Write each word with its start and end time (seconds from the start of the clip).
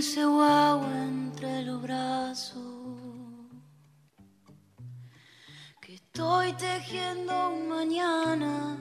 dulce 0.00 0.24
guagua 0.24 1.04
entre 1.04 1.62
los 1.62 1.82
brazos. 1.82 2.56
Que 5.78 5.96
estoy 5.96 6.54
tejiendo 6.54 7.50
un 7.50 7.68
mañana, 7.68 8.78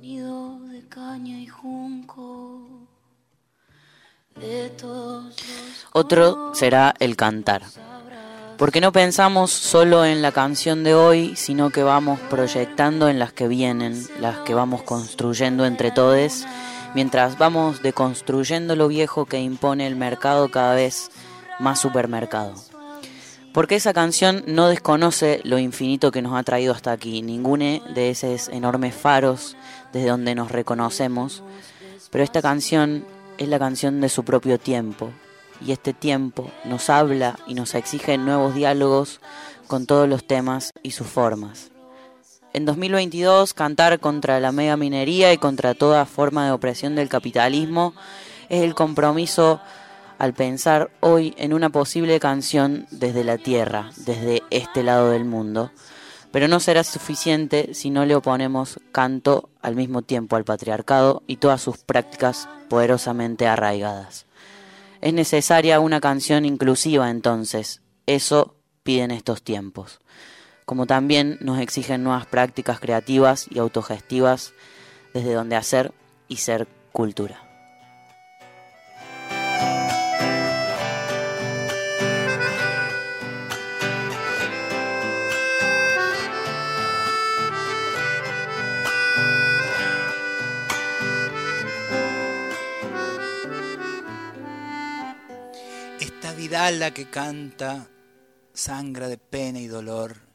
nido 0.00 0.58
de 0.58 0.88
caña 0.88 1.38
y 1.38 1.46
junco. 1.46 2.88
De 4.34 4.70
todos 4.70 5.36
Otro 5.92 6.52
será 6.56 6.92
el 6.98 7.14
cantar. 7.14 7.62
Porque 8.58 8.80
no 8.80 8.90
pensamos 8.90 9.52
solo 9.52 10.04
en 10.04 10.22
la 10.22 10.32
canción 10.32 10.82
de 10.82 10.94
hoy, 10.94 11.36
sino 11.36 11.70
que 11.70 11.84
vamos 11.84 12.18
proyectando 12.18 13.08
en 13.08 13.20
las 13.20 13.32
que 13.32 13.46
vienen, 13.46 14.08
las 14.18 14.38
que 14.38 14.54
vamos 14.54 14.82
construyendo 14.82 15.66
entre 15.66 15.92
todos, 15.92 16.44
mientras 16.94 17.38
vamos 17.38 17.82
deconstruyendo 17.82 18.76
lo 18.76 18.88
viejo 18.88 19.26
que 19.26 19.40
impone 19.40 19.86
el 19.86 19.96
mercado 19.96 20.50
cada 20.50 20.74
vez 20.74 21.10
más 21.58 21.80
supermercado. 21.80 22.54
Porque 23.52 23.76
esa 23.76 23.92
canción 23.92 24.44
no 24.46 24.68
desconoce 24.68 25.40
lo 25.44 25.58
infinito 25.58 26.10
que 26.10 26.22
nos 26.22 26.34
ha 26.34 26.42
traído 26.42 26.72
hasta 26.72 26.92
aquí, 26.92 27.20
ninguno 27.20 27.80
de 27.94 28.10
esos 28.10 28.48
enormes 28.48 28.94
faros 28.94 29.56
desde 29.92 30.08
donde 30.08 30.34
nos 30.34 30.50
reconocemos, 30.50 31.42
pero 32.10 32.24
esta 32.24 32.40
canción 32.40 33.04
es 33.38 33.48
la 33.48 33.58
canción 33.58 34.00
de 34.00 34.08
su 34.08 34.24
propio 34.24 34.58
tiempo, 34.58 35.10
y 35.60 35.72
este 35.72 35.92
tiempo 35.92 36.50
nos 36.64 36.90
habla 36.90 37.38
y 37.46 37.54
nos 37.54 37.74
exige 37.74 38.18
nuevos 38.18 38.54
diálogos 38.54 39.20
con 39.66 39.86
todos 39.86 40.08
los 40.08 40.26
temas 40.26 40.72
y 40.82 40.92
sus 40.92 41.06
formas. 41.06 41.71
En 42.54 42.66
2022, 42.66 43.54
cantar 43.54 43.98
contra 43.98 44.38
la 44.38 44.52
mega 44.52 44.76
minería 44.76 45.32
y 45.32 45.38
contra 45.38 45.72
toda 45.72 46.04
forma 46.04 46.44
de 46.44 46.52
opresión 46.52 46.94
del 46.94 47.08
capitalismo 47.08 47.94
es 48.50 48.62
el 48.62 48.74
compromiso 48.74 49.60
al 50.18 50.34
pensar 50.34 50.90
hoy 51.00 51.34
en 51.38 51.54
una 51.54 51.70
posible 51.70 52.20
canción 52.20 52.86
desde 52.90 53.24
la 53.24 53.38
tierra, 53.38 53.90
desde 53.96 54.42
este 54.50 54.82
lado 54.82 55.10
del 55.10 55.24
mundo. 55.24 55.70
Pero 56.30 56.46
no 56.46 56.60
será 56.60 56.84
suficiente 56.84 57.72
si 57.72 57.88
no 57.88 58.04
le 58.04 58.14
oponemos 58.16 58.78
canto 58.92 59.48
al 59.62 59.74
mismo 59.74 60.02
tiempo 60.02 60.36
al 60.36 60.44
patriarcado 60.44 61.22
y 61.26 61.36
todas 61.36 61.62
sus 61.62 61.78
prácticas 61.78 62.50
poderosamente 62.68 63.46
arraigadas. 63.46 64.26
Es 65.00 65.14
necesaria 65.14 65.80
una 65.80 66.02
canción 66.02 66.44
inclusiva 66.44 67.08
entonces, 67.08 67.80
eso 68.06 68.56
piden 68.82 69.10
estos 69.10 69.42
tiempos, 69.42 70.00
como 70.64 70.86
también 70.86 71.38
nos 71.40 71.58
exigen 71.60 72.02
nuevas 72.04 72.26
prácticas 72.26 72.80
creativas 72.80 73.46
y 73.50 73.58
autogestivas 73.58 74.52
desde 75.12 75.34
donde 75.34 75.56
hacer 75.56 75.92
y 76.28 76.36
ser 76.36 76.66
cultura. 76.92 77.42
Esta 96.00 96.32
vidala 96.34 96.92
que 96.92 97.06
canta 97.10 97.88
sangra 98.54 99.08
de 99.08 99.18
pena 99.18 99.58
y 99.58 99.66
dolor. 99.66 100.31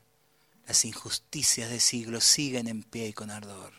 Las 0.67 0.83
injusticias 0.83 1.69
de 1.69 1.79
siglos 1.79 2.25
siguen 2.25 2.67
en 2.67 2.83
pie 2.83 3.07
y 3.07 3.13
con 3.13 3.31
ardor. 3.31 3.71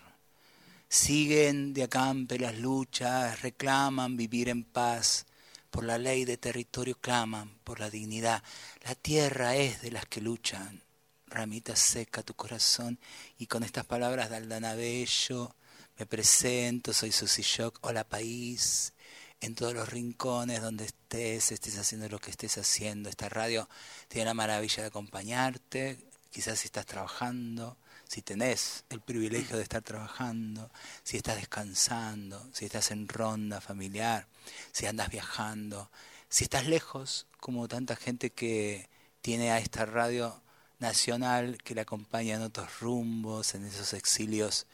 Siguen 0.89 1.75
de 1.75 1.83
acampe 1.83 2.39
las 2.39 2.57
luchas, 2.57 3.43
reclaman 3.43 4.17
vivir 4.17 4.49
en 4.49 4.65
paz. 4.65 5.27
Por 5.71 5.85
la 5.85 5.99
ley 5.99 6.25
de 6.25 6.39
territorio 6.39 6.99
claman, 6.99 7.59
por 7.63 7.79
la 7.79 7.91
dignidad. 7.91 8.43
La 8.85 8.95
tierra 8.95 9.55
es 9.55 9.83
de 9.83 9.91
las 9.91 10.07
que 10.07 10.23
luchan. 10.23 10.83
Ramita 11.27 11.77
seca 11.77 12.23
tu 12.23 12.33
corazón. 12.33 12.99
Y 13.37 13.49
con 13.49 13.65
estas 13.65 13.85
palabras 13.85 14.31
de 14.31 14.37
Aldana 14.37 14.75
Bello 14.75 15.55
me 15.99 16.07
presento, 16.07 16.95
soy 16.95 17.13
Susi 17.13 17.43
Shock. 17.43 17.81
Hola 17.83 18.09
país, 18.09 18.95
en 19.43 19.55
todos 19.55 19.75
los 19.75 19.91
rincones 19.91 20.63
donde 20.63 20.87
estés, 20.87 21.53
estés 21.53 21.77
haciendo 21.77 22.09
lo 22.09 22.19
que 22.19 22.31
estés 22.31 22.57
haciendo. 22.57 23.11
Esta 23.11 23.29
radio 23.29 23.69
tiene 24.09 24.25
la 24.25 24.33
maravilla 24.33 24.85
de 24.85 24.89
acompañarte, 24.89 26.08
quizás 26.39 26.61
si 26.61 26.67
estás 26.67 26.87
trabajando, 26.87 27.77
si 28.07 28.23
tenés 28.23 28.85
el 28.91 29.01
privilegio 29.01 29.57
de 29.57 29.65
estar 29.65 29.83
trabajando, 29.83 30.71
si 31.03 31.17
estás 31.17 31.35
descansando, 31.35 32.49
si 32.53 32.67
estás 32.67 32.93
en 32.93 33.09
ronda 33.09 33.61
familiar, 33.61 34.29
si 34.71 34.87
andas 34.87 35.09
viajando, 35.11 35.91
si 36.29 36.45
estás 36.45 36.69
lejos, 36.69 37.27
como 37.41 37.67
tanta 37.67 37.97
gente 37.97 38.31
que 38.31 38.89
tiene 39.21 39.51
a 39.51 39.59
esta 39.59 39.85
radio 39.85 40.41
nacional 40.79 41.59
que 41.65 41.75
le 41.75 41.81
acompaña 41.81 42.37
en 42.37 42.43
otros 42.43 42.79
rumbos, 42.79 43.57
en 43.57 43.65
esos 43.65 43.93
exilios, 43.93 44.69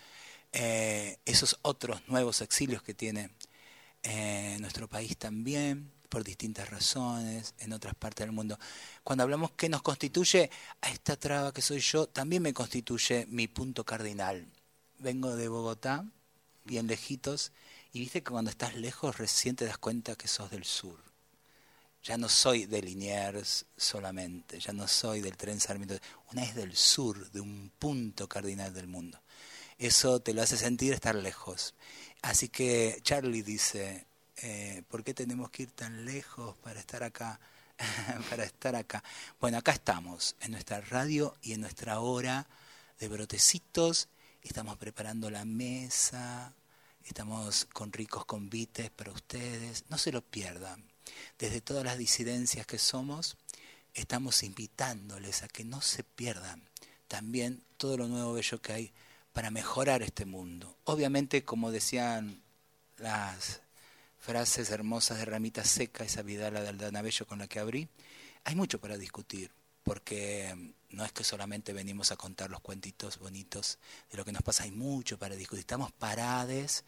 eh, 0.53 1.16
esos 1.24 1.58
otros 1.62 2.06
nuevos 2.08 2.42
exilios 2.42 2.82
que 2.82 2.92
tiene 2.92 3.30
en 4.03 4.60
nuestro 4.60 4.86
país 4.86 5.16
también, 5.16 5.94
por 6.14 6.22
distintas 6.22 6.70
razones, 6.70 7.54
en 7.58 7.72
otras 7.72 7.97
partes 7.97 8.25
del 8.25 8.30
mundo. 8.30 8.56
Cuando 9.02 9.25
hablamos 9.25 9.50
qué 9.56 9.69
nos 9.69 9.82
constituye, 9.82 10.48
a 10.80 10.91
esta 10.91 11.16
traba 11.16 11.52
que 11.52 11.60
soy 11.60 11.80
yo, 11.80 12.06
también 12.06 12.41
me 12.41 12.54
constituye 12.54 13.26
mi 13.30 13.48
punto 13.48 13.82
cardinal. 13.82 14.47
Vengo 15.00 15.34
de 15.34 15.48
Bogotá, 15.48 16.06
bien 16.62 16.86
lejitos, 16.86 17.50
y 17.92 17.98
viste 17.98 18.22
que 18.22 18.30
cuando 18.30 18.53
estás 18.53 18.76
lejos 18.76 19.19
recién 19.19 19.56
te 19.56 19.64
das 19.64 19.76
cuenta 19.76 20.14
que 20.14 20.28
sos 20.28 20.53
del 20.53 20.64
sur. 20.64 21.00
Ya 22.04 22.16
no 22.16 22.28
soy 22.28 22.66
de 22.66 22.80
Liniers 22.80 23.66
solamente, 23.76 24.60
ya 24.60 24.72
no 24.72 24.86
soy 24.86 25.20
del 25.20 25.36
tren 25.36 25.58
Sarmiento, 25.58 25.98
una 26.30 26.44
es 26.44 26.54
del 26.54 26.76
sur, 26.76 27.28
de 27.32 27.41
un 27.41 27.72
punto 27.76 28.28
cardinal 28.28 28.72
del 28.72 28.86
mundo. 28.86 29.20
Eso 29.78 30.20
te 30.20 30.32
lo 30.32 30.42
hace 30.42 30.56
sentir 30.58 30.92
estar 30.92 31.16
lejos. 31.16 31.74
Así 32.22 32.48
que 32.48 33.00
Charlie 33.03 33.42
dice, 33.42 34.06
eh, 34.44 34.82
¿por 34.88 35.03
qué 35.03 35.15
tenemos 35.15 35.49
que 35.50 35.62
ir 35.62 35.71
tan 35.71 36.05
lejos 36.05 36.55
para 36.59 36.78
estar 36.78 37.03
acá? 37.03 37.41
para 38.28 38.44
estar 38.44 38.77
acá. 38.77 39.03
Bueno, 39.41 39.56
acá 39.56 39.72
estamos, 39.72 40.37
en 40.43 40.53
nuestra 40.53 40.82
radio 40.82 41.34
y 41.41 41.55
en 41.55 41.62
nuestra 41.62 42.00
hora 42.00 42.47
de 43.00 43.09
brotecitos. 43.09 44.09
Estamos 44.43 44.77
preparando 44.77 45.31
la 45.31 45.47
mesa, 45.47 46.53
estamos 47.06 47.65
con 47.72 47.91
ricos 47.91 48.27
convites 48.27 48.91
para 48.91 49.12
ustedes. 49.12 49.84
No 49.88 49.97
se 49.97 50.12
lo 50.12 50.21
pierdan. 50.21 50.84
Desde 51.38 51.62
todas 51.62 51.84
las 51.84 51.97
disidencias 51.97 52.66
que 52.66 52.78
somos, 52.78 53.38
estamos 53.94 54.43
invitándoles 54.43 55.43
a 55.43 55.49
que 55.49 55.65
no 55.65 55.81
se 55.81 56.04
pierdan 56.04 56.62
también 57.09 57.62
todo 57.78 57.97
lo 57.97 58.09
nuevo 58.09 58.34
bello 58.34 58.60
que 58.60 58.72
hay 58.75 58.93
para 59.33 59.50
mejorar 59.50 60.03
este 60.03 60.27
mundo. 60.27 60.77
Obviamente, 60.84 61.44
como 61.44 61.71
decían 61.71 62.43
las 62.99 63.63
frases 64.24 64.70
hermosas 64.70 65.18
de 65.18 65.26
Ramita 65.26 65.62
Seca, 65.64 66.02
esa 66.02 66.22
vidala 66.22 66.62
de 66.62 66.68
Aldana 66.70 67.02
Bello 67.02 67.26
con 67.26 67.40
la 67.40 67.46
que 67.46 67.58
abrí, 67.58 67.90
hay 68.44 68.54
mucho 68.54 68.80
para 68.80 68.96
discutir, 68.96 69.50
porque 69.82 70.72
no 70.88 71.04
es 71.04 71.12
que 71.12 71.22
solamente 71.24 71.74
venimos 71.74 72.10
a 72.10 72.16
contar 72.16 72.48
los 72.48 72.60
cuentitos 72.60 73.18
bonitos 73.18 73.78
de 74.10 74.16
lo 74.16 74.24
que 74.24 74.32
nos 74.32 74.40
pasa, 74.40 74.64
hay 74.64 74.70
mucho 74.70 75.18
para 75.18 75.36
discutir. 75.36 75.60
Estamos 75.60 75.92
parades 75.92 76.84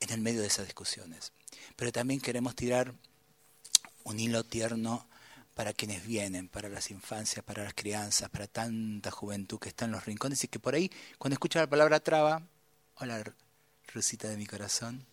en 0.00 0.10
el 0.12 0.22
medio 0.22 0.40
de 0.40 0.46
esas 0.46 0.64
discusiones. 0.64 1.32
Pero 1.76 1.92
también 1.92 2.22
queremos 2.22 2.54
tirar 2.54 2.94
un 4.04 4.18
hilo 4.18 4.42
tierno 4.42 5.06
para 5.52 5.74
quienes 5.74 6.06
vienen, 6.06 6.48
para 6.48 6.70
las 6.70 6.90
infancias, 6.90 7.44
para 7.44 7.64
las 7.64 7.74
crianzas, 7.74 8.30
para 8.30 8.46
tanta 8.46 9.10
juventud 9.10 9.58
que 9.58 9.68
está 9.68 9.84
en 9.84 9.90
los 9.90 10.06
rincones 10.06 10.42
y 10.42 10.48
que 10.48 10.58
por 10.58 10.74
ahí, 10.74 10.90
cuando 11.18 11.34
escucha 11.34 11.60
la 11.60 11.68
palabra 11.68 12.00
traba, 12.00 12.48
hola 12.94 13.22
Rusita 13.92 14.28
de 14.28 14.38
mi 14.38 14.46
corazón. 14.46 15.04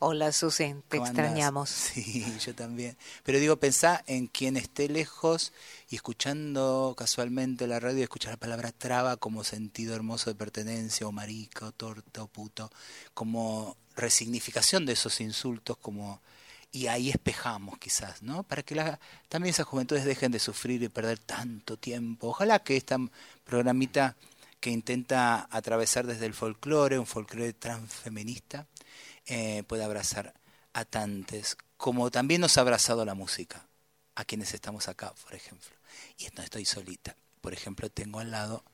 Hola 0.00 0.30
Susi, 0.30 0.76
te 0.86 0.98
extrañamos. 0.98 1.68
Sí, 1.94 2.24
yo 2.44 2.54
también. 2.54 2.96
Pero 3.24 3.40
digo, 3.40 3.56
pensá 3.56 4.04
en 4.06 4.28
quien 4.28 4.56
esté 4.56 4.88
lejos 4.88 5.52
y 5.90 5.96
escuchando 5.96 6.94
casualmente 6.96 7.66
la 7.66 7.80
radio, 7.80 8.04
escucha 8.04 8.30
la 8.30 8.36
palabra 8.36 8.70
traba 8.70 9.16
como 9.16 9.42
sentido 9.42 9.96
hermoso 9.96 10.30
de 10.30 10.36
pertenencia, 10.36 11.08
o 11.08 11.10
marica, 11.10 11.66
o 11.66 11.72
torta, 11.72 12.22
o 12.22 12.28
puto, 12.28 12.70
como 13.12 13.76
resignificación 13.96 14.86
de 14.86 14.92
esos 14.92 15.20
insultos, 15.20 15.76
como 15.78 16.20
y 16.70 16.86
ahí 16.86 17.10
espejamos 17.10 17.78
quizás, 17.78 18.22
¿no? 18.22 18.44
Para 18.44 18.62
que 18.62 18.76
la, 18.76 19.00
también 19.28 19.50
esas 19.50 19.66
juventudes 19.66 20.04
dejen 20.04 20.30
de 20.30 20.38
sufrir 20.38 20.80
y 20.82 20.88
perder 20.88 21.18
tanto 21.18 21.76
tiempo. 21.76 22.28
Ojalá 22.28 22.60
que 22.60 22.76
esta 22.76 22.98
programita 23.44 24.16
que 24.60 24.70
intenta 24.70 25.48
atravesar 25.50 26.06
desde 26.06 26.26
el 26.26 26.34
folclore, 26.34 26.98
un 26.98 27.06
folclore 27.06 27.52
transfeminista, 27.52 28.66
eh, 29.28 29.62
pueda 29.66 29.84
abrazar 29.84 30.34
a 30.72 30.84
tantes, 30.84 31.56
como 31.76 32.10
también 32.10 32.40
nos 32.40 32.58
ha 32.58 32.62
abrazado 32.62 33.04
la 33.04 33.14
música, 33.14 33.66
a 34.14 34.24
quienes 34.24 34.54
estamos 34.54 34.88
acá, 34.88 35.14
por 35.22 35.34
ejemplo. 35.34 35.70
Y 36.18 36.26
no 36.36 36.42
estoy 36.42 36.64
solita. 36.64 37.16
Por 37.40 37.52
ejemplo, 37.52 37.90
tengo 37.90 38.20
al 38.20 38.30
lado 38.30 38.64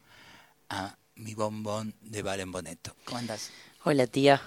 a 0.69 0.97
mi 1.17 1.35
bombón 1.35 1.95
de 2.01 2.23
Valen 2.23 2.53
Boneto. 2.53 2.97
¿Cómo 3.05 3.19
andás? 3.19 3.51
Hola 3.85 4.07
tía, 4.07 4.41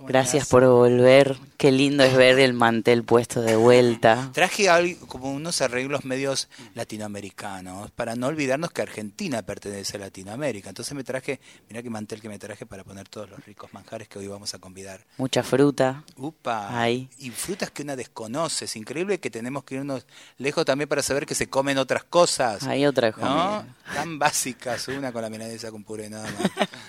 Gracias 0.00 0.48
por 0.48 0.66
volver. 0.66 1.36
Qué 1.56 1.70
lindo 1.70 2.02
es 2.02 2.16
ver 2.16 2.38
el 2.40 2.52
mantel 2.52 3.04
puesto 3.04 3.40
de 3.40 3.56
vuelta. 3.56 4.30
Traje 4.34 4.68
algo, 4.68 5.06
como 5.06 5.30
unos 5.30 5.60
arreglos 5.60 6.04
medios 6.04 6.48
latinoamericanos, 6.74 7.90
para 7.92 8.16
no 8.16 8.26
olvidarnos 8.26 8.70
que 8.70 8.82
Argentina 8.82 9.42
pertenece 9.42 9.96
a 9.96 10.00
Latinoamérica. 10.00 10.68
Entonces 10.68 10.94
me 10.94 11.04
traje, 11.04 11.40
mira 11.68 11.82
qué 11.82 11.90
mantel 11.90 12.20
que 12.20 12.28
me 12.28 12.38
traje 12.38 12.66
para 12.66 12.84
poner 12.84 13.08
todos 13.08 13.30
los 13.30 13.44
ricos 13.44 13.72
manjares 13.72 14.08
que 14.08 14.18
hoy 14.18 14.26
vamos 14.26 14.52
a 14.54 14.58
convidar. 14.58 15.00
Mucha 15.16 15.42
fruta. 15.42 16.04
Upa. 16.16 16.80
Ahí. 16.80 17.08
Y 17.18 17.30
frutas 17.30 17.70
que 17.70 17.82
una 17.82 17.96
desconoce. 17.96 18.64
Es 18.64 18.76
increíble 18.76 19.20
que 19.20 19.30
tenemos 19.30 19.64
que 19.64 19.76
irnos 19.76 20.06
lejos 20.38 20.64
también 20.64 20.88
para 20.88 21.02
saber 21.02 21.24
que 21.24 21.34
se 21.34 21.48
comen 21.48 21.78
otras 21.78 22.04
cosas. 22.04 22.64
Hay 22.64 22.84
otra 22.84 23.14
¿no? 23.16 23.64
Tan 23.94 24.18
básicas, 24.18 24.88
una 24.88 25.12
con 25.12 25.22
la 25.22 25.30
milanesa 25.30 25.70
con 25.70 25.84
puré 25.84 26.10
nada 26.10 26.28
más. 26.30 26.68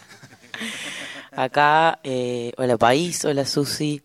Acá, 1.35 1.99
eh, 2.03 2.53
hola 2.57 2.77
país, 2.77 3.25
hola 3.25 3.45
Susi. 3.45 4.01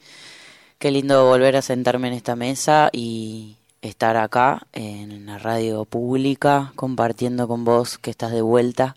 Qué 0.81 0.91
lindo 0.91 1.27
volver 1.27 1.55
a 1.55 1.63
sentarme 1.63 2.09
en 2.09 2.15
esta 2.15 2.35
mesa 2.35 2.91
y 2.93 3.57
estar 3.83 4.17
acá 4.17 4.67
en 4.73 5.27
la 5.27 5.39
radio 5.39 5.85
pública 5.85 6.73
compartiendo 6.75 7.47
con 7.47 7.65
vos 7.65 7.99
que 7.99 8.11
estás 8.11 8.33
de 8.33 8.43
vuelta 8.43 8.97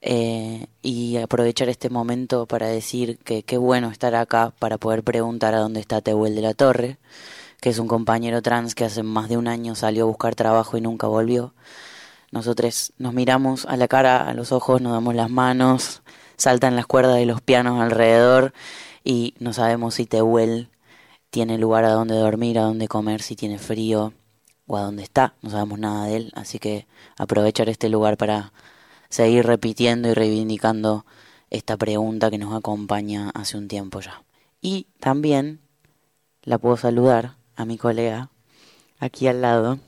eh, 0.00 0.68
y 0.80 1.16
aprovechar 1.16 1.68
este 1.68 1.90
momento 1.90 2.46
para 2.46 2.68
decir 2.68 3.18
que 3.18 3.42
qué 3.42 3.58
bueno 3.58 3.90
estar 3.90 4.14
acá 4.14 4.52
para 4.60 4.78
poder 4.78 5.02
preguntar 5.02 5.54
a 5.54 5.58
dónde 5.58 5.80
está 5.80 6.00
Tehuel 6.00 6.36
de 6.36 6.42
la 6.42 6.54
Torre, 6.54 6.98
que 7.60 7.70
es 7.70 7.80
un 7.80 7.88
compañero 7.88 8.42
trans 8.42 8.76
que 8.76 8.84
hace 8.84 9.02
más 9.02 9.28
de 9.28 9.38
un 9.38 9.48
año 9.48 9.74
salió 9.74 10.04
a 10.04 10.06
buscar 10.06 10.36
trabajo 10.36 10.76
y 10.76 10.82
nunca 10.82 11.08
volvió. 11.08 11.52
Nosotros 12.30 12.92
nos 12.98 13.12
miramos 13.12 13.66
a 13.66 13.76
la 13.76 13.88
cara, 13.88 14.28
a 14.28 14.34
los 14.34 14.52
ojos, 14.52 14.80
nos 14.80 14.92
damos 14.92 15.16
las 15.16 15.30
manos, 15.30 16.02
saltan 16.36 16.76
las 16.76 16.86
cuerdas 16.86 17.16
de 17.16 17.26
los 17.26 17.40
pianos 17.40 17.80
alrededor 17.80 18.52
y 19.04 19.34
no 19.38 19.52
sabemos 19.52 19.94
si 19.94 20.06
Tehuel 20.06 20.68
tiene 21.30 21.58
lugar 21.58 21.84
a 21.84 21.90
donde 21.90 22.16
dormir, 22.16 22.58
a 22.58 22.62
donde 22.62 22.88
comer, 22.88 23.22
si 23.22 23.36
tiene 23.36 23.58
frío 23.58 24.12
o 24.66 24.76
a 24.76 24.82
dónde 24.82 25.02
está, 25.02 25.34
no 25.42 25.50
sabemos 25.50 25.78
nada 25.78 26.06
de 26.06 26.16
él, 26.16 26.32
así 26.34 26.58
que 26.58 26.86
aprovechar 27.16 27.68
este 27.68 27.88
lugar 27.88 28.16
para 28.16 28.52
seguir 29.08 29.46
repitiendo 29.46 30.08
y 30.08 30.14
reivindicando 30.14 31.06
esta 31.50 31.76
pregunta 31.76 32.30
que 32.30 32.38
nos 32.38 32.54
acompaña 32.54 33.30
hace 33.34 33.56
un 33.56 33.68
tiempo 33.68 34.00
ya. 34.00 34.22
Y 34.60 34.88
también 34.98 35.60
la 36.42 36.58
puedo 36.58 36.76
saludar 36.76 37.36
a 37.54 37.64
mi 37.64 37.78
colega 37.78 38.30
aquí 38.98 39.28
al 39.28 39.42
lado, 39.42 39.78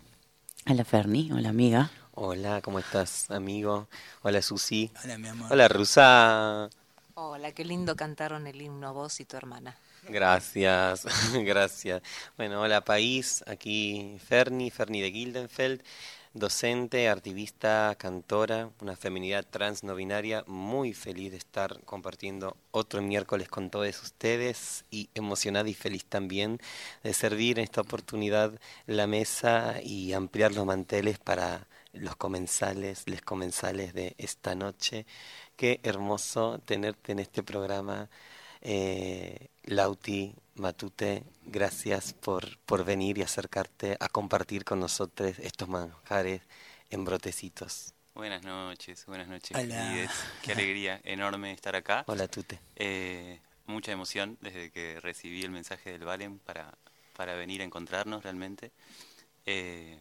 a 0.65 0.75
la 0.75 0.85
Ferni, 0.85 1.33
hola 1.33 1.49
amiga. 1.49 1.91
Hola, 2.20 2.61
¿cómo 2.62 2.81
estás, 2.81 3.31
amigo? 3.31 3.87
Hola, 4.23 4.43
Susi. 4.43 4.91
Hola, 5.05 5.19
mi 5.19 5.29
amor. 5.29 5.53
Hola, 5.53 5.69
Rusa. 5.69 6.69
Hola, 7.15 7.53
qué 7.53 7.65
lindo 7.65 7.94
cantaron 7.94 8.49
el 8.49 8.61
himno 8.61 8.93
vos 8.93 9.20
y 9.20 9.25
tu 9.25 9.37
hermana. 9.37 9.76
Gracias, 10.09 11.06
gracias. 11.44 12.03
Bueno, 12.37 12.61
hola, 12.61 12.85
país. 12.85 13.44
Aquí 13.47 14.19
Ferni, 14.26 14.69
Ferni 14.73 15.00
de 15.00 15.12
Gildenfeld, 15.12 15.81
docente, 16.35 17.09
activista, 17.09 17.94
cantora, 17.97 18.71
una 18.81 18.97
feminidad 18.97 19.47
trans 19.49 19.85
no 19.85 19.94
binaria. 19.94 20.43
Muy 20.49 20.94
feliz 20.94 21.31
de 21.31 21.38
estar 21.38 21.81
compartiendo 21.85 22.56
otro 22.73 23.00
miércoles 23.00 23.49
con 23.49 23.71
todos 23.71 24.03
ustedes 24.03 24.85
y 24.91 25.09
emocionada 25.14 25.69
y 25.69 25.75
feliz 25.75 26.05
también 26.05 26.59
de 27.05 27.14
servir 27.14 27.61
en 27.61 27.64
esta 27.64 27.82
oportunidad 27.82 28.59
la 28.87 29.06
mesa 29.06 29.76
y 29.85 30.14
ampliar 30.14 30.53
los 30.53 30.67
manteles 30.67 31.21
para 31.21 31.69
los 32.00 32.17
comensales, 32.17 33.05
les 33.06 33.23
comensales 33.23 33.95
de 33.95 34.15
esta 34.19 34.55
noche. 34.55 35.06
Qué 35.56 35.81
hermoso 35.83 36.59
tenerte 36.65 37.12
en 37.12 37.19
este 37.19 37.43
programa. 37.43 38.09
Eh, 38.61 39.49
Lauti, 39.65 40.35
Matute, 40.55 41.25
gracias 41.45 42.12
por, 42.12 42.59
por 42.61 42.85
venir 42.85 43.19
y 43.19 43.23
acercarte 43.23 43.97
a 44.00 44.09
compartir 44.09 44.65
con 44.65 44.81
nosotros 44.81 45.39
estos 45.39 45.69
manjares 45.69 46.43
en 46.91 47.05
brotecitos. 47.05 47.95
Buenas 48.15 48.43
noches, 48.43 49.06
buenas 49.06 49.29
noches. 49.29 49.56
Hola. 49.56 50.11
Qué 50.43 50.53
alegría 50.53 51.00
enorme 51.05 51.53
estar 51.53 51.77
acá. 51.77 52.03
Hola, 52.09 52.27
Tute. 52.27 52.59
Eh, 52.75 53.39
mucha 53.67 53.93
emoción 53.93 54.37
desde 54.41 54.71
que 54.73 54.99
recibí 55.00 55.43
el 55.45 55.53
mensaje 55.53 55.93
del 55.93 56.05
Valen 56.05 56.41
para, 56.41 56.77
para 57.15 57.35
venir 57.35 57.61
a 57.61 57.65
encontrarnos 57.65 58.25
realmente. 58.25 58.73
Eh, 59.47 60.00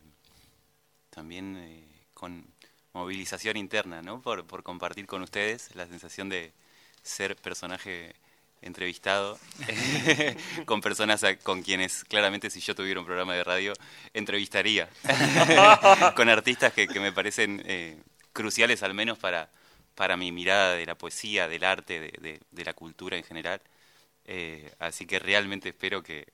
también 1.18 1.58
eh, 1.58 1.84
con 2.14 2.46
movilización 2.94 3.58
interna, 3.58 4.04
¿no? 4.04 4.22
Por, 4.22 4.46
compartir 4.62 5.08
con 5.08 5.24
ustedes 5.24 5.74
la 5.74 5.88
sensación 5.88 6.30
de 6.30 6.54
ser 7.02 7.36
personaje 7.36 8.14
entrevistado 8.62 9.40
con 10.66 10.80
personas 10.80 11.26
con 11.42 11.64
quienes 11.64 12.04
claramente 12.04 12.52
si 12.52 12.60
yo 12.60 12.76
tuviera 12.76 13.00
un 13.00 13.06
programa 13.08 13.34
de 13.34 13.44
radio 13.44 13.74
entrevistaría 14.14 14.90
con 16.16 16.30
artistas 16.30 16.74
que, 16.74 16.88
me 17.00 17.12
parecen 17.12 17.64
eh, 17.66 18.00
cruciales 18.32 18.84
al 18.84 18.94
menos 18.94 19.18
para, 19.18 19.50
para 19.96 20.18
mi 20.18 20.32
mirada 20.32 20.76
de 20.76 20.86
la 20.86 20.96
poesía, 20.96 21.48
del 21.48 21.64
arte, 21.64 22.40
de 22.52 22.64
la 22.64 22.74
cultura 22.74 23.18
en 23.18 23.24
general. 23.24 23.60
Eh, 24.26 24.72
así 24.78 25.08
que 25.08 25.18
realmente 25.18 25.70
espero 25.70 26.04
que, 26.04 26.28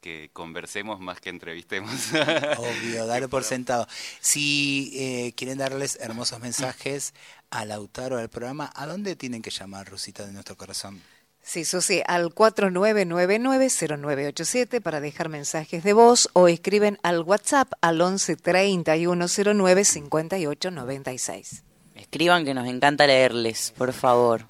que 0.00 0.30
conversemos 0.32 1.00
más 1.00 1.20
que 1.20 1.30
entrevistemos. 1.30 1.90
Obvio, 2.58 3.06
dale 3.06 3.28
por 3.28 3.44
sentado. 3.44 3.86
Si 4.20 4.90
eh, 4.94 5.32
quieren 5.36 5.58
darles 5.58 5.96
hermosos 6.00 6.40
mensajes 6.40 7.14
al 7.50 7.70
autor 7.72 8.14
o 8.14 8.18
al 8.18 8.28
programa, 8.28 8.72
¿a 8.74 8.86
dónde 8.86 9.16
tienen 9.16 9.42
que 9.42 9.50
llamar, 9.50 9.88
Rusita, 9.88 10.24
de 10.26 10.32
nuestro 10.32 10.56
corazón? 10.56 11.00
Sí, 11.42 11.64
Susi, 11.64 12.02
al 12.08 12.34
4999-0987 12.34 14.82
para 14.82 15.00
dejar 15.00 15.28
mensajes 15.28 15.84
de 15.84 15.92
voz 15.92 16.28
o 16.32 16.48
escriben 16.48 16.98
al 17.04 17.20
WhatsApp 17.20 17.72
al 17.80 18.00
11 18.00 18.34
3109 18.34 19.84
5896. 19.84 21.62
Escriban 21.94 22.44
que 22.44 22.52
nos 22.52 22.66
encanta 22.66 23.06
leerles, 23.06 23.72
por 23.78 23.92
favor. 23.92 24.44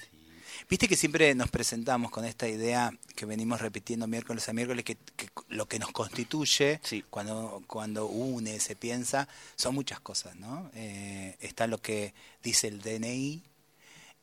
Viste 0.68 0.88
que 0.88 0.96
siempre 0.96 1.32
nos 1.36 1.48
presentamos 1.50 2.10
con 2.10 2.24
esta 2.24 2.48
idea 2.48 2.92
que 3.14 3.24
venimos 3.24 3.60
repitiendo 3.60 4.06
miércoles 4.08 4.48
a 4.48 4.52
miércoles, 4.52 4.84
que, 4.84 4.96
que 5.16 5.28
lo 5.48 5.66
que 5.68 5.78
nos 5.78 5.92
constituye, 5.92 6.80
Sí. 6.82 7.04
cuando, 7.08 7.62
cuando 7.68 8.06
une, 8.06 8.58
se 8.58 8.74
piensa, 8.74 9.28
son 9.54 9.76
muchas 9.76 10.00
cosas, 10.00 10.34
¿no? 10.36 10.68
Eh, 10.74 11.36
está 11.40 11.68
lo 11.68 11.78
que 11.80 12.14
dice 12.42 12.66
el 12.66 12.80
DNI, 12.82 13.42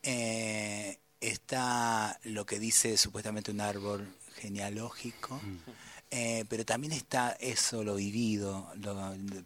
eh, 0.02 0.98
está 1.20 2.18
lo 2.24 2.44
que 2.44 2.58
dice 2.58 2.98
supuestamente 2.98 3.50
un 3.50 3.62
árbol 3.62 4.06
genealógico, 4.36 5.40
eh, 6.16 6.44
pero 6.48 6.64
también 6.64 6.92
está 6.92 7.32
eso, 7.40 7.82
lo 7.82 7.96
vivido, 7.96 8.70
lo, 8.76 8.94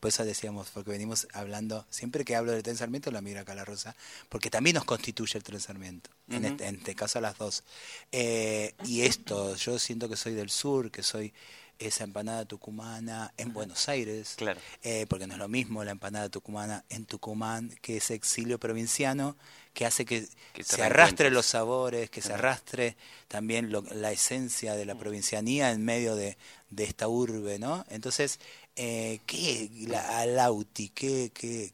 por 0.00 0.08
eso 0.10 0.22
decíamos, 0.26 0.68
porque 0.68 0.90
venimos 0.90 1.26
hablando, 1.32 1.86
siempre 1.88 2.26
que 2.26 2.36
hablo 2.36 2.52
del 2.52 2.62
tren 2.62 2.76
Sarmiento 2.76 3.10
lo 3.10 3.22
miro 3.22 3.40
acá 3.40 3.52
a 3.52 3.54
la 3.54 3.64
Rosa, 3.64 3.96
porque 4.28 4.50
también 4.50 4.74
nos 4.74 4.84
constituye 4.84 5.38
el 5.38 5.42
tren 5.44 5.60
Sarmiento, 5.60 6.10
en, 6.28 6.44
este, 6.44 6.66
en 6.66 6.74
este 6.76 6.94
caso 6.94 7.22
las 7.22 7.38
dos. 7.38 7.64
Eh, 8.12 8.74
y 8.84 9.00
esto, 9.00 9.56
yo 9.56 9.78
siento 9.78 10.10
que 10.10 10.16
soy 10.16 10.34
del 10.34 10.50
sur, 10.50 10.90
que 10.90 11.02
soy 11.02 11.32
esa 11.78 12.04
empanada 12.04 12.44
tucumana 12.44 13.32
en 13.38 13.52
Buenos 13.54 13.88
Aires, 13.88 14.34
Claro. 14.36 14.60
eh, 14.82 15.06
porque 15.08 15.26
no 15.26 15.34
es 15.34 15.38
lo 15.38 15.48
mismo 15.48 15.84
la 15.84 15.92
empanada 15.92 16.28
tucumana 16.28 16.84
en 16.90 17.06
Tucumán 17.06 17.70
que 17.80 17.96
ese 17.96 18.12
exilio 18.14 18.58
provinciano 18.58 19.36
que 19.74 19.86
hace 19.86 20.04
que, 20.04 20.26
se 20.62 20.82
arrastre 20.82 21.30
los 21.30 21.46
sabores, 21.46 22.10
que 22.10 22.20
se 22.20 22.32
arrastre 22.32 22.96
también 23.28 23.70
lo- 23.70 23.82
la 23.92 24.10
esencia 24.12 24.74
de 24.74 24.84
la 24.84 24.94
provincianía 24.96 25.70
en 25.70 25.84
medio 25.84 26.16
de, 26.16 26.36
de 26.70 26.84
esta 26.84 27.08
urbe, 27.08 27.58
¿no? 27.58 27.84
Entonces, 27.88 28.40
eh, 28.76 29.20
¿qué 29.26 29.70
la, 29.86 30.18
al 30.20 30.38
Auti, 30.38 30.88
qué, 30.90 31.30
qué, 31.32 31.72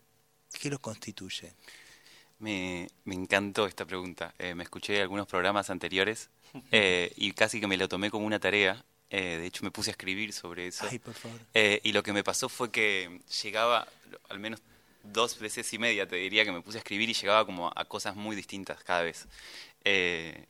qué 0.52 0.70
lo 0.70 0.78
constituye? 0.78 1.52
Me, 2.38 2.88
me 3.04 3.14
encantó 3.14 3.66
esta 3.66 3.84
pregunta. 3.84 4.34
Eh, 4.38 4.54
me 4.54 4.64
escuché 4.64 5.00
algunos 5.00 5.26
programas 5.26 5.70
anteriores 5.70 6.28
eh, 6.72 7.12
y 7.16 7.32
casi 7.32 7.60
que 7.60 7.66
me 7.66 7.76
lo 7.76 7.88
tomé 7.88 8.10
como 8.10 8.26
una 8.26 8.38
tarea. 8.40 8.84
Eh, 9.10 9.38
de 9.38 9.46
hecho, 9.46 9.64
me 9.64 9.70
puse 9.70 9.90
a 9.90 9.92
escribir 9.92 10.32
sobre 10.32 10.66
eso. 10.66 10.86
Ay, 10.90 10.98
por 10.98 11.14
favor. 11.14 11.38
Y 11.54 11.92
lo 11.92 12.02
que 12.02 12.12
me 12.12 12.24
pasó 12.24 12.48
fue 12.48 12.70
que 12.70 13.20
llegaba, 13.42 13.86
al 14.28 14.40
menos 14.40 14.60
dos 15.04 15.38
veces 15.38 15.72
y 15.72 15.78
media, 15.78 16.06
te 16.08 16.16
diría 16.16 16.44
que 16.44 16.52
me 16.52 16.62
puse 16.62 16.78
a 16.78 16.80
escribir 16.80 17.08
y 17.10 17.14
llegaba 17.14 17.46
como 17.46 17.72
a 17.74 17.84
cosas 17.86 18.16
muy 18.16 18.36
distintas 18.36 18.82
cada 18.84 19.02
vez. 19.02 19.26
Eh, 19.84 20.46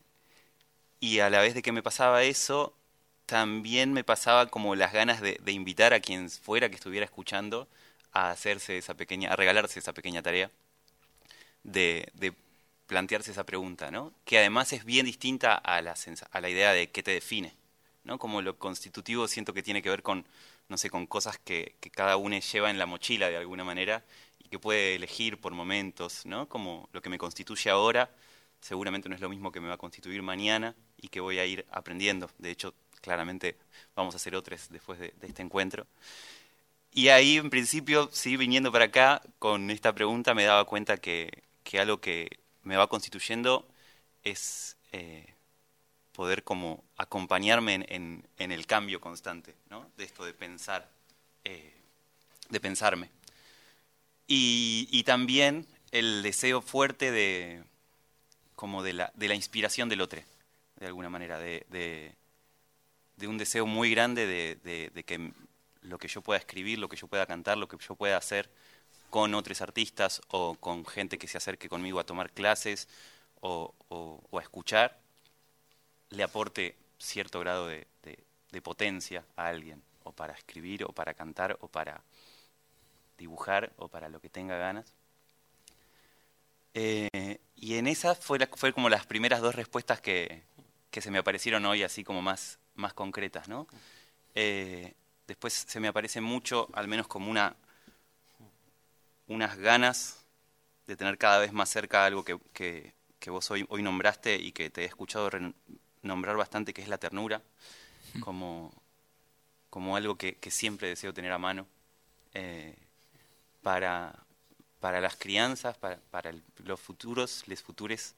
y 1.01 1.21
a 1.21 1.31
la 1.31 1.41
vez 1.41 1.55
de 1.55 1.63
que 1.63 1.73
me 1.73 1.83
pasaba 1.83 2.23
eso, 2.25 2.75
también 3.27 3.93
me 3.93 4.05
pasaba 4.05 4.47
como 4.47 4.75
las 4.75 4.93
ganas 4.93 5.21
de, 5.21 5.39
de 5.43 5.53
invitar 5.53 5.93
a 5.95 6.01
quien 6.01 6.31
fuera 6.31 6.69
que 6.69 6.77
estuviera 6.77 7.05
escuchando 7.05 7.69
a 8.13 8.31
hacerse 8.31 8.79
esa 8.79 8.95
pequeña, 8.95 9.33
a 9.33 9.37
regalarse 9.37 9.79
esa 9.79 9.93
pequeña 9.93 10.23
tarea 10.23 10.51
de, 11.65 12.35
plantearse 12.87 13.31
esa 13.33 13.45
pregunta, 13.45 13.91
¿no? 13.91 14.13
Que 14.25 14.39
además 14.39 14.73
es 14.73 14.85
bien 14.85 15.07
distinta 15.07 15.55
a 15.55 15.81
la, 15.81 15.95
a 16.31 16.41
la 16.41 16.51
idea 16.51 16.73
de 16.73 16.91
qué 16.91 17.03
te 17.03 17.13
define, 17.13 17.55
¿no? 18.05 18.19
Como 18.19 18.43
lo 18.43 18.59
constitutivo 18.59 19.27
siento 19.27 19.55
que 19.55 19.63
tiene 19.63 19.83
que 19.83 19.89
ver 19.89 20.03
con, 20.03 20.27
no 20.69 20.77
sé, 20.77 20.91
con 20.91 21.07
cosas 21.07 21.39
que, 21.39 21.75
cada 21.93 22.17
uno 22.17 22.39
lleva 22.39 22.71
en 22.71 22.79
la 22.79 22.87
mochila 22.87 23.31
de 23.31 23.39
alguna 23.39 23.65
manera 23.65 24.05
que 24.55 24.59
puede 24.61 24.95
elegir 24.95 25.41
por 25.41 25.53
momentos, 25.53 26.25
¿no? 26.27 26.49
Como 26.49 26.89
lo 26.93 27.03
que 27.03 27.11
me 27.11 27.19
constituye 27.19 27.71
ahora 27.71 28.09
seguramente 28.61 29.09
no 29.09 29.17
es 29.17 29.21
lo 29.21 29.29
mismo 29.29 29.51
que 29.51 29.59
me 29.59 29.67
va 29.67 29.75
a 29.75 29.79
constituir 29.79 30.23
mañana 30.23 30.77
y 30.97 31.09
que 31.09 31.19
voy 31.19 31.41
a 31.41 31.45
ir 31.45 31.67
aprendiendo. 31.73 32.31
De 32.39 32.53
hecho, 32.53 32.73
claramente 33.01 33.57
vamos 33.97 34.15
a 34.15 34.19
hacer 34.19 34.37
otros 34.37 34.69
después 34.71 35.01
de, 35.01 35.13
este 35.23 35.43
encuentro. 35.43 35.89
Y 36.93 37.09
ahí, 37.09 37.37
en 37.37 37.51
principio, 37.51 38.09
sí, 38.13 38.37
viniendo 38.37 38.71
para 38.71 38.85
acá 38.85 39.23
con 39.41 39.73
esta 39.73 39.93
pregunta, 39.93 40.35
me 40.35 40.45
daba 40.45 40.65
cuenta 40.67 40.99
que, 40.99 41.43
algo 41.77 42.01
que 42.01 42.39
me 42.63 42.77
va 42.77 42.87
constituyendo 42.87 43.67
es 44.23 44.77
eh, 44.93 45.35
poder 46.13 46.45
como 46.45 46.85
acompañarme 46.97 47.85
en, 47.89 48.25
el 48.39 48.67
cambio 48.69 49.01
constante, 49.01 49.57
¿no? 49.69 49.91
De 49.97 50.05
esto 50.05 50.25
de 50.25 50.33
pensar, 50.33 50.89
eh, 51.43 51.75
de 52.51 52.61
pensarme. 52.61 53.11
Y, 54.27 55.03
también 55.05 55.67
el 55.91 56.23
deseo 56.23 56.63
fuerte 56.63 57.11
de, 57.11 57.63
como 58.55 58.83
de 58.83 58.95
la, 58.95 59.13
de 59.15 59.29
la 59.29 59.35
inspiración 59.35 59.89
del 59.89 60.01
otro, 60.01 60.21
de 60.77 60.87
alguna 60.87 61.11
manera, 61.11 61.39
de, 61.39 61.67
de, 63.17 63.29
un 63.29 63.39
deseo 63.39 63.67
muy 63.67 63.91
grande 63.91 64.27
de, 64.27 65.05
que 65.05 65.33
lo 65.83 65.99
que 65.99 66.09
yo 66.09 66.23
pueda 66.23 66.39
escribir, 66.39 66.79
lo 66.79 66.89
que 66.89 66.97
yo 66.97 67.07
pueda 67.07 67.27
cantar, 67.27 67.59
lo 67.59 67.69
que 67.69 67.77
yo 67.79 67.95
pueda 67.95 68.17
hacer 68.17 68.51
con 69.11 69.35
otros 69.35 69.61
artistas 69.61 70.21
o 70.29 70.57
con 70.57 70.85
gente 70.85 71.19
que 71.19 71.29
se 71.29 71.39
acerque 71.39 71.69
conmigo 71.69 72.01
a 72.01 72.05
tomar 72.05 72.31
clases 72.33 72.89
o, 73.41 73.75
a 74.33 74.41
escuchar, 74.41 74.99
le 76.11 76.23
aporte 76.23 76.77
cierto 76.99 77.41
grado 77.41 77.69
de, 77.69 77.87
potencia 78.63 79.25
a 79.37 79.49
alguien, 79.49 79.83
o 80.05 80.13
para 80.13 80.33
escribir, 80.33 80.85
o 80.85 80.93
para 80.93 81.13
cantar, 81.13 81.59
o 81.61 81.69
para 81.69 82.01
dibujar, 83.19 83.73
o 83.77 83.89
para 83.89 84.09
lo 84.09 84.21
que 84.21 84.29
tenga 84.29 84.57
ganas. 84.57 84.93
Eh, 86.75 87.41
y 87.57 87.77
en 87.77 87.87
esa 87.87 88.15
fue, 88.15 88.39
fue 88.57 88.73
como 88.73 88.89
las 88.89 89.07
primeras 89.07 89.41
dos 89.41 89.55
respuestas 89.55 90.01
que, 90.01 90.43
se 90.93 91.11
me 91.11 91.19
aparecieron 91.19 91.65
hoy, 91.67 91.83
así 91.83 92.05
como 92.05 92.23
más, 92.23 92.59
más 92.75 92.95
concretas, 92.95 93.49
¿no? 93.49 93.67
Eh, 94.35 94.95
después 95.27 95.53
se 95.53 95.81
me 95.81 95.89
aparece 95.89 96.21
mucho, 96.21 96.69
al 96.73 96.89
menos 96.89 97.09
como 97.09 97.31
una 97.31 97.57
unas 99.27 99.57
ganas 99.57 100.25
de 100.87 100.97
tener 100.97 101.19
cada 101.19 101.39
vez 101.39 101.53
más 101.53 101.69
cerca 101.71 102.05
algo 102.05 102.25
que, 102.25 102.39
que, 102.53 103.31
vos 103.31 103.51
hoy, 103.51 103.65
hoy 103.69 103.83
nombraste 103.83 104.37
y 104.37 104.53
que 104.53 104.71
te 104.71 104.83
he 104.83 104.85
escuchado 104.85 105.31
nombrar 106.03 106.37
bastante, 106.37 106.75
que 106.75 106.83
es 106.83 106.89
la 106.89 106.99
ternura, 106.99 107.43
como, 108.21 108.73
como 109.71 109.97
algo 109.97 110.17
que, 110.17 110.37
siempre 110.51 110.89
deseo 110.89 111.15
tener 111.15 111.33
a 111.33 111.39
mano 111.39 111.67
eh, 112.35 112.77
para, 113.65 114.15
para 114.79 115.01
las 115.01 115.17
crianzas, 115.17 115.77
para, 115.79 115.97
para 116.11 116.33
los 116.65 116.79
futuros, 116.79 117.49
les 117.49 117.63
futures, 117.63 118.15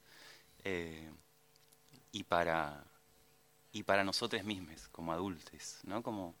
eh, 0.65 1.09
y, 2.11 2.23
para, 2.25 2.83
y 3.71 3.83
para 3.83 4.03
nosotros 4.03 4.43
mismos, 4.43 4.89
como 4.89 5.13
adultos, 5.13 5.79
¿no? 5.83 6.03
como, 6.03 6.35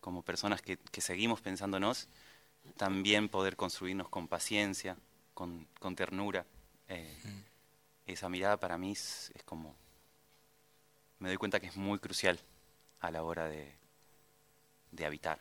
como 0.00 0.22
personas 0.22 0.60
que, 0.60 0.76
que 0.76 1.00
seguimos 1.00 1.40
pensándonos, 1.40 2.08
también 2.76 3.28
poder 3.28 3.54
construirnos 3.54 4.08
con 4.08 4.26
paciencia, 4.26 4.96
con, 5.32 5.68
con 5.78 5.94
ternura. 5.94 6.44
Eh, 6.88 7.16
esa 8.06 8.28
mirada 8.28 8.56
para 8.56 8.76
mí 8.76 8.90
es, 8.92 9.30
como, 9.44 9.76
me 11.20 11.28
doy 11.28 11.36
cuenta 11.36 11.60
que 11.60 11.68
es 11.68 11.76
muy 11.76 12.00
crucial 12.00 12.40
a 12.98 13.12
la 13.12 13.22
hora 13.22 13.46
de, 13.46 13.72
de 14.90 15.06
habitar 15.06 15.40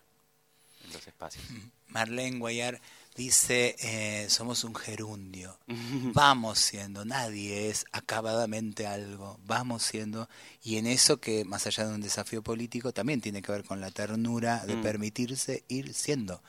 los 0.93 1.07
espacios. 1.07 1.45
Marlene 1.87 2.37
Guayar 2.37 2.79
dice, 3.19 3.75
eh, 3.79 4.29
somos 4.29 4.63
un 4.63 4.73
gerundio, 4.73 5.57
vamos 6.13 6.57
siendo, 6.59 7.03
nadie 7.03 7.69
es 7.69 7.85
acabadamente 7.91 8.87
algo, 8.87 9.37
vamos 9.45 9.83
siendo, 9.83 10.29
y 10.63 10.77
en 10.77 10.87
eso 10.87 11.17
que 11.17 11.43
más 11.43 11.67
allá 11.67 11.85
de 11.85 11.95
un 11.95 12.01
desafío 12.01 12.41
político 12.41 12.93
también 12.93 13.19
tiene 13.19 13.41
que 13.41 13.51
ver 13.51 13.65
con 13.65 13.81
la 13.81 13.91
ternura 13.91 14.65
de 14.65 14.77
mm. 14.77 14.81
permitirse 14.81 15.65
ir 15.67 15.93
siendo, 15.93 16.41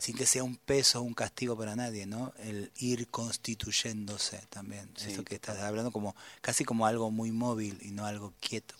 sin 0.00 0.16
que 0.16 0.26
sea 0.26 0.44
un 0.44 0.56
peso 0.56 1.00
o 1.00 1.02
un 1.02 1.14
castigo 1.14 1.56
para 1.56 1.76
nadie, 1.76 2.04
¿no? 2.04 2.34
El 2.38 2.72
ir 2.76 3.08
constituyéndose 3.08 4.42
también, 4.50 4.90
eso 5.06 5.24
que 5.24 5.36
estás 5.36 5.58
hablando 5.60 5.92
como 5.92 6.14
casi 6.42 6.64
como 6.64 6.86
algo 6.86 7.10
muy 7.10 7.30
móvil 7.30 7.78
y 7.80 7.92
no 7.92 8.04
algo 8.04 8.34
quieto. 8.40 8.74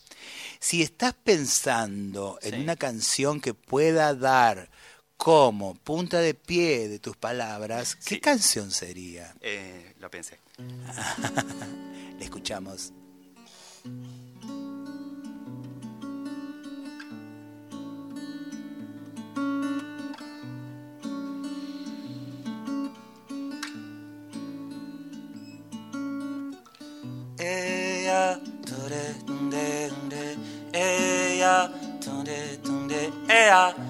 Si 0.59 0.83
estás 0.83 1.15
pensando 1.15 2.37
en 2.43 2.61
una 2.61 2.75
canción 2.75 3.41
que 3.41 3.55
pueda 3.55 4.13
dar 4.13 4.69
como 5.19 5.75
punta 5.75 6.19
de 6.21 6.33
pie 6.33 6.87
de 6.87 6.97
tus 6.97 7.17
palabras, 7.17 7.97
¿qué 7.97 8.21
canción 8.21 8.71
sería? 8.71 9.35
Eh, 9.41 9.93
lo 9.99 10.09
pensé. 10.09 10.39
Le 12.17 12.23
escuchamos. 12.23 12.93
Ella, 27.37 28.39
ella, 29.51 29.99
ella, 30.71 31.71
ella, 33.27 33.88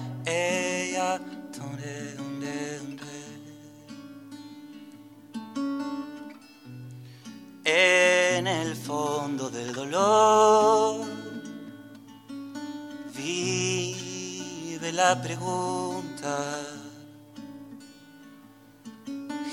vive 13.12 14.92
la 14.92 15.20
pregunta. 15.20 16.36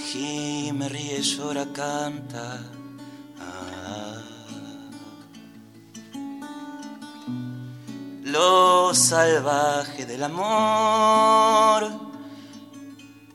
Gime, 0.07 0.89
ríe, 0.89 1.21
llora, 1.21 1.65
canta. 1.73 2.59
Ah. 3.39 4.21
Lo 8.23 8.93
salvaje 8.93 10.05
del 10.05 10.23
amor 10.23 12.07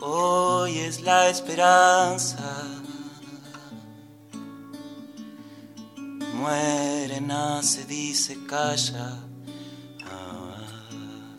hoy 0.02 0.78
es 0.78 1.00
la 1.02 1.28
esperanza. 1.28 2.38
Muere, 6.35 6.92
nace, 7.26 7.85
dice, 7.85 8.37
calla. 8.47 9.19
Ah, 10.05 11.37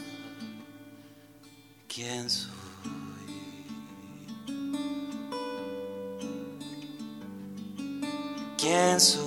¿Quién 1.88 2.30
soy? 2.30 2.52
¿Quién 8.58 9.00
soy? 9.00 9.23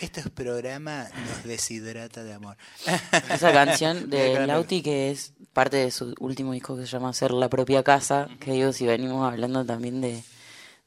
Este 0.00 0.22
programa 0.30 1.08
nos 1.26 1.44
deshidrata 1.44 2.22
de 2.22 2.34
amor. 2.34 2.56
Esa 3.30 3.52
canción 3.52 4.10
de. 4.10 4.46
Lauti 4.46 4.82
que 4.82 5.10
es 5.10 5.32
parte 5.52 5.78
de 5.78 5.90
su 5.90 6.14
último 6.20 6.52
disco 6.52 6.76
que 6.76 6.82
se 6.82 6.88
llama 6.88 7.12
Ser 7.12 7.32
la 7.32 7.48
propia 7.48 7.82
casa, 7.82 8.28
que 8.38 8.52
digo, 8.52 8.72
si 8.72 8.86
venimos 8.86 9.26
hablando 9.26 9.64
también 9.64 10.00
de, 10.00 10.22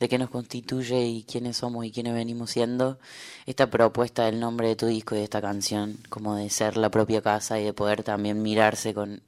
de 0.01 0.09
qué 0.09 0.17
nos 0.17 0.31
constituye 0.31 1.05
y 1.05 1.23
quiénes 1.23 1.57
somos 1.57 1.85
y 1.85 1.91
quiénes 1.91 2.13
venimos 2.15 2.49
siendo, 2.51 2.97
esta 3.45 3.69
propuesta 3.69 4.25
del 4.25 4.39
nombre 4.39 4.67
de 4.67 4.75
tu 4.75 4.87
disco 4.87 5.15
y 5.15 5.19
de 5.19 5.23
esta 5.25 5.41
canción, 5.41 5.97
como 6.09 6.35
de 6.35 6.49
ser 6.49 6.75
la 6.75 6.89
propia 6.89 7.21
casa 7.21 7.59
y 7.59 7.63
de 7.63 7.71
poder 7.73 8.03
también 8.03 8.41
mirarse 8.41 8.93
con, 8.95 9.21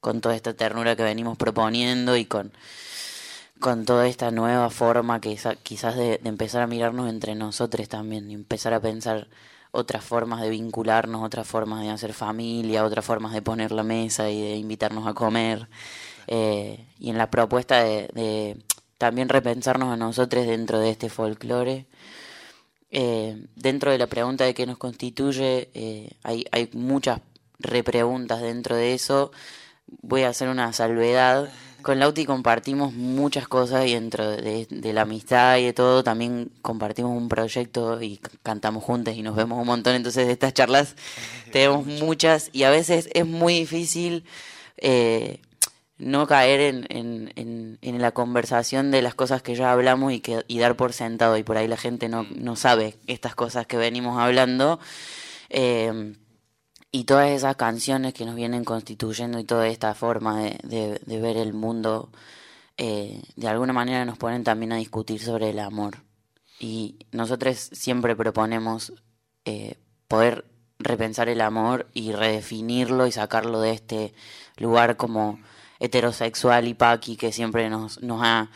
con 0.00 0.20
toda 0.20 0.36
esta 0.36 0.54
ternura 0.54 0.94
que 0.94 1.02
venimos 1.02 1.36
proponiendo 1.36 2.16
y 2.16 2.26
con, 2.26 2.52
con 3.58 3.84
toda 3.84 4.06
esta 4.08 4.30
nueva 4.30 4.70
forma 4.70 5.20
que 5.20 5.32
esa- 5.32 5.56
quizás 5.56 5.96
de, 5.96 6.18
de 6.18 6.28
empezar 6.28 6.62
a 6.62 6.66
mirarnos 6.66 7.08
entre 7.10 7.34
nosotros 7.34 7.88
también 7.88 8.30
y 8.30 8.34
empezar 8.34 8.72
a 8.72 8.80
pensar 8.80 9.28
otras 9.72 10.04
formas 10.04 10.40
de 10.40 10.50
vincularnos, 10.50 11.24
otras 11.24 11.46
formas 11.46 11.82
de 11.82 11.90
hacer 11.90 12.12
familia, 12.12 12.84
otras 12.84 13.04
formas 13.04 13.32
de 13.32 13.42
poner 13.42 13.70
la 13.72 13.82
mesa 13.84 14.30
y 14.30 14.40
de 14.40 14.56
invitarnos 14.56 15.06
a 15.06 15.14
comer. 15.14 15.68
Eh, 16.26 16.86
y 16.98 17.10
en 17.10 17.18
la 17.18 17.30
propuesta 17.30 17.82
de, 17.82 18.08
de 18.14 18.56
también 19.00 19.30
repensarnos 19.30 19.90
a 19.90 19.96
nosotros 19.96 20.46
dentro 20.46 20.78
de 20.78 20.90
este 20.90 21.08
folclore. 21.08 21.86
Eh, 22.90 23.46
dentro 23.56 23.90
de 23.90 23.96
la 23.96 24.08
pregunta 24.08 24.44
de 24.44 24.52
qué 24.52 24.66
nos 24.66 24.76
constituye, 24.76 25.70
eh, 25.72 26.10
hay, 26.22 26.44
hay 26.52 26.68
muchas 26.74 27.22
repreguntas 27.58 28.42
dentro 28.42 28.76
de 28.76 28.92
eso. 28.92 29.32
Voy 30.02 30.24
a 30.24 30.28
hacer 30.28 30.50
una 30.50 30.70
salvedad. 30.74 31.50
Con 31.80 31.98
Lauti 31.98 32.26
compartimos 32.26 32.92
muchas 32.92 33.48
cosas 33.48 33.86
y 33.86 33.94
dentro 33.94 34.32
de, 34.32 34.66
la 34.92 35.00
amistad 35.00 35.56
y 35.56 35.64
de 35.64 35.72
todo 35.72 36.04
también 36.04 36.52
compartimos 36.60 37.16
un 37.16 37.30
proyecto 37.30 38.02
y 38.02 38.20
cantamos 38.42 38.84
juntos 38.84 39.14
y 39.14 39.22
nos 39.22 39.34
vemos 39.34 39.58
un 39.58 39.66
montón. 39.66 39.94
Entonces 39.94 40.26
de 40.26 40.34
estas 40.34 40.52
charlas 40.52 40.94
tenemos 41.52 41.86
muchas 41.86 42.50
y 42.52 42.64
a 42.64 42.70
veces 42.70 43.08
es 43.14 43.24
muy 43.24 43.60
difícil 43.60 44.24
eh, 44.76 45.40
no 46.00 46.26
caer 46.26 46.60
en, 46.60 46.86
en, 46.88 47.32
en, 47.36 47.78
en 47.82 48.00
la 48.02 48.12
conversación 48.12 48.90
de 48.90 49.02
las 49.02 49.14
cosas 49.14 49.42
que 49.42 49.54
ya 49.54 49.72
hablamos 49.72 50.12
y, 50.12 50.20
que, 50.20 50.44
y 50.48 50.58
dar 50.58 50.76
por 50.76 50.92
sentado 50.92 51.36
y 51.36 51.42
por 51.42 51.56
ahí 51.56 51.68
la 51.68 51.76
gente 51.76 52.08
no, 52.08 52.26
no 52.34 52.56
sabe 52.56 52.96
estas 53.06 53.34
cosas 53.34 53.66
que 53.66 53.76
venimos 53.76 54.18
hablando. 54.18 54.80
Eh, 55.50 56.14
y 56.92 57.04
todas 57.04 57.30
esas 57.30 57.54
canciones 57.56 58.14
que 58.14 58.24
nos 58.24 58.34
vienen 58.34 58.64
constituyendo 58.64 59.38
y 59.38 59.44
toda 59.44 59.68
esta 59.68 59.94
forma 59.94 60.40
de, 60.40 60.58
de- 60.64 61.00
de 61.04 61.20
ver 61.20 61.36
el 61.36 61.52
mundo, 61.52 62.10
eh, 62.76 63.22
de 63.36 63.48
alguna 63.48 63.72
manera 63.72 64.04
nos 64.04 64.18
ponen 64.18 64.42
también 64.42 64.72
a 64.72 64.76
discutir 64.76 65.20
sobre 65.20 65.50
el 65.50 65.60
amor. 65.60 65.98
Y 66.58 66.98
nosotros 67.12 67.56
siempre 67.72 68.16
proponemos 68.16 68.92
eh, 69.44 69.76
poder 70.08 70.44
repensar 70.80 71.28
el 71.28 71.40
amor 71.42 71.88
y 71.94 72.12
redefinirlo 72.12 73.06
y 73.06 73.12
sacarlo 73.12 73.60
de 73.60 73.70
este 73.72 74.14
lugar 74.56 74.96
como 74.96 75.38
heterosexual 75.80 76.68
y 76.68 76.74
paqui 76.74 77.16
que 77.16 77.32
siempre 77.32 77.68
nos, 77.70 78.00
nos 78.02 78.22
ha 78.22 78.50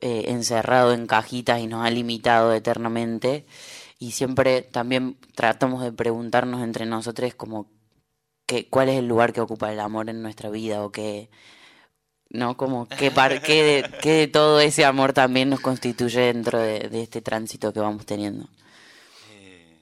eh, 0.00 0.26
encerrado 0.28 0.92
en 0.94 1.06
cajitas 1.06 1.60
y 1.60 1.66
nos 1.66 1.84
ha 1.84 1.90
limitado 1.90 2.54
eternamente. 2.54 3.44
Y 3.98 4.12
siempre 4.12 4.62
también 4.62 5.18
tratamos 5.34 5.82
de 5.82 5.92
preguntarnos 5.92 6.62
entre 6.62 6.86
nosotros 6.86 7.34
como 7.34 7.68
que, 8.46 8.68
cuál 8.68 8.88
es 8.88 8.98
el 8.98 9.08
lugar 9.08 9.32
que 9.32 9.42
ocupa 9.42 9.72
el 9.72 9.80
amor 9.80 10.08
en 10.08 10.22
nuestra 10.22 10.48
vida 10.48 10.82
o 10.82 10.90
qué, 10.90 11.28
¿no? 12.30 12.56
Como 12.56 12.88
qué, 12.88 13.10
par, 13.10 13.42
qué, 13.42 13.62
de, 13.62 13.98
qué 14.02 14.12
de 14.12 14.28
todo 14.28 14.60
ese 14.60 14.84
amor 14.84 15.12
también 15.12 15.50
nos 15.50 15.60
constituye 15.60 16.20
dentro 16.20 16.58
de, 16.58 16.88
de 16.88 17.02
este 17.02 17.20
tránsito 17.20 17.72
que 17.72 17.80
vamos 17.80 18.06
teniendo. 18.06 18.48
Eh, 19.32 19.78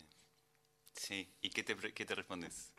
sí, 0.95 1.31
¿y 1.41 1.51
qué 1.51 1.63
te, 1.63 1.77
qué 1.77 2.05
te 2.05 2.15
respondes? 2.15 2.73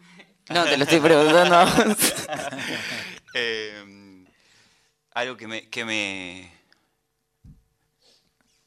No, 0.49 0.65
te 0.65 0.77
lo 0.77 0.83
estoy 0.83 0.99
preguntando. 0.99 1.57
Eh, 3.33 4.25
algo 5.13 5.37
que 5.37 5.47
me, 5.47 5.69
que 5.69 5.85
me 5.85 6.51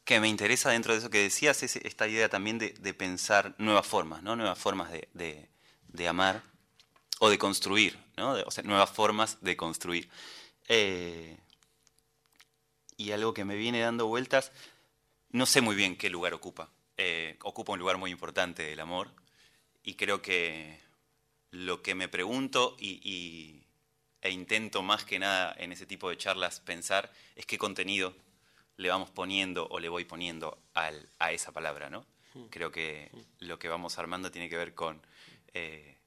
que 0.04 0.20
me 0.20 0.28
interesa 0.28 0.70
dentro 0.70 0.92
de 0.92 0.98
eso 0.98 1.10
que 1.10 1.18
decías 1.22 1.62
es 1.62 1.76
esta 1.76 2.08
idea 2.08 2.28
también 2.28 2.58
de, 2.58 2.70
de 2.70 2.94
pensar 2.94 3.54
nuevas 3.58 3.86
formas, 3.86 4.22
¿no? 4.22 4.34
Nuevas 4.36 4.58
formas 4.58 4.90
de, 4.90 5.08
de- 5.14 5.48
de 5.88 6.08
amar 6.08 6.42
o 7.20 7.30
de 7.30 7.38
construir, 7.38 7.98
¿no? 8.16 8.32
O 8.46 8.50
sea, 8.50 8.64
nuevas 8.64 8.90
formas 8.90 9.38
de 9.42 9.56
construir. 9.56 10.08
Eh, 10.68 11.36
y 12.96 13.12
algo 13.12 13.34
que 13.34 13.44
me 13.44 13.56
viene 13.56 13.80
dando 13.80 14.06
vueltas, 14.06 14.52
no 15.30 15.46
sé 15.46 15.60
muy 15.62 15.76
bien 15.76 15.96
qué 15.96 16.10
lugar 16.10 16.34
ocupa. 16.34 16.70
Eh, 16.98 17.38
ocupa 17.42 17.72
un 17.74 17.80
lugar 17.80 17.98
muy 17.98 18.10
importante 18.10 18.72
el 18.72 18.80
amor 18.80 19.10
y 19.84 19.94
creo 19.96 20.22
que 20.22 20.80
lo 21.50 21.82
que 21.82 21.94
me 21.94 22.08
pregunto 22.08 22.76
y- 22.80 23.61
e 24.22 24.30
intento 24.30 24.82
más 24.82 25.04
que 25.04 25.18
nada 25.18 25.54
en 25.58 25.72
ese 25.72 25.84
tipo 25.86 26.08
de 26.08 26.16
charlas 26.16 26.60
pensar 26.60 27.12
es 27.36 27.44
qué 27.44 27.58
contenido 27.58 28.14
le 28.76 28.88
vamos 28.88 29.10
poniendo 29.10 29.66
o 29.68 29.78
le 29.80 29.88
voy 29.88 30.04
poniendo 30.04 30.58
al- 30.74 31.08
a 31.18 31.32
esa 31.32 31.52
palabra, 31.52 31.90
¿no? 31.90 32.06
Creo 32.50 32.70
que 32.72 33.10
lo 33.40 33.58
que 33.58 33.68
vamos 33.68 33.98
armando 33.98 34.30
tiene 34.30 34.48
que 34.48 34.56
ver 34.56 34.74
con 34.74 35.02
eh, 35.54 35.98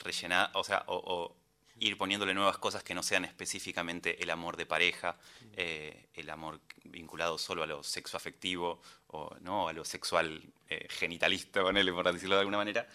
rellenar, 0.00 0.50
o 0.54 0.64
sea, 0.64 0.84
o, 0.88 0.96
o 0.96 1.36
ir 1.78 1.96
poniéndole 1.98 2.32
nuevas 2.34 2.58
cosas 2.58 2.82
que 2.82 2.94
no 2.94 3.02
sean 3.02 3.24
específicamente 3.24 4.22
el 4.22 4.30
amor 4.30 4.56
de 4.56 4.66
pareja, 4.66 5.16
eh, 5.52 6.08
el 6.14 6.30
amor 6.30 6.60
vinculado 6.84 7.38
solo 7.38 7.62
a 7.62 7.66
lo 7.66 7.82
sexo 7.82 8.16
afectivo 8.16 8.80
o 9.08 9.34
no 9.40 9.68
a 9.68 9.72
lo 9.72 9.84
sexual 9.84 10.42
eh, 10.68 10.86
genitalista, 10.90 11.62
ponele, 11.62 11.92
por 11.92 12.10
decirlo 12.12 12.34
de 12.36 12.40
alguna 12.40 12.56
manera, 12.58 12.88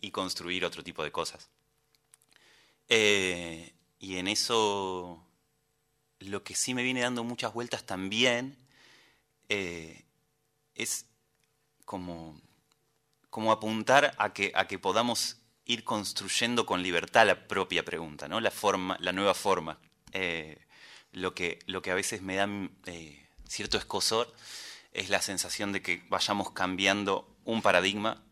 y 0.00 0.10
construir 0.10 0.64
otro 0.64 0.82
tipo 0.84 1.02
de 1.02 1.10
cosas. 1.10 1.48
Eh, 2.88 3.72
y 3.98 4.16
en 4.16 4.28
eso 4.28 5.24
lo 6.20 6.42
que 6.42 6.54
sí 6.54 6.74
me 6.74 6.82
viene 6.82 7.00
dando 7.00 7.24
muchas 7.24 7.52
vueltas 7.52 7.84
también 7.84 8.56
eh, 9.48 10.04
es 10.74 11.06
como, 11.84 12.40
como 13.30 13.52
apuntar 13.52 14.14
a 14.18 14.32
que, 14.32 14.52
a 14.54 14.66
que 14.66 14.78
podamos 14.78 15.36
ir 15.64 15.84
construyendo 15.84 16.64
con 16.66 16.82
libertad 16.82 17.26
la 17.26 17.46
propia 17.46 17.84
pregunta, 17.84 18.26
¿no? 18.28 18.40
la, 18.40 18.50
forma, 18.50 18.96
la 19.00 19.12
nueva 19.12 19.34
forma. 19.34 19.78
Eh, 20.12 20.58
lo, 21.12 21.34
que, 21.34 21.58
lo 21.66 21.82
que 21.82 21.90
a 21.90 21.94
veces 21.94 22.22
me 22.22 22.36
da 22.36 22.48
cierto 23.46 23.76
escosor 23.76 24.32
es 24.92 25.10
la 25.10 25.20
sensación 25.20 25.72
de 25.72 25.82
que 25.82 26.02
vayamos 26.08 26.52
cambiando 26.52 27.36
un 27.44 27.62
paradigma 27.62 28.22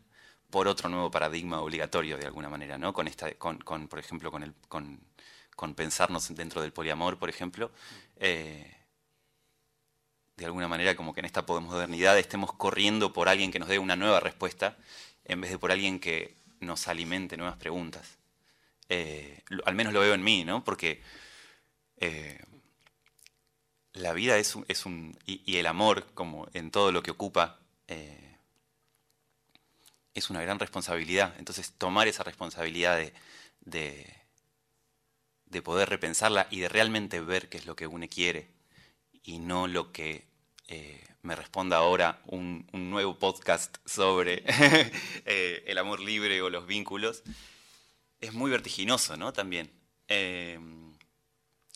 por 0.50 0.68
otro 0.68 0.88
nuevo 0.88 1.10
paradigma 1.10 1.60
obligatorio 1.60 2.16
de 2.18 2.26
alguna 2.26 2.48
manera, 2.48 2.78
¿no? 2.78 2.92
Con 2.92 3.08
esta, 3.08 3.32
con, 3.34 3.58
con, 3.58 3.88
por 3.88 3.98
ejemplo, 3.98 4.30
con 4.30 4.42
el, 4.42 4.54
con, 4.68 5.74
pensarnos 5.74 6.34
dentro 6.34 6.62
del 6.62 6.72
poliamor, 6.72 7.18
por 7.18 7.28
ejemplo, 7.28 7.70
eh, 8.16 8.76
de 10.36 10.44
alguna 10.44 10.68
manera 10.68 10.94
como 10.94 11.14
que 11.14 11.20
en 11.20 11.26
esta 11.26 11.46
posmodernidad 11.46 12.18
estemos 12.18 12.52
corriendo 12.52 13.12
por 13.12 13.28
alguien 13.28 13.50
que 13.50 13.58
nos 13.58 13.68
dé 13.68 13.78
una 13.78 13.96
nueva 13.96 14.20
respuesta 14.20 14.76
en 15.24 15.40
vez 15.40 15.50
de 15.50 15.58
por 15.58 15.72
alguien 15.72 15.98
que 15.98 16.36
nos 16.60 16.88
alimente 16.88 17.36
nuevas 17.36 17.56
preguntas. 17.56 18.18
Eh, 18.88 19.42
al 19.64 19.74
menos 19.74 19.92
lo 19.92 20.00
veo 20.00 20.14
en 20.14 20.22
mí, 20.22 20.44
¿no? 20.44 20.62
Porque 20.62 21.02
eh, 21.96 22.38
la 23.94 24.12
vida 24.12 24.36
es 24.36 24.54
un, 24.54 24.64
es 24.68 24.86
un 24.86 25.18
y, 25.26 25.56
el 25.56 25.66
amor, 25.66 26.06
como 26.14 26.48
en 26.52 26.70
todo 26.70 26.92
lo 26.92 27.02
que 27.02 27.10
ocupa, 27.10 27.58
es 30.16 30.30
una 30.30 30.40
gran 30.42 30.58
responsabilidad. 30.58 31.34
Entonces, 31.38 31.74
tomar 31.76 32.08
esa 32.08 32.24
responsabilidad 32.24 32.96
de, 32.96 33.12
de, 33.60 34.06
de 35.44 35.62
poder 35.62 35.90
repensarla 35.90 36.48
y 36.50 36.60
de 36.60 36.70
realmente 36.70 37.20
ver 37.20 37.50
qué 37.50 37.58
es 37.58 37.66
lo 37.66 37.76
que 37.76 37.86
uno 37.86 38.06
quiere 38.08 38.48
y 39.22 39.38
no 39.38 39.66
lo 39.68 39.92
que 39.92 40.26
eh, 40.68 41.04
me 41.20 41.36
responda 41.36 41.76
ahora 41.76 42.22
un, 42.26 42.66
nuevo 42.72 43.18
podcast 43.18 43.76
sobre 43.84 44.42
eh, 45.26 45.64
el 45.66 45.76
amor 45.76 46.00
libre 46.00 46.40
o 46.40 46.48
los 46.48 46.66
vínculos, 46.66 47.22
es 48.20 48.32
muy 48.32 48.50
vertiginoso, 48.50 49.18
¿no? 49.18 49.34
También. 49.34 49.70
Eh, 50.08 50.58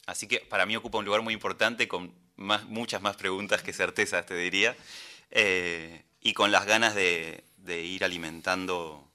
así 0.07 0.27
que 0.27 0.41
para 0.41 0.65
mí 0.65 0.77
ocupa 0.77 0.99
un 0.99 1.05
lugar 1.05 1.21
muy 1.21 1.35
importante 1.35 1.89
con 1.89 2.15
muchas 2.37 3.03
más 3.03 3.17
preguntas 3.17 3.63
que 3.63 3.75
certezas, 3.75 4.25
te 4.25 4.35
diría, 4.35 4.75
y 6.23 6.33
con 6.33 6.51
las 6.51 6.65
ganas 6.65 6.95
de, 6.95 7.45
de 7.65 7.83
ir 7.83 8.05
alimentando 8.05 9.11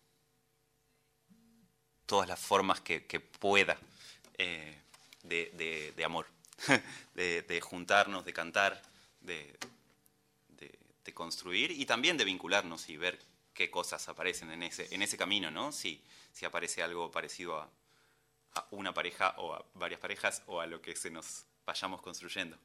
todas 2.06 2.28
las 2.28 2.40
formas 2.40 2.82
que, 2.82 3.00
pueda 3.20 3.78
eh, 4.38 4.78
de, 5.24 6.04
amor, 6.06 6.28
de, 7.16 7.62
juntarnos, 7.62 8.26
de 8.26 8.34
cantar, 8.34 8.82
de, 9.22 9.58
construir 11.14 11.72
y 11.72 11.86
también 11.86 12.18
de 12.18 12.26
vincularnos 12.26 12.90
y 12.90 12.98
ver 12.98 13.18
qué 13.54 13.72
cosas 13.72 14.10
aparecen 14.10 14.52
en 14.52 14.64
ese, 14.64 14.94
en 14.94 15.02
ese 15.02 15.18
camino, 15.18 15.50
¿no? 15.50 15.72
Si, 15.72 16.04
si 16.34 16.44
aparece 16.44 16.84
algo 16.84 17.10
parecido 17.10 17.58
a, 17.58 17.70
una 18.72 18.94
pareja 18.94 19.34
o 19.38 19.54
a 19.54 19.66
varias 19.76 20.02
parejas 20.02 20.44
o 20.48 20.60
a 20.60 20.66
lo 20.66 20.82
que 20.82 20.96
se 20.96 21.10
nos 21.10 21.46
vayamos 21.66 22.02
construyendo. 22.02 22.58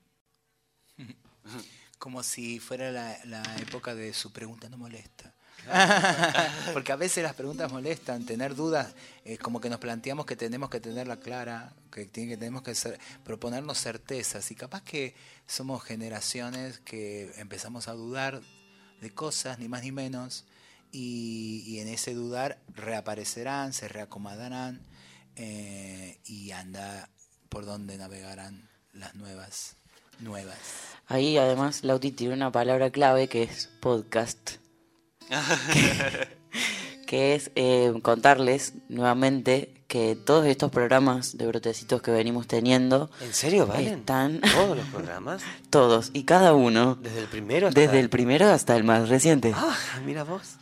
Como 1.98 2.24
si 2.24 2.58
fuera 2.58 2.90
la, 2.90 3.18
la 3.24 3.42
época 3.58 3.94
de 3.94 4.12
su 4.14 4.32
pregunta 4.32 4.68
no 4.68 4.78
molesta. 4.78 5.32
Porque 6.72 6.92
a 6.92 6.96
veces 6.96 7.22
las 7.22 7.34
preguntas 7.34 7.70
molestan, 7.70 8.24
tener 8.24 8.54
dudas, 8.54 8.94
es 9.24 9.38
como 9.38 9.60
que 9.60 9.70
nos 9.70 9.78
planteamos 9.78 10.26
que 10.26 10.36
tenemos 10.36 10.70
que 10.70 10.80
tenerla 10.80 11.18
clara, 11.18 11.72
que, 11.92 12.06
tenemos 12.06 12.62
que 12.62 12.74
proponernos 13.24 13.78
certezas 13.78 14.50
y 14.50 14.54
capaz 14.54 14.82
que 14.82 15.14
somos 15.46 15.82
generaciones 15.82 16.80
que 16.80 17.32
empezamos 17.36 17.88
a 17.88 17.92
dudar 17.92 18.40
de 19.00 19.10
cosas, 19.10 19.58
ni 19.58 19.68
más 19.68 19.82
ni 19.82 19.92
menos, 19.92 20.44
y, 20.92 21.78
en 21.78 21.88
ese 21.88 22.14
dudar 22.14 22.58
reaparecerán, 22.74 23.72
se 23.72 23.88
reacomodarán 23.88 24.80
eh, 25.36 26.18
y 26.24 26.50
anda 26.50 27.08
por 27.48 27.64
donde 27.64 27.96
navegarán 27.96 28.68
las 28.92 29.14
nuevas 29.14 29.76
nuevas. 30.18 30.58
Ahí 31.06 31.38
además 31.38 31.82
Lauti 31.82 32.12
tiene 32.12 32.34
una 32.34 32.52
palabra 32.52 32.90
clave 32.90 33.28
que 33.28 33.44
es 33.44 33.68
podcast. 33.80 34.58
que, 37.06 37.34
es 37.34 37.50
eh, 37.54 37.92
contarles 38.02 38.74
nuevamente 38.88 39.74
que 39.86 40.14
todos 40.14 40.46
estos 40.46 40.70
programas 40.70 41.36
de 41.36 41.46
brotecitos 41.46 42.00
que 42.02 42.10
venimos 42.10 42.46
teniendo. 42.46 43.10
¿En 43.20 43.34
serio 43.34 43.66
valen? 43.66 44.00
Están. 44.00 44.40
¿Todos 44.54 44.76
los 44.76 44.86
programas? 44.86 45.42
todos, 45.70 46.10
y 46.12 46.24
cada 46.24 46.54
uno. 46.54 46.96
¿Desde 46.96 47.20
el 47.20 47.26
primero 47.26 47.68
hasta 47.68 47.80
Desde 47.80 48.00
el 48.00 48.08
primero 48.08 48.46
hasta 48.48 48.76
el 48.76 48.84
más 48.84 49.08
reciente. 49.08 49.52
Ah, 49.54 49.76
mira 50.04 50.24
vos. 50.24 50.56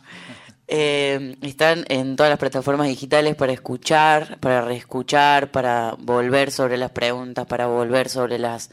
Eh, 0.67 1.35
están 1.41 1.83
en 1.89 2.15
todas 2.15 2.29
las 2.29 2.37
plataformas 2.37 2.87
digitales 2.87 3.35
para 3.35 3.51
escuchar, 3.51 4.39
para 4.39 4.61
reescuchar, 4.61 5.51
para 5.51 5.95
volver 5.97 6.51
sobre 6.51 6.77
las 6.77 6.91
preguntas, 6.91 7.47
para 7.47 7.65
volver 7.65 8.07
sobre 8.07 8.37
las 8.37 8.69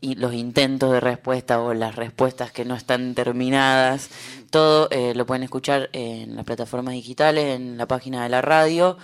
y 0.00 0.14
los 0.14 0.34
intentos 0.34 0.92
de 0.92 1.00
respuesta 1.00 1.60
o 1.60 1.74
las 1.74 1.96
respuestas 1.96 2.52
que 2.52 2.64
no 2.64 2.74
están 2.74 3.14
terminadas, 3.14 4.10
todo 4.50 4.88
eh, 4.90 5.14
lo 5.14 5.26
pueden 5.26 5.42
escuchar 5.42 5.90
en 5.92 6.36
las 6.36 6.44
plataformas 6.44 6.94
digitales, 6.94 7.56
en 7.56 7.76
la 7.76 7.86
página 7.86 8.22
de 8.22 8.28
la 8.28 8.42
radio. 8.42 8.96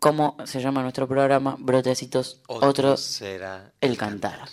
¿Cómo 0.00 0.36
se 0.44 0.60
llama 0.60 0.82
nuestro 0.82 1.08
programa? 1.08 1.56
Brotecitos, 1.58 2.40
otro, 2.46 2.96
será 2.96 3.72
el 3.80 3.96
cantar. 3.96 4.48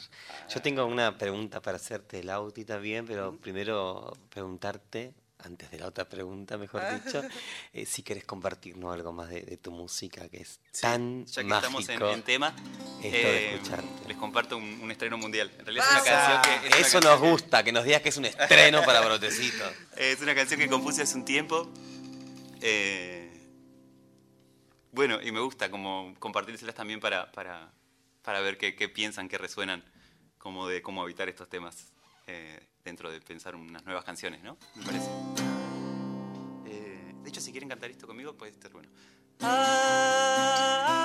Yo 0.49 0.61
tengo 0.61 0.85
una 0.85 1.17
pregunta 1.17 1.61
para 1.61 1.77
hacerte, 1.77 2.23
Lauti, 2.23 2.65
también, 2.65 3.05
pero 3.05 3.37
primero 3.37 4.13
preguntarte 4.29 5.13
antes 5.39 5.69
de 5.69 5.79
la 5.79 5.87
otra 5.87 6.07
pregunta, 6.07 6.57
mejor 6.57 6.81
dicho, 7.03 7.21
eh, 7.73 7.85
si 7.85 8.03
querés 8.03 8.23
compartirnos 8.23 8.93
algo 8.93 9.11
más 9.11 9.29
de, 9.29 9.57
tu 9.57 9.71
música, 9.71 10.27
que 10.29 10.37
es 10.37 10.59
tan 10.79 11.25
Ya 11.25 11.41
que 11.41 11.47
mágico 11.47 11.79
estamos 11.79 12.13
en, 12.15 12.23
tema, 12.23 12.55
eh, 13.03 13.59
les 14.07 14.17
comparto 14.17 14.57
un, 14.57 14.89
estreno 14.91 15.17
mundial. 15.17 15.51
En 15.59 15.65
realidad 15.65 15.85
es 15.87 16.01
una 16.01 16.03
canción 16.03 16.61
que... 16.61 16.79
eso 16.79 16.99
nos 17.01 17.19
gusta, 17.19 17.63
que 17.63 17.71
nos 17.71 17.83
digas 17.83 18.01
que 18.01 18.09
es 18.09 18.17
un 18.17 18.25
estreno 18.25 18.83
para 18.83 19.01
Brotecito. 19.01 19.63
Es 19.97 20.19
una 20.21 20.35
canción 20.35 20.59
que 20.59 20.67
compuse 20.67 21.03
hace 21.03 21.15
un 21.15 21.23
tiempo. 21.23 21.71
Eh, 22.61 23.31
bueno, 24.91 25.21
y 25.21 25.31
me 25.31 25.39
gusta 25.39 25.71
como 25.71 26.13
compartírselas 26.19 26.75
también 26.75 26.99
para, 26.99 27.31
para, 27.31 27.71
para 28.21 28.41
ver 28.41 28.57
qué, 28.57 28.75
qué, 28.75 28.89
piensan, 28.89 29.29
qué 29.29 29.37
resuenan, 29.37 29.83
como 30.37 30.67
de 30.67 30.81
cómo 30.81 31.01
habitar 31.01 31.29
estos 31.29 31.47
temas 31.49 31.94
dentro 32.83 33.11
de 33.11 33.19
pensar 33.21 33.55
unas 33.55 33.83
nuevas 33.83 34.03
canciones, 34.03 34.43
¿no? 34.43 34.57
Me 34.75 34.85
parece. 34.85 35.09
Eh, 36.65 37.13
de 37.21 37.29
hecho, 37.29 37.41
si 37.41 37.51
quieren 37.51 37.69
cantar 37.69 37.89
esto 37.89 38.07
conmigo, 38.07 38.35
puede 38.37 38.51
estar 38.51 38.71
bueno. 38.71 38.89
Ah, 39.41 41.04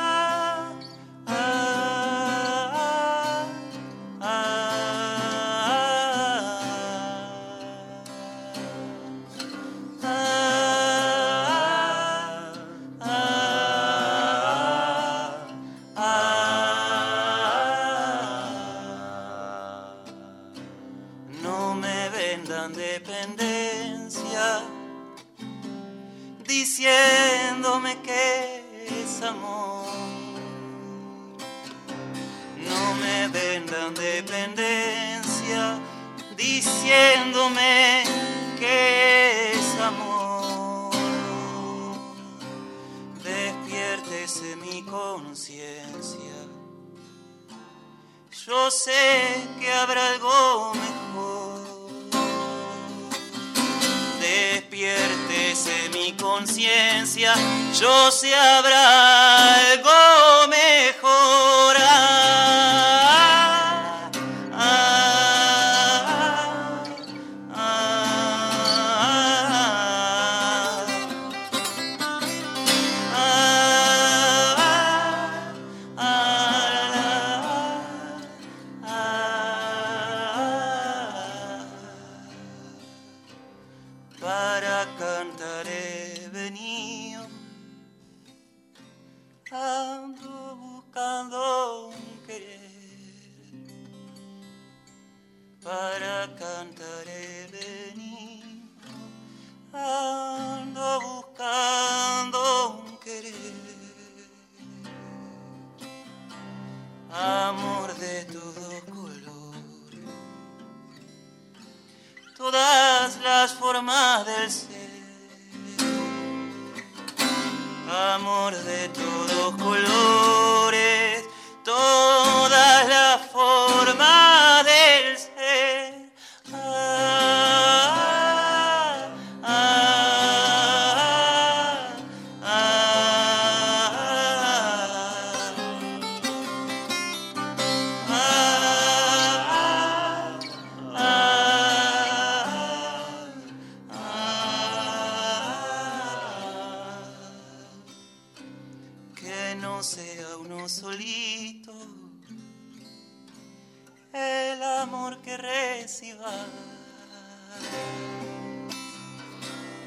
diciéndome 36.90 38.03
que 38.59 39.53
es 39.53 39.81
amor. 39.81 40.90
Despiértese 43.22 44.57
mi 44.57 44.83
conciencia. 44.83 46.35
Yo 48.46 48.70
sé 48.70 49.48
que 49.61 49.72
habrá 49.72 50.14
algo 50.14 50.72
mejor 50.74 51.61
despiértese 54.20 55.90
mi 55.92 56.12
conciencia, 56.12 57.35
yo 57.79 58.11
sé 58.11 58.35
habrá 58.35 59.29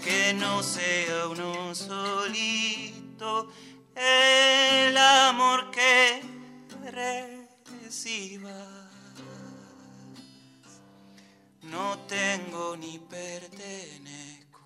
Que 0.03 0.33
no 0.33 0.61
sea 0.61 1.29
uno 1.29 1.73
solito, 1.73 3.49
el 3.95 4.97
amor 4.97 5.71
que 5.71 6.21
reciba. 6.91 8.51
No 11.61 11.97
tengo 11.99 12.75
ni 12.75 12.99
pertenezco. 12.99 14.59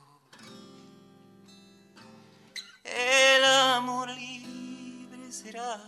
El 2.84 3.46
amor 3.46 4.10
libre 4.10 5.32
será. 5.32 5.80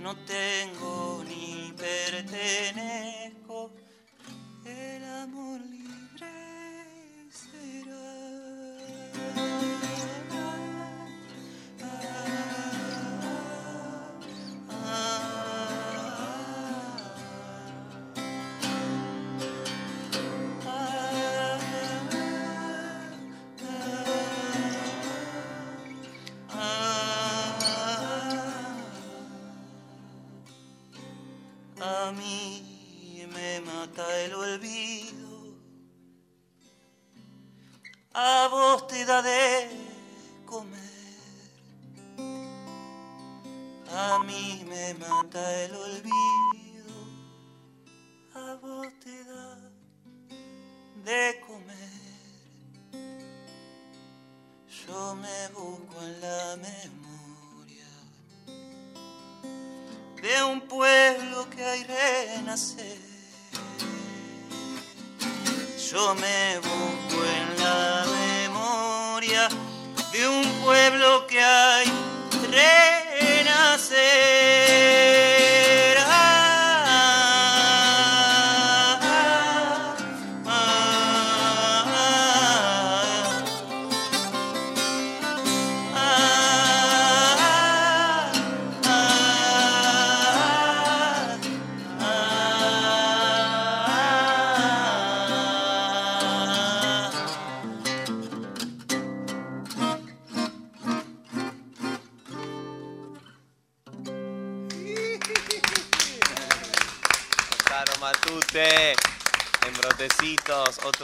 No 0.00 0.16
tengo 0.26 1.22
ni 1.28 1.72
pertenezco. 1.76 3.70
El 4.64 5.04
amor 5.04 5.60
libre 5.60 6.53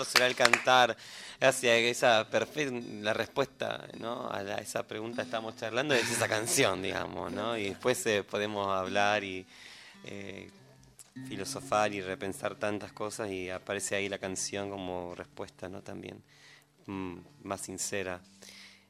será 0.04 0.26
el 0.26 0.34
cantar. 0.34 0.96
Gracias, 1.40 1.78
esa 1.78 2.28
perfecta, 2.28 2.76
la 3.02 3.12
respuesta 3.12 3.88
¿no? 3.98 4.30
a 4.30 4.42
esa 4.60 4.86
pregunta 4.86 5.22
estamos 5.22 5.56
charlando 5.56 5.94
es 5.94 6.10
esa 6.10 6.28
canción, 6.28 6.82
digamos, 6.82 7.32
¿no? 7.32 7.56
Y 7.56 7.70
después 7.70 8.04
eh, 8.06 8.22
podemos 8.22 8.68
hablar 8.68 9.24
y 9.24 9.46
eh, 10.04 10.50
filosofar 11.28 11.92
y 11.92 12.00
repensar 12.00 12.54
tantas 12.54 12.92
cosas 12.92 13.30
y 13.30 13.50
aparece 13.50 13.96
ahí 13.96 14.08
la 14.08 14.18
canción 14.18 14.70
como 14.70 15.14
respuesta, 15.14 15.68
¿no? 15.68 15.82
También 15.82 16.22
mm, 16.86 17.18
más 17.42 17.60
sincera 17.62 18.20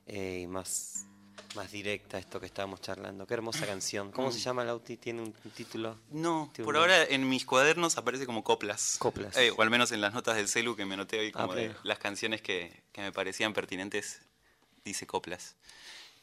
eh, 0.07 0.41
y 0.43 0.47
más, 0.47 1.07
más 1.55 1.71
directa 1.73 2.19
esto 2.19 2.39
que 2.41 2.47
estábamos 2.47 2.81
charlando. 2.81 3.27
Qué 3.27 3.35
hermosa 3.35 3.67
canción. 3.67 4.13
¿Cómo 4.13 4.31
se 4.31 4.39
llama, 4.39 4.65
Lauti? 4.65 4.97
¿Tiene 4.97 5.23
un 5.23 5.33
título? 5.33 5.99
No, 6.11 6.53
por 6.65 6.77
ahora 6.77 7.05
en 7.05 7.29
mis 7.29 7.45
cuadernos 7.45 7.97
aparece 7.99 8.27
como 8.27 8.45
coplas. 8.45 8.97
Coplas. 8.99 9.37
Eh, 9.37 9.53
o 9.57 9.63
al 9.63 9.71
menos 9.71 9.93
en 9.93 10.01
las 10.01 10.13
notas 10.15 10.37
del 10.37 10.49
celu 10.49 10.77
que 10.77 10.85
me 10.87 10.95
anoté 10.95 11.19
hoy, 11.19 11.29
Ah, 11.35 11.43
como 11.43 11.55
de 11.55 11.75
las 11.83 11.99
canciones 11.99 12.43
que, 12.43 12.83
que 12.93 13.01
me 13.01 13.13
parecían 13.13 13.53
pertinentes, 13.53 14.21
dice 14.85 15.07
coplas. 15.07 15.57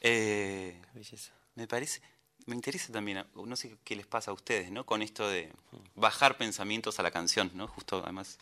Eh, 0.00 0.80
Qué 0.92 0.98
belleza. 0.98 1.32
me 1.54 1.66
parece, 1.66 2.00
me 2.46 2.54
interesa 2.54 2.92
también, 2.92 3.26
no 3.34 3.56
sé 3.56 3.76
qué 3.84 3.96
les 3.96 4.06
pasa 4.06 4.30
a 4.30 4.34
ustedes, 4.34 4.70
¿no? 4.70 4.86
Con 4.86 5.02
esto 5.02 5.28
de 5.28 5.52
bajar 5.94 6.38
pensamientos 6.38 6.98
a 6.98 7.02
la 7.02 7.10
canción, 7.10 7.50
¿no? 7.54 7.66
Justo 7.68 8.00
además 8.02 8.38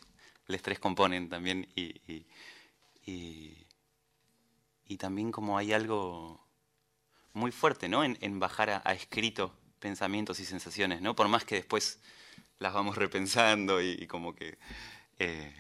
les 0.49 0.63
tres 0.63 0.79
componen 0.79 1.29
también 1.29 1.69
y, 1.75 1.83
y, 2.13 2.27
y- 3.07 3.67
y 4.89 4.97
también 4.99 5.33
como 5.33 5.59
hay 5.59 5.73
algo 5.73 6.46
muy 7.37 7.53
fuerte, 7.53 7.89
¿no? 7.89 8.03
En, 8.03 8.19
en 8.21 8.39
bajar 8.41 8.71
a, 8.71 8.83
a 8.85 8.93
escrito 8.95 9.55
pensamientos 9.79 10.41
y 10.41 10.45
sensaciones, 10.47 11.01
¿no? 11.03 11.15
Por 11.15 11.29
más 11.29 11.45
que 11.45 11.57
después 11.57 11.99
las 12.59 12.73
vamos 12.73 12.97
repensando 12.97 13.81
y, 13.83 13.91
y 14.01 14.07
como 14.07 14.35
que 14.35 14.59
eh, 15.19 15.55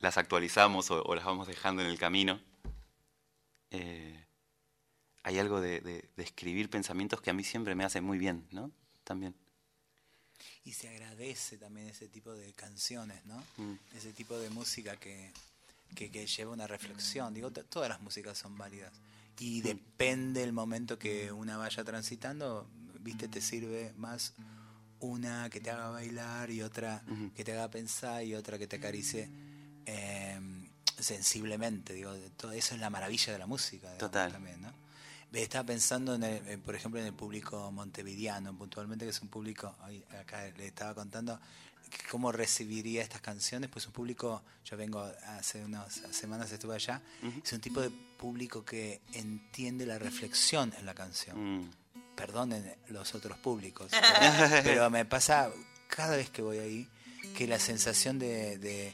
las 0.00 0.16
actualizamos 0.18 0.90
o, 0.90 1.02
o 1.04 1.14
las 1.14 1.24
vamos 1.24 1.46
dejando 1.46 1.82
en 1.82 1.88
el 1.88 1.98
camino. 1.98 2.40
eh, 3.70 4.24
hay 5.22 5.38
algo 5.38 5.60
de, 5.60 5.80
de- 5.80 6.08
de 6.16 6.22
escribir 6.22 6.68
pensamientos 6.68 7.20
que 7.20 7.30
a 7.30 7.32
mí 7.32 7.44
siempre 7.44 7.74
me 7.74 7.84
hace 7.84 8.00
muy 8.00 8.18
bien, 8.18 8.46
¿no? 8.50 8.70
También. 9.04 9.34
Y 10.64 10.72
se 10.72 10.88
agradece 10.88 11.56
también 11.56 11.88
ese 11.88 12.08
tipo 12.08 12.32
de 12.32 12.52
canciones, 12.52 13.24
¿no? 13.24 13.42
Mm. 13.56 13.74
Ese 13.96 14.12
tipo 14.12 14.36
de 14.38 14.50
música 14.50 14.96
que, 14.96 15.32
que, 15.94 16.10
que 16.10 16.26
lleva 16.26 16.52
una 16.52 16.66
reflexión. 16.66 17.32
Digo, 17.32 17.50
to- 17.50 17.64
todas 17.64 17.88
las 17.88 18.00
músicas 18.00 18.36
son 18.36 18.56
válidas. 18.58 18.92
Y 19.38 19.60
depende 19.62 20.42
el 20.42 20.52
momento 20.52 20.98
que 20.98 21.32
una 21.32 21.56
vaya 21.56 21.82
transitando, 21.84 22.68
viste, 23.00 23.28
te 23.28 23.40
sirve 23.40 23.92
más 23.96 24.34
una 25.00 25.50
que 25.50 25.60
te 25.60 25.70
haga 25.70 25.90
bailar 25.90 26.50
y 26.50 26.62
otra 26.62 27.02
que 27.34 27.44
te 27.44 27.52
haga 27.52 27.68
pensar 27.70 28.24
y 28.24 28.34
otra 28.34 28.58
que 28.58 28.66
te 28.66 28.76
acaricie 28.76 29.28
eh, 29.86 30.40
sensiblemente. 30.98 31.92
Digo, 31.94 32.14
todo 32.36 32.52
eso 32.52 32.74
es 32.74 32.80
la 32.80 32.90
maravilla 32.90 33.32
de 33.32 33.38
la 33.38 33.46
música. 33.46 33.88
digamos, 33.88 33.98
Total. 33.98 34.32
También, 34.32 34.62
¿no? 34.62 34.72
Estaba 35.32 35.66
pensando, 35.66 36.14
en 36.14 36.22
el- 36.22 36.46
en, 36.48 36.60
por 36.60 36.76
ejemplo, 36.76 37.00
en 37.00 37.06
el 37.06 37.12
público 37.12 37.70
montevideano, 37.72 38.56
puntualmente, 38.56 39.04
que 39.04 39.10
es 39.10 39.20
un 39.20 39.28
público, 39.28 39.74
acá 40.20 40.46
le 40.56 40.66
estaba 40.68 40.94
contando, 40.94 41.40
cómo 42.10 42.32
recibiría 42.32 43.02
estas 43.02 43.20
canciones, 43.20 43.70
pues 43.70 43.86
un 43.86 43.92
público, 43.92 44.42
yo 44.64 44.76
vengo 44.76 45.00
hace 45.26 45.64
unas 45.64 46.00
semanas 46.12 46.50
estuve 46.52 46.74
allá, 46.74 47.02
es 47.44 47.52
un 47.52 47.60
tipo 47.60 47.80
de 47.80 47.90
público 47.90 48.64
que 48.64 49.00
entiende 49.12 49.86
la 49.86 49.98
reflexión 49.98 50.72
en 50.78 50.86
la 50.86 50.94
canción. 50.94 51.60
Mm. 51.62 51.70
Perdonen 52.16 52.74
los 52.88 53.14
otros 53.14 53.36
públicos, 53.38 53.90
pero, 53.90 54.62
pero 54.62 54.90
me 54.90 55.04
pasa 55.04 55.50
cada 55.88 56.16
vez 56.16 56.30
que 56.30 56.42
voy 56.42 56.58
ahí 56.58 56.88
que 57.36 57.46
la 57.46 57.58
sensación 57.58 58.18
de, 58.18 58.58
de- 58.58 58.92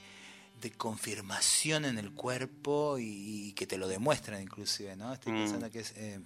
de 0.60 0.70
confirmación 0.72 1.86
en 1.86 1.98
el 1.98 2.12
cuerpo 2.12 2.98
y, 2.98 3.48
y 3.48 3.52
que 3.54 3.66
te 3.66 3.78
lo 3.78 3.88
demuestran 3.88 4.42
inclusive, 4.42 4.94
¿no? 4.94 5.12
Estoy 5.14 5.32
Mm. 5.32 5.36
pensando 5.36 5.70
que 5.70 5.80
es 5.80 5.92
eh, 5.96 6.20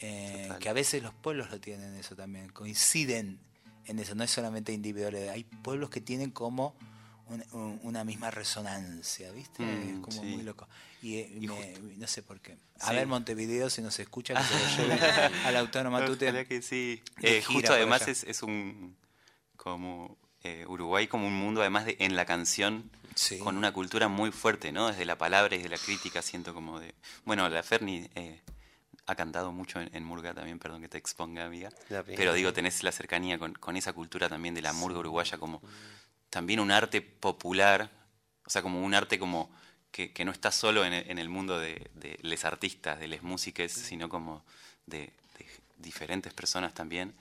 eh, 0.00 0.50
que 0.60 0.68
a 0.68 0.72
veces 0.74 1.02
los 1.02 1.14
pueblos 1.14 1.50
lo 1.50 1.58
tienen 1.60 1.94
eso 1.94 2.14
también, 2.14 2.50
coinciden 2.50 3.38
en 3.86 3.98
eso, 3.98 4.14
no 4.14 4.24
es 4.24 4.30
solamente 4.30 4.72
individuales, 4.72 5.30
hay 5.30 5.44
pueblos 5.44 5.90
que 5.90 6.00
tienen 6.00 6.30
como 6.30 6.74
un- 7.28 7.44
un- 7.52 7.80
una 7.82 8.04
misma 8.04 8.30
resonancia, 8.30 9.30
¿viste? 9.32 9.62
Mm, 9.62 9.94
es 9.94 10.00
como 10.00 10.20
sí. 10.22 10.26
muy 10.28 10.42
loco. 10.42 10.68
Y, 11.02 11.16
eh, 11.16 11.38
Y 11.40 11.46
me- 11.48 11.74
no 11.96 12.06
sé 12.06 12.22
por 12.22 12.40
qué. 12.40 12.56
A 12.80 12.88
Sí. 12.90 12.94
ver 12.96 13.06
Montevideo 13.06 13.70
si 13.70 13.80
nos 13.82 13.98
escucha, 13.98 14.34
que 14.34 14.42
se 14.42 14.54
lo 14.86 14.94
lleve 14.94 15.46
al 15.46 15.56
autónomo 15.56 15.98
Matute. 15.98 16.28
Ojalá 16.28 16.44
que 16.44 16.60
sí. 16.62 17.02
Eh, 17.22 17.42
justo 17.42 17.72
además 17.72 18.06
es, 18.08 18.24
es 18.24 18.42
un 18.42 18.96
como 19.56 20.16
eh, 20.42 20.66
Uruguay 20.68 21.06
como 21.08 21.26
un 21.26 21.34
mundo 21.34 21.60
además 21.62 21.86
de 21.86 21.96
en 22.00 22.16
la 22.16 22.26
canción 22.26 22.90
Sí. 23.14 23.38
con 23.38 23.56
una 23.56 23.72
cultura 23.72 24.08
muy 24.08 24.30
fuerte, 24.32 24.72
¿no? 24.72 24.88
Desde 24.88 25.04
la 25.06 25.16
palabra 25.16 25.54
y 25.56 25.62
de 25.62 25.68
la 25.68 25.78
crítica 25.78 26.20
siento 26.20 26.52
como 26.52 26.80
de 26.80 26.94
bueno 27.24 27.48
la 27.48 27.62
Ferni 27.62 28.10
eh, 28.16 28.40
ha 29.06 29.14
cantado 29.14 29.52
mucho 29.52 29.80
en, 29.80 29.90
en 29.94 30.04
Murga 30.04 30.34
también, 30.34 30.58
perdón 30.58 30.82
que 30.82 30.88
te 30.88 30.98
exponga, 30.98 31.44
amiga. 31.44 31.70
Pero 32.06 32.32
digo, 32.32 32.52
tenés 32.52 32.82
la 32.82 32.92
cercanía 32.92 33.38
con, 33.38 33.54
con 33.54 33.76
esa 33.76 33.92
cultura 33.92 34.28
también 34.28 34.54
de 34.54 34.62
la 34.62 34.72
Murga 34.72 34.98
uruguaya 34.98 35.38
como 35.38 35.62
también 36.30 36.60
un 36.60 36.70
arte 36.70 37.00
popular, 37.00 37.90
o 38.46 38.50
sea, 38.50 38.62
como 38.62 38.82
un 38.82 38.94
arte 38.94 39.18
como 39.18 39.50
que, 39.90 40.12
que 40.12 40.24
no 40.24 40.32
está 40.32 40.50
solo 40.50 40.84
en 40.84 40.92
el, 40.92 41.10
en 41.10 41.18
el 41.18 41.28
mundo 41.28 41.58
de, 41.58 41.90
de 41.94 42.18
les 42.22 42.44
artistas, 42.44 42.98
de 42.98 43.08
les 43.08 43.22
músicas, 43.22 43.70
sino 43.70 44.08
como 44.08 44.44
de, 44.86 45.12
de 45.38 45.46
diferentes 45.76 46.32
personas 46.32 46.74
también, 46.74 47.14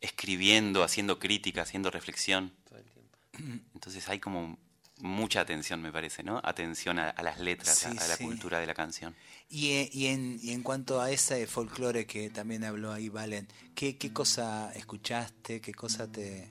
escribiendo, 0.00 0.82
haciendo 0.82 1.18
crítica, 1.18 1.62
haciendo 1.62 1.90
reflexión. 1.90 2.52
Todo 2.68 2.78
el 2.78 2.84
tiempo. 2.84 3.18
Entonces 3.74 4.08
hay 4.08 4.18
como 4.18 4.58
mucha 5.02 5.40
atención, 5.40 5.82
me 5.82 5.92
parece, 5.92 6.22
¿no? 6.22 6.40
Atención 6.42 6.98
a, 6.98 7.10
a 7.10 7.22
las 7.22 7.38
letras, 7.40 7.76
Sí, 7.78 7.86
a, 7.98 8.04
a 8.04 8.08
la 8.08 8.16
sí. 8.16 8.24
cultura 8.24 8.58
de 8.60 8.66
la 8.66 8.74
canción. 8.74 9.14
Y, 9.50 9.72
eh, 9.72 9.90
y 9.92 10.06
en, 10.06 10.38
y 10.42 10.52
en 10.52 10.62
cuanto 10.62 11.00
a 11.00 11.10
ese 11.10 11.46
folclore 11.46 12.06
que 12.06 12.30
también 12.30 12.64
habló 12.64 12.92
ahí 12.92 13.08
Valen, 13.10 13.46
¿qué, 13.74 13.98
qué 13.98 14.12
cosa 14.12 14.72
escuchaste? 14.74 15.60
¿Qué 15.60 15.74
cosa 15.74 16.10
te, 16.10 16.50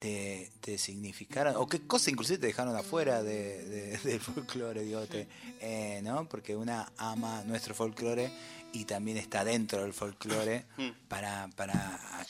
te, 0.00 0.50
te 0.60 0.78
significaron? 0.78 1.56
¿O 1.56 1.66
qué 1.66 1.86
cosa 1.86 2.10
inclusive 2.10 2.38
te 2.38 2.46
dejaron 2.46 2.74
afuera 2.76 3.22
de, 3.22 3.64
de- 3.64 3.98
del 4.04 4.20
folclore? 4.20 4.82
Digo, 4.82 5.06
te- 5.06 5.28
eh, 5.60 6.00
¿no? 6.02 6.28
Porque 6.28 6.56
una 6.56 6.90
ama 6.96 7.42
nuestro 7.44 7.74
folclore 7.74 8.32
y 8.72 8.84
también 8.86 9.18
está 9.18 9.44
dentro 9.44 9.82
del 9.82 9.92
folclore 9.92 10.64
para, 11.08 11.48
para 11.56 11.96
a- 11.96 12.26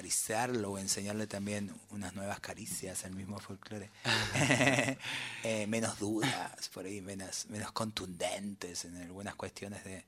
acariciarlo 0.00 0.72
o 0.72 0.78
enseñarle 0.78 1.26
también 1.26 1.72
unas 1.90 2.14
nuevas 2.14 2.38
caricias 2.40 3.04
al 3.04 3.14
mismo 3.14 3.38
folclore. 3.38 3.90
Eh, 5.42 5.66
menos 5.68 5.98
dudas, 6.00 6.68
por 6.70 6.84
ahí, 6.86 7.00
menos, 7.00 7.46
menos 7.48 7.70
contundentes 7.72 8.84
en 8.84 8.96
algunas 8.96 9.36
cuestiones 9.36 9.84
de, 9.84 10.04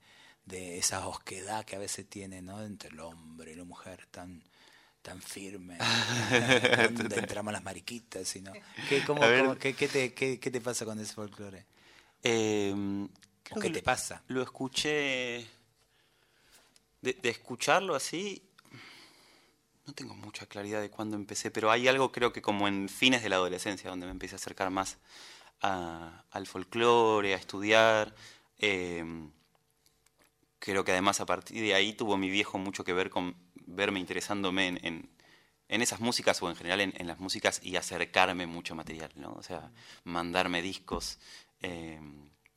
de 0.46 0.78
esa 0.78 1.06
osquedad 1.06 1.64
que 1.64 1.76
a 1.76 1.78
veces 1.78 2.06
tiene 2.08 2.42
¿no? 2.42 2.60
entre 2.62 2.88
el 2.90 2.98
hombre 3.00 3.52
y 3.52 3.54
la 3.56 3.64
mujer 3.64 4.06
tan 4.10 4.42
tan 5.00 5.22
firme 5.22 5.78
donde 6.92 7.16
entramos 7.20 7.52
las 7.52 7.62
mariquitas 7.62 8.34
y 8.34 8.40
no 8.42 8.52
¿Qué, 8.88 9.04
cómo- 9.04 9.20
cómo- 9.20 9.56
qué- 9.56 9.74
qué 9.74 9.86
te, 9.88 10.12
qué- 10.12 10.40
qué 10.40 10.50
te 10.50 10.60
pasa 10.60 10.84
con 10.84 10.98
ese 10.98 11.14
folclore? 11.14 11.64
Eh, 12.24 12.74
¿O 13.52 13.60
qué 13.60 13.70
te 13.70 13.80
pasa? 13.80 14.22
Lo 14.26 14.42
escuché. 14.42 15.46
De, 17.00 17.12
de 17.22 17.28
escucharlo 17.30 17.94
así. 17.94 18.42
No 19.88 19.94
tengo 19.94 20.14
mucha 20.14 20.44
claridad 20.46 20.82
de 20.82 20.90
cuándo 20.90 21.16
empecé, 21.16 21.50
pero 21.50 21.70
hay 21.70 21.88
algo, 21.88 22.12
creo 22.12 22.30
que 22.32 22.42
como 22.42 22.68
en 22.68 22.90
fines 22.90 23.22
de 23.22 23.30
la 23.30 23.36
adolescencia, 23.36 23.88
donde 23.88 24.04
me 24.04 24.12
empecé 24.12 24.34
a 24.34 24.36
acercar 24.36 24.70
más 24.70 24.98
al 25.60 26.46
folclore, 26.46 27.32
a 27.34 27.38
estudiar. 27.38 28.14
Eh, 28.58 29.02
creo 30.58 30.84
que 30.84 30.92
además 30.92 31.20
a 31.20 31.26
partir 31.26 31.62
de 31.62 31.74
ahí 31.74 31.92
tuvo 31.92 32.16
mi 32.16 32.30
viejo 32.30 32.58
mucho 32.58 32.84
que 32.84 32.92
ver 32.92 33.10
con 33.10 33.36
verme 33.66 34.00
interesándome 34.00 34.68
en, 34.68 34.78
en- 35.68 35.82
esas 35.82 36.00
músicas 36.00 36.42
o 36.42 36.48
en 36.50 36.56
general 36.56 36.80
en, 36.80 37.06
las 37.06 37.18
músicas 37.20 37.60
y 37.62 37.76
acercarme 37.76 38.46
mucho 38.46 38.74
material, 38.74 39.10
¿no? 39.16 39.32
O 39.32 39.42
sea, 39.42 39.70
mandarme 40.04 40.62
discos. 40.62 41.18
Eh, 41.62 42.00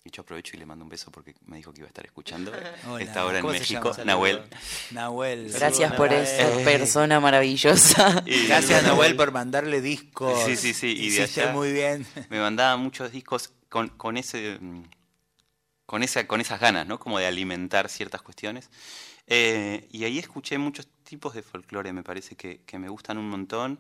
y 0.04 0.10
yo 0.10 0.22
aprovecho 0.22 0.56
y 0.56 0.60
le 0.60 0.66
mando 0.66 0.84
un 0.84 0.90
beso 0.90 1.12
porque 1.12 1.36
me 1.46 1.58
dijo 1.58 1.72
que 1.74 1.80
iba 1.82 1.86
a 1.88 1.90
estar 1.90 2.06
escuchando. 2.06 2.52
Hola, 2.88 3.04
Está 3.04 3.22
ahora 3.22 3.38
en 3.38 3.42
¿cómo 3.44 3.54
se 3.54 3.60
México? 3.60 3.92
Nahuel. 4.04 4.42
Nahuel. 4.92 5.52
Gracias 5.54 5.94
por 5.94 6.12
esa 6.12 6.64
persona 6.64 7.20
maravillosa. 7.20 8.24
Y- 8.26 8.48
Gracias 8.48 8.84
Nahuel 8.84 9.16
por 9.16 9.32
mandarle 9.32 9.82
discos. 9.82 10.44
Sí, 10.46 10.56
sí, 10.56 10.74
sí, 10.74 10.88
y 10.98 11.10
de 11.12 11.24
Hiciste 11.24 11.42
allá- 11.44 11.54
muy 11.54 11.72
bien. 11.72 12.06
me 12.30 12.40
mandaba 12.40 12.78
muchos 12.78 13.12
discos 13.12 13.52
con, 13.70 13.90
con 13.90 14.18
ese 14.18 14.60
con 15.86 16.04
esa 16.04 16.26
con 16.28 16.40
esas 16.42 16.60
ganas 16.60 16.88
no 16.88 17.00
como 17.00 17.20
de 17.20 17.28
alimentar 17.28 17.90
ciertas 17.90 18.22
cuestiones 18.22 18.70
Eh, 19.28 19.88
y 19.92 20.04
ahí 20.06 20.18
escuché 20.20 20.58
muchos 20.58 20.88
tipos 21.04 21.34
de 21.36 21.44
folclore 21.44 21.94
me 21.94 22.02
parece 22.04 22.36
que, 22.36 22.62
que 22.66 22.80
me 22.80 22.90
gustan 22.90 23.18
un 23.18 23.30
montón 23.30 23.80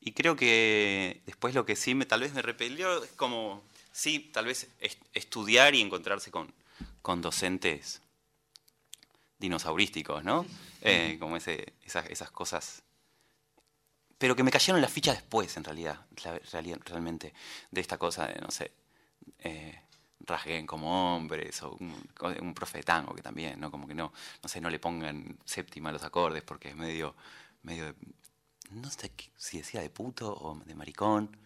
y 0.00 0.12
creo 0.12 0.36
que 0.36 1.22
después 1.26 1.54
lo 1.54 1.64
que 1.64 1.74
sí 1.74 1.94
me 1.94 2.06
tal 2.06 2.20
vez 2.20 2.32
me 2.34 2.42
repelió 2.42 3.02
es 3.02 3.10
como 3.12 3.62
sí 4.02 4.30
tal 4.32 4.44
vez 4.44 4.68
est- 4.80 5.02
estudiar 5.14 5.74
y 5.74 5.80
encontrarse 5.80 6.30
con 6.30 6.52
con 7.02 7.20
docentes 7.22 8.02
dinosaurísticos 9.38 10.22
no 10.24 10.44
Eh, 10.82 11.16
como 11.18 11.36
ese, 11.36 11.72
esas, 11.82 12.06
esas 12.10 12.30
cosas 12.30 12.82
pero 14.18 14.34
que 14.36 14.42
me 14.44 14.50
cayeron 14.50 14.80
las 14.80 14.90
fichas 14.92 15.16
después, 15.16 15.54
en 15.58 15.64
realidad, 15.64 16.06
la- 16.24 16.40
reali- 16.40 16.78
realmente, 16.84 17.34
de 17.70 17.80
esta 17.82 17.98
cosa 17.98 18.26
de, 18.26 18.40
no 18.40 18.50
sé, 18.50 18.72
eh, 19.40 19.78
rasguen 20.20 20.66
como 20.66 21.16
hombres, 21.16 21.62
o 21.62 21.72
un, 21.72 21.92
un 22.40 22.54
profe 22.54 22.78
de 22.78 22.84
tango 22.84 23.14
que 23.14 23.20
también, 23.22 23.60
¿no? 23.60 23.70
Como 23.70 23.86
que 23.86 23.94
no, 23.94 24.12
no 24.42 24.48
sé, 24.48 24.60
no 24.60 24.70
le 24.70 24.78
pongan 24.78 25.38
séptima 25.44 25.90
a 25.90 25.92
los 25.92 26.02
acordes 26.02 26.42
porque 26.42 26.68
es 26.70 26.76
medio, 26.76 27.14
medio 27.62 27.84
de, 27.86 27.94
no 28.70 28.90
sé 28.90 29.12
si 29.36 29.58
decía 29.58 29.80
de 29.82 29.90
puto 29.90 30.32
o 30.32 30.54
de 30.64 30.74
maricón, 30.74 31.36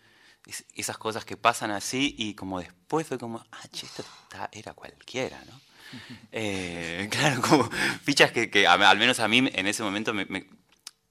esas 0.74 0.98
cosas 0.98 1.24
que 1.24 1.37
pasan 1.37 1.70
así 1.70 2.14
y 2.18 2.35
como 2.35 2.59
después 2.61 3.07
fue 3.07 3.18
como, 3.18 3.44
ah, 3.53 3.68
che, 3.72 3.87
esto 3.87 4.03
está- 4.24 4.48
era 4.53 4.74
cualquiera, 4.74 5.42
¿no? 5.46 5.61
Eh, 6.33 7.09
claro, 7.12 7.40
como 7.42 7.68
fichas 8.05 8.31
que, 8.33 8.50
que 8.50 8.66
a- 8.66 8.74
al 8.74 8.98
menos 8.98 9.20
a 9.20 9.29
mí 9.29 9.38
en 9.53 9.66
ese 9.66 9.83
momento 9.83 10.14
me- 10.14 10.26
me- 10.26 10.46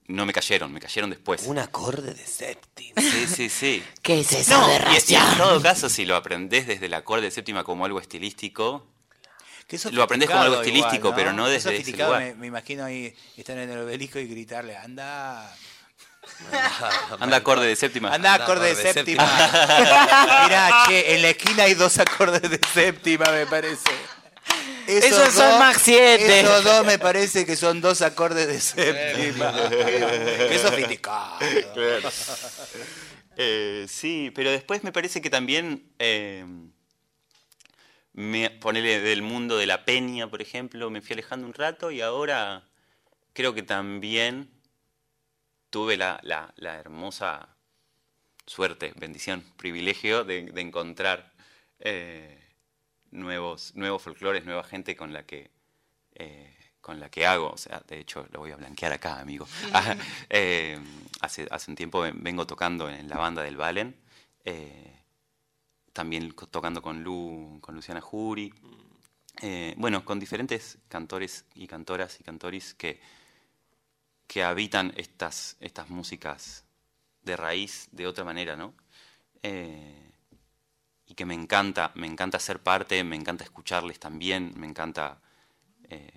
no 0.08 0.26
me 0.26 0.34
cayeron, 0.34 0.72
me 0.74 0.80
cayeron 0.80 1.10
después. 1.12 1.44
Un 1.44 1.60
acorde 1.60 2.14
de 2.16 2.26
séptima. 2.26 3.00
Sí, 3.00 3.28
sí, 3.28 3.50
sí. 3.50 3.84
¿Qué 4.02 4.22
es 4.22 4.32
esa 4.32 4.58
No, 4.58 4.68
y- 4.92 5.14
en 5.16 5.38
todo 5.38 5.62
caso, 5.62 5.88
si 5.90 6.06
lo 6.06 6.16
aprendés 6.16 6.66
desde 6.66 6.88
el 6.88 6.94
acorde 6.96 7.24
de 7.24 7.32
séptima 7.32 7.64
como 7.64 7.86
algo 7.86 8.00
estilístico, 8.00 8.88
Qué 9.68 9.78
Lo 9.92 10.02
aprendés 10.02 10.28
como 10.28 10.42
algo 10.42 10.62
estilístico, 10.62 11.14
pero 11.14 11.32
no 11.32 11.48
desde 11.48 11.78
ese 11.78 11.92
lugar. 11.92 12.20
Me, 12.20 12.34
me 12.34 12.48
imagino 12.48 12.84
ahí 12.86 13.14
estar 13.38 13.56
en 13.56 13.70
el 13.70 13.78
obelisco 13.78 14.18
y 14.18 14.26
gritarle, 14.26 14.76
anda, 14.76 15.56
anda 17.20 17.38
acorde 17.38 17.68
de 17.68 17.76
séptima. 17.76 18.14
anda 18.14 18.34
Anda, 18.34 18.44
acorde 18.44 18.66
de 18.66 18.72
acorde 18.72 18.84
de 18.84 18.94
séptima. 18.94 19.24
Mira, 20.48 20.84
che, 20.88 21.16
en 21.16 21.22
la 21.22 21.30
esquina 21.30 21.64
hay 21.64 21.74
dos 21.74 21.98
acordes 22.00 22.42
de 22.42 22.60
séptima, 22.74 23.26
me 23.32 23.46
parece. 23.46 23.90
Esos 24.88 25.34
son 25.34 25.60
Mach 25.60 25.78
siete. 25.78 26.40
Esos 26.40 26.64
dos 26.64 26.86
me 26.86 26.98
parece 26.98 27.46
que 27.46 27.56
son 27.56 27.80
dos 27.80 28.02
acordes 28.02 28.48
de 28.48 28.60
séptima. 28.60 29.54
Qué 29.70 30.60
sofisticado. 30.60 31.38
Eh, 33.42 33.86
sí, 33.88 34.32
pero 34.36 34.52
después 34.52 34.84
me 34.84 34.92
parece 34.92 35.22
que 35.22 35.30
también 35.30 35.94
eh, 36.00 36.44
me 38.14 38.50
ponele 38.50 39.00
del 39.00 39.22
mundo 39.22 39.58
de 39.58 39.66
la 39.66 39.86
peña, 39.86 40.30
por 40.30 40.42
ejemplo, 40.42 40.90
me 40.90 41.02
fui 41.02 41.14
alejando 41.14 41.48
un 41.48 41.54
rato 41.54 41.92
y 41.92 42.02
ahora 42.02 42.64
creo 43.32 43.54
que 43.54 43.64
también 43.64 44.50
tuve 45.70 45.98
la, 45.98 46.20
la- 46.24 46.54
la 46.58 46.76
hermosa 46.78 47.56
suerte, 48.46 48.94
bendición, 48.96 49.44
privilegio 49.58 50.24
de, 50.24 50.44
de 50.52 50.62
encontrar 50.62 51.34
eh, 51.80 52.40
nuevos, 53.12 53.76
nuevos 53.76 54.02
folclores, 54.02 54.46
nueva 54.46 54.64
gente 54.64 54.96
con 54.96 55.14
la 55.14 55.26
que 55.26 55.52
eh, 56.16 56.56
con 56.82 57.00
la 57.00 57.10
que 57.10 57.26
hago, 57.28 57.52
o 57.52 57.58
sea, 57.58 57.82
de 57.88 58.00
hecho 58.00 58.26
lo 58.32 58.40
voy 58.40 58.52
a 58.52 58.56
blanquear 58.56 58.94
acá, 58.94 59.20
amigo. 59.20 59.48
Ah, 59.74 59.96
eh, 60.30 60.80
hace, 61.22 61.48
hace 61.52 61.72
un 61.72 61.76
tiempo 61.76 62.02
ven- 62.02 62.24
vengo 62.24 62.48
tocando 62.48 62.90
en 62.90 63.10
la 63.10 63.18
banda 63.18 63.44
del 63.44 63.58
Valen, 63.58 63.96
eh, 64.46 64.96
también 65.94 66.34
tocando 66.52 66.82
con 66.82 67.04
Lu, 67.04 67.60
con 67.62 67.76
Luciana 67.76 68.02
Jury, 68.02 68.54
eh, 69.42 69.74
bueno, 69.78 70.04
con 70.06 70.20
diferentes 70.20 70.78
cantores 70.88 71.46
y 71.56 71.68
cantoras 71.68 72.20
y 72.20 72.24
cantoris 72.24 72.74
que, 72.74 73.00
que 74.30 74.44
habitan 74.46 74.94
estas, 74.96 75.58
estas 75.60 75.90
músicas 75.90 76.64
de 77.24 77.36
raíz 77.36 77.90
de 77.92 78.08
otra 78.08 78.24
manera, 78.24 78.56
¿no? 78.56 78.76
Eh, 79.44 80.12
y 81.08 81.16
que 81.16 81.26
me 81.26 81.34
encanta, 81.34 81.92
me 81.96 82.08
encanta 82.08 82.40
ser 82.40 82.62
parte, 82.62 83.04
me 83.04 83.16
encanta 83.18 83.44
escucharles 83.44 84.00
también, 84.00 84.54
me 84.56 84.68
encanta 84.68 85.22
eh, 85.90 86.12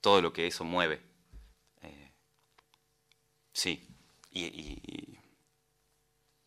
todo 0.00 0.22
lo 0.22 0.32
que 0.32 0.46
eso 0.46 0.64
mueve. 0.64 1.02
Eh, 1.82 2.12
sí, 3.52 3.88
y, 4.30 4.44
y- 4.44 4.80
y- 4.86 5.18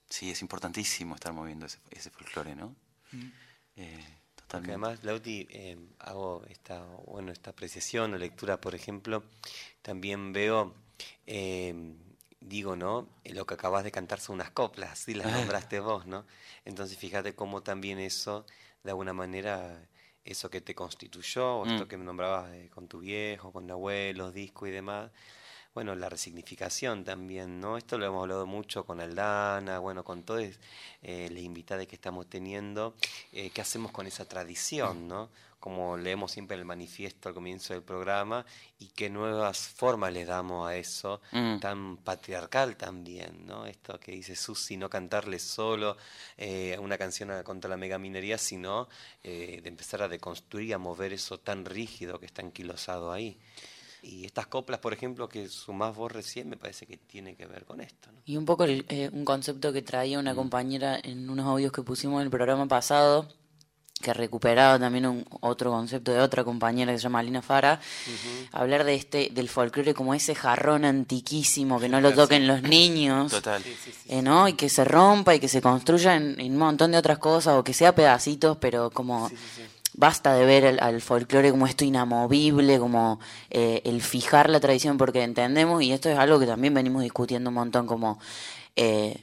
sí, 0.09 0.29
es 0.31 0.41
importantísimo 0.41 1.15
estar 1.15 1.33
moviendo 1.33 1.65
ese, 1.65 1.79
ese 1.91 2.09
folclore, 2.09 2.55
¿no? 2.55 2.75
Eh, 3.75 4.03
Porque 4.51 4.71
totalmente. 4.71 4.71
además, 4.71 5.03
Lauti, 5.03 5.47
eh, 5.49 5.77
hago 5.99 6.43
esta, 6.49 6.83
bueno, 7.05 7.31
esta 7.31 7.51
apreciación 7.51 8.13
o 8.13 8.17
lectura, 8.17 8.59
por 8.61 8.75
ejemplo, 8.75 9.23
también 9.81 10.33
veo, 10.33 10.73
eh, 11.25 11.73
digo, 12.39 12.75
¿no? 12.75 13.07
Lo 13.25 13.45
que 13.45 13.55
acabas 13.55 13.83
de 13.83 13.91
cantar 13.91 14.19
son 14.19 14.35
unas 14.35 14.51
coplas, 14.51 14.91
así 14.91 15.13
las 15.13 15.31
nombraste 15.31 15.79
vos, 15.79 16.05
¿no? 16.05 16.25
Entonces, 16.65 16.97
fíjate 16.97 17.33
cómo 17.35 17.61
también 17.61 17.99
eso, 17.99 18.45
de 18.83 18.91
alguna 18.91 19.13
manera, 19.13 19.81
eso 20.23 20.49
que 20.49 20.61
te 20.61 20.75
constituyó, 20.75 21.57
o 21.59 21.65
esto 21.65 21.85
Mm. 21.85 21.87
que 21.87 21.97
me 21.97 22.05
nombrabas 22.05 22.51
eh, 22.53 22.69
con 22.73 22.87
tu 22.87 22.99
viejo, 22.99 23.51
con 23.51 23.65
Nahuel, 23.67 24.17
los 24.17 24.33
discos 24.33 24.69
y 24.69 24.71
demás, 24.71 25.11
bueno, 25.73 25.93
la 25.95 26.09
resignificación 26.09 27.03
también, 27.03 27.59
¿no? 27.61 27.77
Esto 27.77 27.97
lo 27.97 28.05
hemos 28.07 28.23
hablado 28.23 28.45
mucho 28.47 28.83
con 28.85 28.99
Aldana, 28.99 29.77
bueno, 29.79 30.03
con 30.03 30.23
todas 30.23 30.59
eh, 31.03 31.29
las 31.31 31.43
invitadas 31.43 31.85
que 31.85 31.95
estamos 31.95 32.27
teniendo. 32.27 32.95
Eh, 33.31 33.51
¿Qué 33.51 33.61
hacemos 33.61 33.91
con 33.91 34.07
esa 34.07 34.25
tradición, 34.25 35.07
no? 35.07 35.29
Como 35.59 35.97
leemos 35.97 36.31
siempre 36.31 36.55
en 36.55 36.59
el 36.61 36.65
manifiesto 36.65 37.29
al 37.29 37.35
comienzo 37.35 37.73
del 37.73 37.83
programa, 37.83 38.45
y 38.79 38.87
qué 38.89 39.09
nuevas 39.09 39.57
formas 39.67 40.13
le 40.13 40.23
damos 40.25 40.67
a 40.69 40.75
eso, 40.75 41.21
Mm. 41.31 41.59
tan 41.59 41.97
patriarcal 41.97 42.77
también, 42.77 43.45
¿no? 43.45 43.65
Esto 43.65 43.99
que 43.99 44.11
dice 44.11 44.35
Susi, 44.35 44.77
no 44.77 44.89
cantarle 44.89 45.39
solo 45.39 45.97
eh, 46.37 46.77
una 46.79 46.97
canción 46.97 47.31
contra 47.43 47.69
la 47.69 47.77
megaminería, 47.77 48.37
sino 48.37 48.87
eh, 49.23 49.59
de 49.61 49.69
empezar 49.69 50.01
a 50.03 50.07
deconstruir 50.07 50.69
y 50.69 50.73
a 50.73 50.77
mover 50.77 51.13
eso 51.13 51.39
tan 51.39 51.65
rígido 51.65 52.19
que 52.19 52.27
está 52.27 52.41
anquilosado 52.41 53.11
ahí. 53.11 53.37
Y 54.03 54.25
estas 54.25 54.45
coplas, 54.47 54.79
por 54.79 54.93
ejemplo, 54.93 55.27
que 55.27 55.49
sumás 55.49 55.95
vos 55.95 56.11
recién, 56.11 56.47
me 56.47 56.55
parece 56.55 56.85
que 56.85 56.97
tiene 56.97 57.35
que 57.35 57.47
ver 57.47 57.65
con 57.65 57.81
esto, 57.81 58.11
¿no? 58.11 58.21
Y 58.25 58.37
un 58.37 58.45
poco 58.45 58.63
el- 58.63 58.85
eh, 58.89 59.09
un 59.11 59.25
concepto 59.25 59.73
que 59.73 59.81
traía 59.81 60.19
una 60.19 60.35
compañera 60.35 60.99
en 61.03 61.27
unos 61.29 61.47
audios 61.47 61.71
que 61.71 61.81
pusimos 61.81 62.19
en 62.21 62.25
el 62.25 62.29
programa 62.29 62.67
pasado, 62.67 63.27
que 64.01 64.13
recuperaba 64.13 64.79
también 64.79 65.05
un, 65.05 65.25
otro 65.41 65.71
concepto 65.71 66.11
de 66.11 66.19
otra 66.19 66.43
compañera 66.43 66.91
que 66.91 66.97
se 66.97 67.03
llama 67.03 67.19
Alina 67.19 67.41
Fara, 67.41 67.79
hablar 68.51 68.83
de 68.83 68.95
este 68.95 69.29
del 69.31 69.49
folclore 69.49 69.93
como 69.93 70.13
ese 70.13 70.35
jarrón 70.35 70.85
antiquísimo, 70.85 71.79
que 71.79 71.89
no 71.89 72.01
lo 72.01 72.13
toquen 72.13 72.47
los 72.47 72.61
niños. 72.61 73.31
Total. 73.31 73.63
eh, 74.07 74.21
¿no? 74.21 74.47
Y 74.47 74.53
que 74.53 74.69
se 74.69 74.83
rompa 74.85 75.35
y 75.35 75.39
que 75.39 75.47
se 75.47 75.61
construya 75.61 76.15
en, 76.15 76.39
en 76.39 76.53
un 76.53 76.57
montón 76.57 76.91
de 76.91 76.97
otras 76.97 77.17
cosas, 77.17 77.55
o 77.55 77.63
que 77.63 77.73
sea 77.73 77.95
pedacitos, 77.95 78.57
pero 78.57 78.89
como 78.91 79.29
basta 79.93 80.35
de 80.35 80.45
ver 80.45 80.65
al, 80.65 80.79
al 80.79 81.01
folclore 81.01 81.51
como 81.51 81.65
esto 81.65 81.83
inamovible, 81.83 82.79
como 82.79 83.19
eh, 83.49 83.81
el 83.83 84.01
fijar 84.01 84.49
la 84.49 84.59
tradición, 84.59 84.97
porque 84.97 85.23
entendemos, 85.23 85.81
y 85.81 85.91
esto 85.91 86.09
es 86.09 86.17
algo 86.17 86.39
que 86.39 86.45
también 86.45 86.73
venimos 86.73 87.01
discutiendo 87.01 87.49
un 87.49 87.55
montón, 87.55 87.87
como 87.87 88.19
eh, 88.75 89.17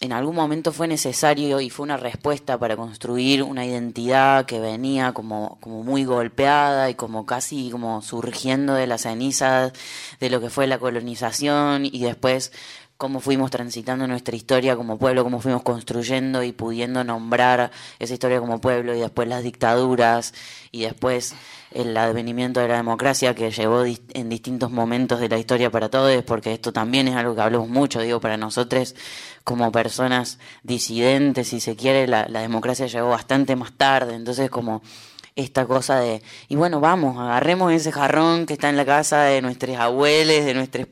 en 0.00 0.12
algún 0.12 0.36
momento 0.36 0.72
fue 0.72 0.86
necesario 0.86 1.60
y 1.60 1.70
fue 1.70 1.84
una 1.84 1.96
respuesta 1.96 2.58
para 2.58 2.76
construir 2.76 3.42
una 3.42 3.66
identidad 3.66 4.46
que 4.46 4.60
venía 4.60 5.12
como, 5.12 5.58
como 5.60 5.82
muy 5.82 6.04
golpeada 6.04 6.88
y 6.88 6.94
como 6.94 7.26
casi 7.26 7.70
como 7.70 8.00
surgiendo 8.02 8.74
de 8.74 8.86
las 8.86 9.02
cenizas 9.02 9.72
de 10.20 10.30
lo 10.30 10.40
que 10.40 10.50
fue 10.50 10.66
la 10.68 10.78
colonización 10.78 11.84
y 11.84 11.98
después 12.00 12.52
cómo 12.98 13.20
fuimos 13.20 13.52
transitando 13.52 14.08
nuestra 14.08 14.34
historia 14.34 14.74
como 14.74 14.98
pueblo, 14.98 15.22
cómo 15.22 15.40
fuimos 15.40 15.62
construyendo 15.62 16.42
y 16.42 16.50
pudiendo 16.50 17.04
nombrar 17.04 17.70
esa 18.00 18.12
historia 18.12 18.40
como 18.40 18.60
pueblo 18.60 18.92
y 18.92 18.98
después 18.98 19.28
las 19.28 19.44
dictaduras 19.44 20.34
y 20.72 20.82
después 20.82 21.36
el 21.70 21.96
advenimiento 21.96 22.58
de 22.58 22.66
la 22.66 22.76
democracia 22.76 23.36
que 23.36 23.52
llevó 23.52 23.84
en 23.84 24.28
distintos 24.28 24.72
momentos 24.72 25.20
de 25.20 25.28
la 25.28 25.38
historia 25.38 25.70
para 25.70 25.88
todos, 25.88 26.24
porque 26.24 26.52
esto 26.52 26.72
también 26.72 27.06
es 27.06 27.14
algo 27.14 27.36
que 27.36 27.40
hablamos 27.40 27.68
mucho, 27.68 28.00
digo, 28.00 28.20
para 28.20 28.36
nosotros 28.36 28.96
como 29.44 29.70
personas 29.70 30.40
disidentes, 30.64 31.46
si 31.46 31.60
se 31.60 31.76
quiere, 31.76 32.08
la, 32.08 32.26
la 32.28 32.40
democracia 32.40 32.88
llegó 32.88 33.10
bastante 33.10 33.54
más 33.54 33.74
tarde, 33.74 34.16
entonces 34.16 34.50
como 34.50 34.82
esta 35.36 35.66
cosa 35.66 36.00
de, 36.00 36.20
y 36.48 36.56
bueno, 36.56 36.80
vamos, 36.80 37.16
agarremos 37.16 37.72
ese 37.72 37.92
jarrón 37.92 38.44
que 38.44 38.54
está 38.54 38.68
en 38.70 38.76
la 38.76 38.84
casa 38.84 39.22
de 39.22 39.40
nuestros 39.40 39.76
abuelos, 39.76 40.44
de 40.44 40.54
nuestros 40.54 40.88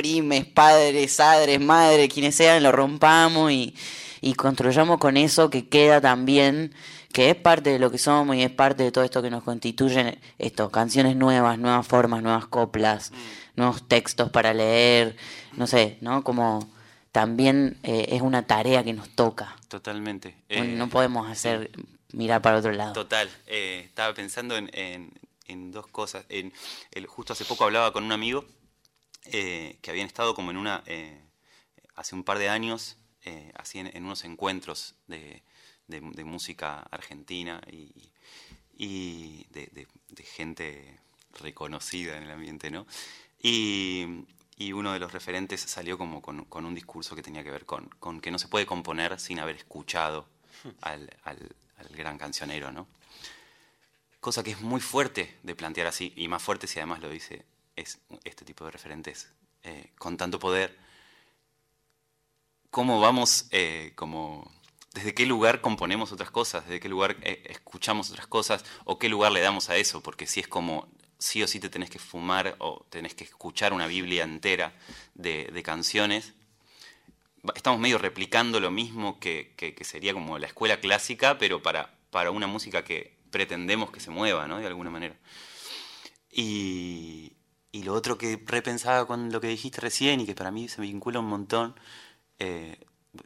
primes, 0.00 0.46
padres, 0.46 1.14
padres, 1.16 1.60
madres, 1.60 2.08
quienes 2.12 2.34
sean, 2.34 2.62
lo 2.62 2.72
rompamos 2.72 3.52
y, 3.52 3.74
y 4.22 4.32
construyamos 4.32 4.98
con 4.98 5.18
eso 5.18 5.50
que 5.50 5.68
queda 5.68 6.00
también, 6.00 6.72
que 7.12 7.28
es 7.28 7.36
parte 7.36 7.68
de 7.70 7.78
lo 7.78 7.90
que 7.90 7.98
somos 7.98 8.34
y 8.36 8.42
es 8.42 8.50
parte 8.50 8.82
de 8.82 8.92
todo 8.92 9.04
esto 9.04 9.20
que 9.20 9.28
nos 9.28 9.42
constituye, 9.44 10.18
esto, 10.38 10.70
canciones 10.70 11.16
nuevas, 11.16 11.58
nuevas 11.58 11.86
formas, 11.86 12.22
nuevas 12.22 12.46
coplas, 12.46 13.12
nuevos 13.56 13.86
textos 13.88 14.30
para 14.30 14.54
leer, 14.54 15.16
no 15.56 15.66
sé, 15.66 15.98
¿no? 16.00 16.24
Como 16.24 16.66
también 17.12 17.76
eh, 17.82 18.06
es 18.12 18.22
una 18.22 18.46
tarea 18.46 18.82
que 18.82 18.94
nos 18.94 19.10
toca. 19.10 19.54
Totalmente. 19.68 20.34
No- 20.48 20.56
Eh, 20.64 20.74
no 20.78 20.88
podemos 20.88 21.28
hacer 21.28 21.70
mirar 22.12 22.40
para 22.40 22.56
otro 22.58 22.72
lado. 22.72 22.94
Total. 22.94 23.28
Eh, 23.48 23.82
estaba 23.84 24.14
pensando 24.14 24.56
en, 24.56 24.70
en- 24.72 25.10
en 25.46 25.72
dos 25.72 25.86
cosas. 25.88 26.24
En, 26.28 26.52
el, 26.92 27.06
justo 27.06 27.32
hace 27.34 27.44
poco 27.44 27.64
hablaba 27.64 27.92
con 27.92 28.04
un 28.04 28.12
amigo 28.12 28.44
eh, 29.24 29.78
que 29.82 29.90
habían 29.90 30.06
estado 30.06 30.34
como 30.34 30.50
en 30.50 30.56
una, 30.56 30.82
eh, 30.86 31.20
hace 31.94 32.14
un 32.14 32.24
par 32.24 32.38
de 32.38 32.48
años, 32.48 32.96
eh, 33.24 33.52
en, 33.74 34.04
unos 34.04 34.24
encuentros 34.24 34.94
de, 35.06 35.42
música 36.24 36.80
argentina 36.90 37.60
y, 37.70 39.46
de, 39.50 39.86
gente 40.24 40.98
reconocida 41.38 42.16
en 42.16 42.24
el 42.24 42.30
ambiente, 42.30 42.70
¿no? 42.70 42.86
Y, 43.42 44.06
uno 44.72 44.92
de 44.92 44.98
los 44.98 45.12
referentes 45.12 45.60
salió 45.62 45.96
como 45.96 46.20
con, 46.20 46.46
un 46.52 46.74
discurso 46.74 47.16
que 47.16 47.22
tenía 47.22 47.42
que 47.42 47.50
ver 47.50 47.64
con, 47.66 48.20
que 48.20 48.30
no 48.30 48.38
se 48.38 48.48
puede 48.48 48.66
componer 48.66 49.18
sin 49.18 49.40
haber 49.40 49.56
escuchado 49.56 50.28
al- 50.82 51.10
al 51.24 51.88
gran 51.96 52.18
cancionero, 52.18 52.70
¿no? 52.70 52.86
Cosa 54.20 54.42
que 54.42 54.50
es 54.50 54.60
muy 54.60 54.80
fuerte 54.80 55.38
de 55.42 55.54
plantear 55.54 55.86
así, 55.86 56.12
y 56.14 56.28
más 56.28 56.42
fuerte 56.42 56.66
si 56.66 56.78
además 56.78 57.00
lo 57.00 57.08
dice 57.08 57.44
es 57.76 57.98
este 58.24 58.44
tipo 58.44 58.64
de 58.64 58.70
referentes 58.72 59.32
eh, 59.62 59.90
con 59.98 60.16
tanto 60.16 60.38
poder. 60.38 60.76
¿Cómo 62.70 63.00
vamos, 63.00 63.46
eh, 63.50 63.92
como, 63.96 64.50
desde 64.94 65.12
qué 65.14 65.26
lugar 65.26 65.60
componemos 65.60 66.12
otras 66.12 66.30
cosas, 66.30 66.64
desde 66.64 66.78
qué 66.80 66.88
lugar 66.88 67.16
eh, 67.22 67.42
escuchamos 67.46 68.10
otras 68.10 68.26
cosas, 68.28 68.64
o 68.84 68.98
qué 68.98 69.08
lugar 69.08 69.32
le 69.32 69.40
damos 69.40 69.70
a 69.70 69.76
eso? 69.76 70.02
Porque 70.02 70.26
si 70.26 70.38
es 70.40 70.46
como, 70.48 70.88
sí 71.18 71.42
o 71.42 71.48
sí 71.48 71.58
te 71.58 71.68
tenés 71.68 71.90
que 71.90 71.98
fumar 71.98 72.54
o 72.60 72.86
tenés 72.90 73.14
que 73.14 73.24
escuchar 73.24 73.72
una 73.72 73.86
Biblia 73.88 74.22
entera 74.22 74.72
de, 75.14 75.50
canciones, 75.64 76.32
estamos 77.54 77.80
medio 77.80 77.98
replicando 77.98 78.60
lo 78.60 78.70
mismo 78.70 79.18
que, 79.18 79.52
que- 79.56 79.84
sería 79.84 80.12
como 80.12 80.38
la 80.38 80.46
escuela 80.46 80.80
clásica, 80.80 81.38
pero 81.38 81.62
para, 81.62 81.94
para 82.10 82.30
una 82.30 82.46
música 82.46 82.84
que 82.84 83.16
pretendemos 83.30 83.90
que 83.90 84.00
se 84.00 84.10
mueva, 84.10 84.46
¿no? 84.46 84.58
De 84.58 84.66
alguna 84.66 84.90
manera. 84.90 85.16
Y 86.30 87.09
lo 87.90 87.94
otro 87.96 88.16
que 88.18 88.40
repensaba 88.46 89.06
con 89.06 89.32
lo 89.32 89.40
que 89.40 89.48
dijiste 89.48 89.80
recién 89.80 90.20
y 90.20 90.26
que 90.26 90.34
para 90.34 90.50
mí 90.52 90.68
se 90.68 90.80
vincula 90.80 91.18
un 91.20 91.26
montón, 91.26 91.74
eh, 92.38 92.78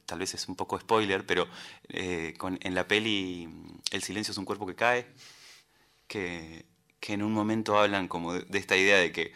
tal 0.07 0.21
vez 0.21 0.35
es 0.35 0.49
un 0.49 0.57
poco 0.57 0.79
spoiler, 0.81 1.27
pero 1.27 1.47
eh, 1.89 2.35
con, 2.39 2.59
en 2.63 2.75
la 2.75 2.89
peli 2.89 3.49
El 3.93 4.03
silencio 4.03 4.33
es 4.33 4.39
un 4.39 4.45
cuerpo 4.47 4.67
que 4.67 4.75
cae, 4.75 5.07
que, 6.07 6.65
que 7.01 7.13
en 7.15 7.23
un 7.23 7.33
momento 7.33 7.79
hablan 7.79 8.09
como 8.09 8.33
de, 8.35 8.43
de 8.43 8.59
esta 8.59 8.77
idea 8.77 8.99
de 8.99 9.13
que 9.13 9.33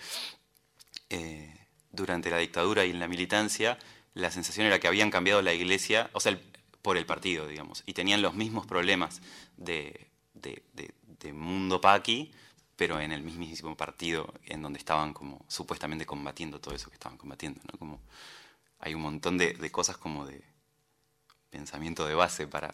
eh, 1.10 1.54
durante 1.92 2.30
la 2.30 2.38
dictadura 2.38 2.84
y 2.84 2.90
en 2.90 3.00
la 3.00 3.08
militancia 3.08 3.78
la 4.14 4.30
sensación 4.30 4.66
era 4.66 4.78
que 4.80 4.88
habían 4.88 5.10
cambiado 5.10 5.42
la 5.42 5.52
iglesia, 5.54 6.10
o 6.12 6.20
sea, 6.20 6.32
el- 6.32 6.40
por 6.82 6.96
el 6.96 7.06
partido, 7.06 7.46
digamos, 7.46 7.82
y 7.86 7.92
tenían 7.92 8.22
los 8.22 8.34
mismos 8.34 8.66
problemas 8.66 9.20
de- 9.56 10.08
de- 10.34 10.62
de 11.20 11.32
mundo 11.32 11.80
paqui, 11.80 12.30
pero 12.78 13.00
en 13.00 13.10
el 13.10 13.24
mismísimo 13.24 13.76
partido 13.76 14.32
en 14.46 14.62
donde 14.62 14.78
estaban 14.78 15.12
como 15.12 15.44
supuestamente 15.48 16.06
combatiendo 16.06 16.60
todo 16.60 16.76
eso 16.76 16.88
que 16.88 16.94
estaban 16.94 17.18
combatiendo, 17.18 17.60
¿no? 17.70 17.76
Como 17.76 18.00
hay 18.78 18.94
un 18.94 19.02
montón 19.02 19.36
de, 19.36 19.54
de 19.54 19.70
cosas 19.72 19.96
como 19.96 20.24
de 20.24 20.40
pensamiento 21.50 22.06
de 22.06 22.14
base 22.14 22.46
para, 22.46 22.72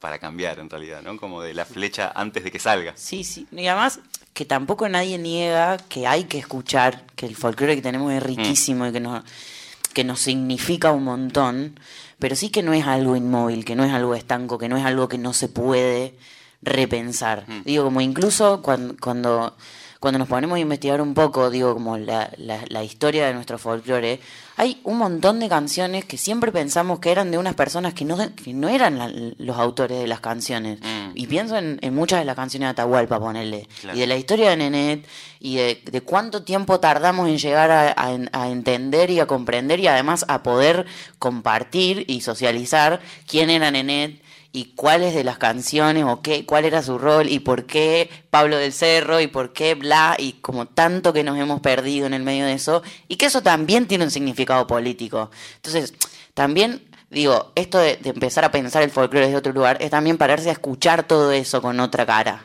para 0.00 0.18
cambiar 0.18 0.58
en 0.58 0.68
realidad, 0.68 1.00
¿no? 1.00 1.16
Como 1.16 1.42
de 1.42 1.54
la 1.54 1.64
flecha 1.64 2.10
antes 2.12 2.42
de 2.42 2.50
que 2.50 2.58
salga. 2.58 2.94
Sí, 2.96 3.22
sí. 3.22 3.46
Y 3.52 3.68
además 3.68 4.00
que 4.34 4.44
tampoco 4.44 4.88
nadie 4.88 5.16
niega 5.16 5.76
que 5.76 6.08
hay 6.08 6.24
que 6.24 6.40
escuchar, 6.40 7.06
que 7.14 7.26
el 7.26 7.36
folclore 7.36 7.76
que 7.76 7.82
tenemos 7.82 8.12
es 8.12 8.22
riquísimo 8.24 8.88
y 8.88 8.92
que 8.92 8.98
nos, 8.98 9.22
que 9.94 10.02
nos 10.02 10.18
significa 10.18 10.90
un 10.90 11.04
montón, 11.04 11.78
pero 12.18 12.34
sí 12.34 12.50
que 12.50 12.64
no 12.64 12.72
es 12.72 12.84
algo 12.84 13.14
inmóvil, 13.14 13.64
que 13.64 13.76
no 13.76 13.84
es 13.84 13.92
algo 13.92 14.16
estanco, 14.16 14.58
que 14.58 14.68
no 14.68 14.76
es 14.76 14.84
algo 14.84 15.08
que 15.08 15.18
no 15.18 15.32
se 15.32 15.48
puede 15.48 16.14
repensar. 16.62 17.44
Mm. 17.46 17.62
Digo, 17.64 17.84
como 17.84 18.00
incluso 18.00 18.62
cuando, 18.62 18.96
cuando, 19.00 19.56
cuando 20.00 20.18
nos 20.18 20.28
ponemos 20.28 20.56
a 20.56 20.60
investigar 20.60 21.00
un 21.00 21.14
poco, 21.14 21.50
digo, 21.50 21.74
como 21.74 21.96
la, 21.98 22.30
la, 22.38 22.60
la 22.68 22.84
historia 22.84 23.26
de 23.26 23.34
nuestro 23.34 23.58
folclore, 23.58 24.20
hay 24.58 24.80
un 24.84 24.96
montón 24.98 25.38
de 25.38 25.48
canciones 25.50 26.04
que 26.06 26.16
siempre 26.16 26.50
pensamos 26.50 26.98
que 26.98 27.10
eran 27.12 27.30
de 27.30 27.36
unas 27.38 27.54
personas 27.54 27.92
que 27.92 28.04
no, 28.06 28.16
que 28.34 28.54
no 28.54 28.68
eran 28.70 28.98
la- 28.98 29.12
los 29.38 29.56
autores 29.58 29.98
de 29.98 30.06
las 30.06 30.20
canciones. 30.20 30.80
Mm. 30.80 31.10
Y 31.14 31.26
pienso 31.26 31.56
en, 31.58 31.78
en 31.82 31.94
muchas 31.94 32.20
de 32.20 32.24
las 32.24 32.36
canciones 32.36 32.66
de 32.68 32.70
Atahualpa, 32.70 33.20
ponerle. 33.20 33.68
Claro. 33.82 33.96
Y 33.96 34.00
de 34.00 34.06
la 34.06 34.16
historia 34.16 34.50
de 34.50 34.56
Nenet, 34.56 35.06
y 35.40 35.56
de, 35.56 35.82
de 35.90 36.00
cuánto 36.00 36.42
tiempo 36.42 36.80
tardamos 36.80 37.28
en 37.28 37.36
llegar 37.38 37.70
a, 37.70 37.90
a- 37.90 38.18
a 38.32 38.48
entender 38.48 39.10
y 39.10 39.20
a 39.20 39.26
comprender 39.26 39.78
y 39.80 39.88
además 39.88 40.24
a 40.28 40.42
poder 40.42 40.86
compartir 41.18 42.04
y 42.08 42.22
socializar 42.22 43.00
quién 43.26 43.50
era 43.50 43.70
Nenet 43.70 44.22
y 44.52 44.74
cuáles 44.74 45.14
de 45.14 45.24
las 45.24 45.38
canciones 45.38 46.04
o 46.04 46.22
qué, 46.22 46.46
cuál 46.46 46.64
era 46.64 46.82
su 46.82 46.98
rol 46.98 47.28
y 47.28 47.40
por 47.40 47.66
qué 47.66 48.10
Pablo 48.30 48.56
del 48.56 48.72
Cerro 48.72 49.20
y 49.20 49.26
por 49.26 49.52
qué 49.52 49.74
bla 49.74 50.16
y 50.18 50.32
como 50.34 50.66
tanto 50.66 51.12
que 51.12 51.24
nos 51.24 51.38
hemos 51.38 51.60
perdido 51.60 52.06
en 52.06 52.14
el 52.14 52.22
medio 52.22 52.46
de 52.46 52.52
eso 52.52 52.82
y 53.08 53.16
que 53.16 53.26
eso 53.26 53.42
también 53.42 53.86
tiene 53.86 54.04
un 54.04 54.10
significado 54.10 54.66
político. 54.66 55.30
Entonces, 55.56 55.94
también 56.34 56.82
digo, 57.10 57.52
esto 57.54 57.78
de, 57.78 57.96
de 57.96 58.10
empezar 58.10 58.44
a 58.44 58.50
pensar 58.50 58.82
el 58.82 58.90
folclore 58.90 59.26
desde 59.26 59.38
otro 59.38 59.52
lugar 59.52 59.78
es 59.80 59.90
también 59.90 60.18
pararse 60.18 60.48
a 60.48 60.52
escuchar 60.52 61.06
todo 61.06 61.32
eso 61.32 61.60
con 61.62 61.78
otra 61.80 62.06
cara. 62.06 62.44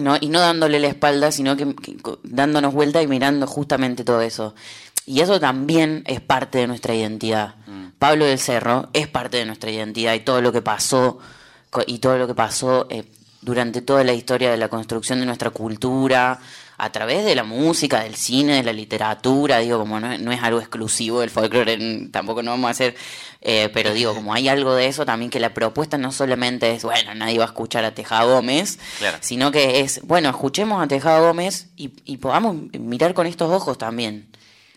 ¿no? 0.00 0.16
Y 0.20 0.28
no 0.28 0.40
dándole 0.40 0.80
la 0.80 0.88
espalda, 0.88 1.30
sino 1.30 1.56
que, 1.56 1.74
dándonos 2.22 2.74
vuelta 2.74 3.02
y 3.02 3.06
mirando 3.06 3.46
justamente 3.46 4.04
todo 4.04 4.20
eso. 4.20 4.54
Y 5.06 5.20
eso 5.20 5.40
también 5.40 6.02
es 6.06 6.20
parte 6.20 6.58
de 6.58 6.66
nuestra 6.66 6.94
identidad. 6.94 7.54
Pablo 8.00 8.24
del 8.24 8.38
Cerro 8.38 8.88
es 8.94 9.06
parte 9.08 9.36
de 9.36 9.44
nuestra 9.44 9.70
identidad 9.70 10.14
y 10.14 10.20
todo 10.20 10.40
lo 10.40 10.50
que 10.52 10.62
pasó 10.62 11.18
y 11.86 11.98
todo 11.98 12.16
lo 12.18 12.26
que 12.26 12.34
pasó 12.34 12.86
eh, 12.90 13.04
durante 13.42 13.82
toda 13.82 14.02
la 14.04 14.14
historia 14.14 14.50
de 14.50 14.56
la 14.56 14.68
construcción 14.68 15.20
de 15.20 15.26
nuestra 15.26 15.50
cultura, 15.50 16.40
a 16.78 16.92
través 16.92 17.26
de 17.26 17.34
la 17.34 17.44
música, 17.44 18.00
del 18.02 18.14
cine, 18.16 18.54
de 18.54 18.62
la 18.62 18.72
literatura, 18.72 19.58
digo, 19.58 19.78
como 19.78 20.00
no, 20.00 20.16
no 20.16 20.32
es 20.32 20.42
algo 20.42 20.60
exclusivo 20.60 21.20
del 21.20 21.28
folclore, 21.28 22.08
tampoco 22.10 22.42
no 22.42 22.52
vamos 22.52 22.68
a 22.68 22.70
hacer, 22.70 22.96
eh, 23.42 23.68
pero 23.74 23.92
digo, 23.92 24.14
como 24.14 24.32
hay 24.32 24.48
algo 24.48 24.74
de 24.74 24.86
eso 24.86 25.04
también 25.04 25.30
que 25.30 25.40
la 25.40 25.52
propuesta 25.52 25.98
no 25.98 26.10
solamente 26.10 26.72
es, 26.72 26.82
bueno, 26.84 27.14
nadie 27.14 27.36
va 27.38 27.44
a 27.44 27.48
escuchar 27.48 27.84
a 27.84 27.94
Tejada 27.94 28.24
Gómez, 28.24 28.78
Claro. 28.98 29.18
sino 29.20 29.50
que 29.52 29.80
es, 29.80 30.00
bueno, 30.04 30.30
escuchemos 30.30 30.82
a 30.82 30.88
Tejada 30.88 31.20
Gómez 31.20 31.68
y, 31.76 31.92
y 32.06 32.16
podamos 32.16 32.56
mirar 32.72 33.12
con 33.12 33.26
estos 33.26 33.50
ojos 33.50 33.76
también 33.76 34.29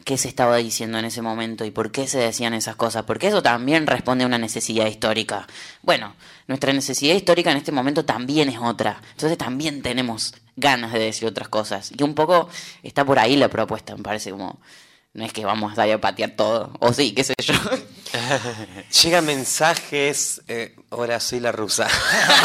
qué 0.03 0.17
se 0.17 0.27
estaba 0.27 0.57
diciendo 0.57 0.97
en 0.97 1.05
ese 1.05 1.21
momento 1.21 1.65
y 1.65 1.71
por 1.71 1.91
qué 1.91 2.07
se 2.07 2.19
decían 2.19 2.53
esas 2.53 2.75
cosas, 2.75 3.03
porque 3.03 3.27
eso 3.27 3.41
también 3.41 3.87
responde 3.87 4.23
a 4.23 4.27
una 4.27 4.37
necesidad 4.37 4.85
histórica. 4.87 5.47
Bueno, 5.81 6.15
nuestra 6.47 6.73
necesidad 6.73 7.15
histórica 7.15 7.51
en 7.51 7.57
este 7.57 7.71
momento 7.71 8.05
también 8.05 8.49
es 8.49 8.59
otra, 8.59 9.01
entonces 9.11 9.37
también 9.37 9.81
tenemos 9.81 10.35
ganas 10.55 10.93
de 10.93 10.99
decir 10.99 11.27
otras 11.27 11.47
cosas. 11.47 11.91
Y 11.97 12.03
un 12.03 12.15
poco 12.15 12.49
está 12.83 13.05
por 13.05 13.19
ahí 13.19 13.35
la 13.35 13.49
propuesta, 13.49 13.95
me 13.95 14.03
parece 14.03 14.31
como, 14.31 14.59
no 15.13 15.25
es 15.25 15.31
que 15.31 15.45
vamos 15.45 15.71
a 15.71 15.75
salir 15.75 15.93
a 15.93 16.01
patear 16.01 16.31
todo, 16.31 16.73
o 16.79 16.91
sí, 16.91 17.13
qué 17.13 17.23
sé 17.23 17.33
yo. 17.39 17.53
Llegan 19.03 19.25
mensajes. 19.25 20.41
eh, 20.47 20.75
hola, 20.89 21.19
soy 21.19 21.39
la 21.39 21.51
rusa. 21.51 21.87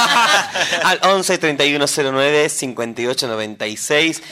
Al 0.85 1.01
11 1.03 1.39
3109 1.39 2.49
5896. 2.49 4.23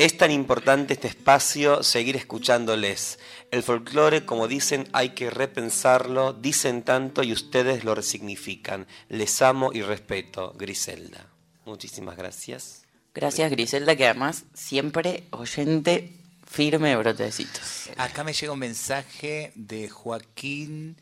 Es 0.00 0.16
tan 0.16 0.30
importante 0.30 0.94
este 0.94 1.08
espacio 1.08 1.82
seguir 1.82 2.16
escuchándoles. 2.16 3.18
El 3.50 3.62
folclore, 3.62 4.24
como 4.24 4.48
dicen, 4.48 4.88
hay 4.94 5.10
que 5.10 5.28
repensarlo. 5.28 6.32
Dicen 6.32 6.84
tanto 6.84 7.22
y 7.22 7.34
ustedes 7.34 7.84
lo 7.84 7.94
resignifican. 7.94 8.86
Les 9.10 9.42
amo 9.42 9.74
y 9.74 9.82
respeto. 9.82 10.54
Griselda. 10.56 11.26
Muchísimas 11.66 12.16
gracias. 12.16 12.86
Gracias 13.12 13.50
Griselda, 13.50 13.94
que 13.94 14.06
además 14.06 14.44
siempre 14.54 15.24
oyente 15.32 16.14
firme 16.46 16.88
de 16.88 16.96
brotecitos. 16.96 17.90
Acá 17.98 18.24
me 18.24 18.32
llega 18.32 18.54
un 18.54 18.58
mensaje 18.58 19.52
de 19.54 19.90
Joaquín 19.90 20.96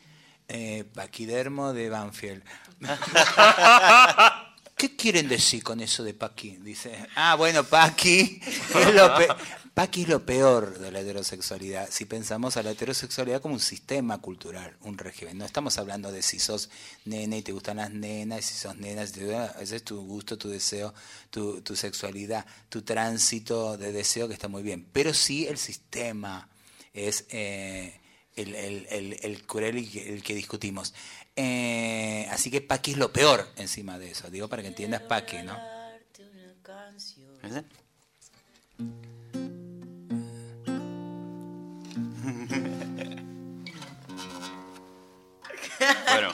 eh, 0.49 0.83
Paquidermo 0.93 1.71
de 1.71 1.89
Banfield. 1.89 2.43
¿Qué 4.79 4.95
quieren 4.95 5.27
decir 5.27 5.61
con 5.61 5.81
eso 5.81 6.05
de 6.05 6.13
Paqui? 6.13 6.55
Dice, 6.61 6.89
ah, 7.15 7.35
bueno, 7.35 7.65
Paqui 7.65 8.39
es 8.41 8.93
Paqui 9.73 10.03
es 10.03 10.07
lo 10.07 10.25
peor 10.25 10.79
de 10.79 10.89
la 10.89 11.01
heterosexualidad. 11.01 11.89
Si 11.91 12.05
pensamos 12.05 12.55
a 12.55 12.63
la 12.63 12.71
heterosexualidad 12.71 13.41
como 13.41 13.55
un 13.55 13.59
sistema 13.59 14.19
cultural, 14.19 14.77
un 14.81 14.97
régimen. 14.97 15.37
No 15.37 15.43
estamos 15.45 15.77
hablando 15.77 16.13
de 16.13 16.21
si 16.21 16.39
sos 16.39 16.69
nena 17.03 17.35
y 17.35 17.41
te 17.41 17.51
gustan 17.51 17.75
las 17.77 17.91
nenas, 17.91 18.45
si 18.45 18.53
sos 18.55 18.77
nena, 18.77 19.05
si 19.05 19.13
te- 19.13 19.49
ese 19.61 19.75
es 19.75 19.83
tu 19.83 20.01
gusto, 20.01 20.37
tu 20.37 20.47
deseo, 20.47 20.93
tu, 21.29 21.61
sexualidad, 21.75 22.45
tu 22.69 22.81
tránsito 22.81 23.77
de 23.77 23.91
deseo 23.91 24.29
que 24.29 24.33
está 24.33 24.47
muy 24.47 24.63
bien. 24.63 24.87
Pero 24.93 25.13
sí 25.13 25.45
el 25.45 25.57
sistema 25.57 26.47
es 26.93 27.25
eh, 27.31 27.99
el, 28.37 28.55
el, 28.55 28.87
el 29.93 30.23
que 30.23 30.35
discutimos. 30.35 30.93
Eh, 31.41 32.27
así 32.31 32.51
que 32.51 32.59
Paqui 32.59 32.91
es 32.91 32.97
lo 32.97 33.13
peor 33.13 33.47
encima 33.55 33.97
de 33.97 34.11
eso. 34.11 34.29
Digo 34.29 34.49
para 34.49 34.61
que 34.61 34.67
entiendas 34.67 35.03
Paqui, 35.03 35.37
¿no? 35.37 35.57
¿Ese? 37.41 37.63
bueno. 46.11 46.33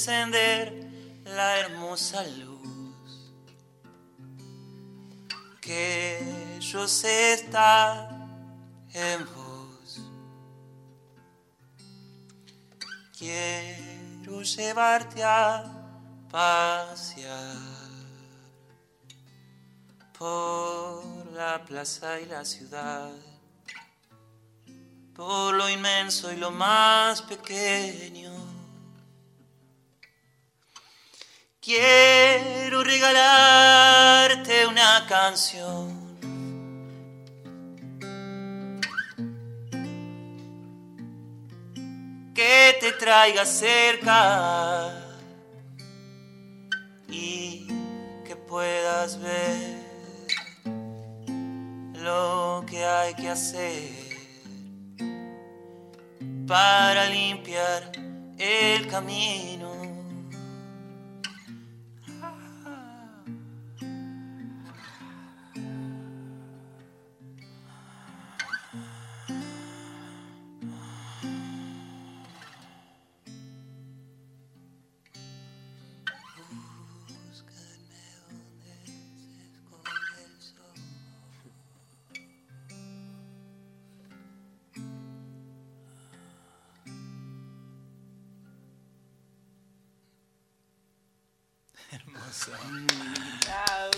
Encender 0.00 0.72
la 1.24 1.58
hermosa 1.58 2.24
luz 2.24 3.32
que 5.60 6.58
yo 6.58 6.88
sé 6.88 7.34
está 7.34 8.08
en 8.94 9.26
vos. 9.26 10.00
Quiero 13.18 14.40
llevarte 14.40 15.22
a 15.22 15.64
pasear 16.30 17.58
por 20.18 21.30
la 21.34 21.62
plaza 21.62 22.18
y 22.20 22.24
la 22.24 22.42
ciudad 22.46 23.10
por 25.14 25.52
lo 25.52 25.68
inmenso 25.68 26.32
y 26.32 26.36
lo 26.36 26.50
más 26.50 27.20
pequeño. 27.20 28.29
Quiero 31.72 32.82
regalarte 32.82 34.66
una 34.66 35.06
canción. 35.06 36.18
Que 42.34 42.76
te 42.80 42.90
traiga 42.98 43.44
cerca 43.44 44.90
y 47.08 47.68
que 48.26 48.34
puedas 48.34 49.20
ver 49.20 49.78
lo 51.94 52.64
que 52.68 52.84
hay 52.84 53.14
que 53.14 53.28
hacer 53.28 53.92
para 56.48 57.06
limpiar 57.06 57.92
el 58.38 58.88
camino. 58.88 59.69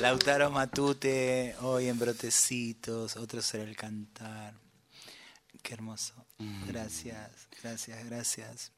Lautaro 0.03 0.50
Matute, 0.50 1.55
hoy 1.62 1.86
en 1.86 1.96
Brotecitos, 1.96 3.14
otro 3.16 3.40
será 3.40 3.62
el 3.62 3.76
cantar. 3.76 4.53
Qué 5.62 5.74
hermoso. 5.74 6.14
Gracias, 6.66 7.46
gracias, 7.62 8.05
gracias. 8.07 8.72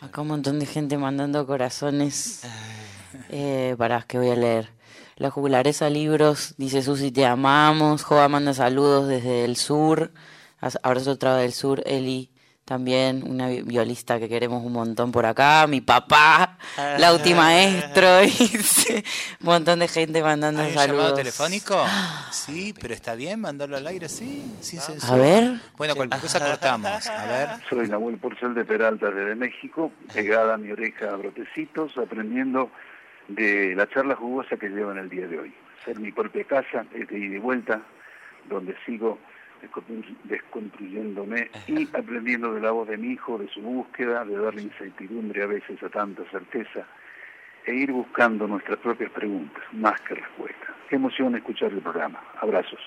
Acá 0.00 0.20
un 0.20 0.28
montón 0.28 0.60
de 0.60 0.66
gente 0.66 0.96
mandando 0.96 1.44
corazones 1.44 2.42
eh, 3.30 3.74
para 3.78 4.00
que 4.02 4.18
voy 4.18 4.30
a 4.30 4.36
leer. 4.36 4.70
La 5.16 5.32
jugularesa 5.32 5.90
libros, 5.90 6.54
dice 6.56 6.82
Susi, 6.82 7.10
te 7.10 7.26
amamos. 7.26 8.04
Joa 8.04 8.28
manda 8.28 8.54
saludos 8.54 9.08
desde 9.08 9.44
el 9.44 9.56
sur. 9.56 10.12
Abrazo 10.60 11.10
otra 11.10 11.36
del 11.36 11.52
sur, 11.52 11.82
Eli 11.84 12.30
también 12.68 13.22
una 13.26 13.48
violista 13.48 14.18
que 14.18 14.28
queremos 14.28 14.62
un 14.62 14.74
montón 14.74 15.10
por 15.10 15.24
acá, 15.24 15.66
mi 15.66 15.80
papá, 15.80 16.58
Lauti 16.98 17.32
Maestro, 17.32 18.06
un 19.40 19.46
montón 19.46 19.78
de 19.78 19.88
gente 19.88 20.22
mandando 20.22 20.60
¿Hay 20.60 20.74
saludos. 20.74 20.96
llamado 20.98 21.14
telefónico? 21.14 21.82
Sí, 22.30 22.74
pero 22.78 22.94
está 22.94 23.14
bien 23.14 23.40
mandarlo 23.40 23.76
al 23.76 23.86
aire, 23.86 24.08
sí, 24.08 24.44
sin 24.60 24.80
A 25.02 25.16
ver. 25.16 25.60
Bueno, 25.76 25.94
cualquier 25.96 26.20
cosa 26.20 26.40
cortamos, 26.40 27.06
a 27.06 27.26
ver. 27.26 27.48
Soy 27.68 27.88
Nahuel 27.88 28.18
Porcel 28.18 28.54
de 28.54 28.64
Peralta, 28.64 29.10
desde 29.10 29.34
México, 29.34 29.90
pegada 30.12 30.54
a 30.54 30.56
mi 30.58 30.70
oreja 30.70 31.10
a 31.10 31.16
brotecitos, 31.16 31.96
aprendiendo 31.96 32.70
de 33.28 33.74
la 33.76 33.88
charla 33.88 34.14
jugosa 34.14 34.56
que 34.56 34.68
llevan 34.68 34.98
el 34.98 35.08
día 35.08 35.26
de 35.26 35.38
hoy. 35.38 35.54
Ser 35.84 35.98
mi 36.00 36.12
propia 36.12 36.44
casa, 36.44 36.84
de 36.92 37.18
ida 37.18 37.36
y 37.36 37.38
vuelta, 37.38 37.80
donde 38.48 38.76
sigo 38.84 39.18
desconstruyéndome 40.24 41.50
y 41.66 41.88
aprendiendo 41.96 42.54
de 42.54 42.60
la 42.60 42.70
voz 42.70 42.88
de 42.88 42.96
mi 42.96 43.12
hijo, 43.12 43.38
de 43.38 43.48
su 43.48 43.60
búsqueda, 43.60 44.24
de 44.24 44.36
darle 44.36 44.62
incertidumbre 44.62 45.42
a 45.42 45.46
veces 45.46 45.82
a 45.82 45.88
tanta 45.88 46.22
certeza 46.30 46.86
e 47.66 47.74
ir 47.74 47.92
buscando 47.92 48.46
nuestras 48.46 48.78
propias 48.78 49.10
preguntas, 49.10 49.62
más 49.72 50.00
que 50.02 50.14
respuestas. 50.14 50.70
Qué 50.88 50.96
emoción 50.96 51.34
escuchar 51.36 51.70
el 51.72 51.82
programa. 51.82 52.22
Abrazos. 52.40 52.80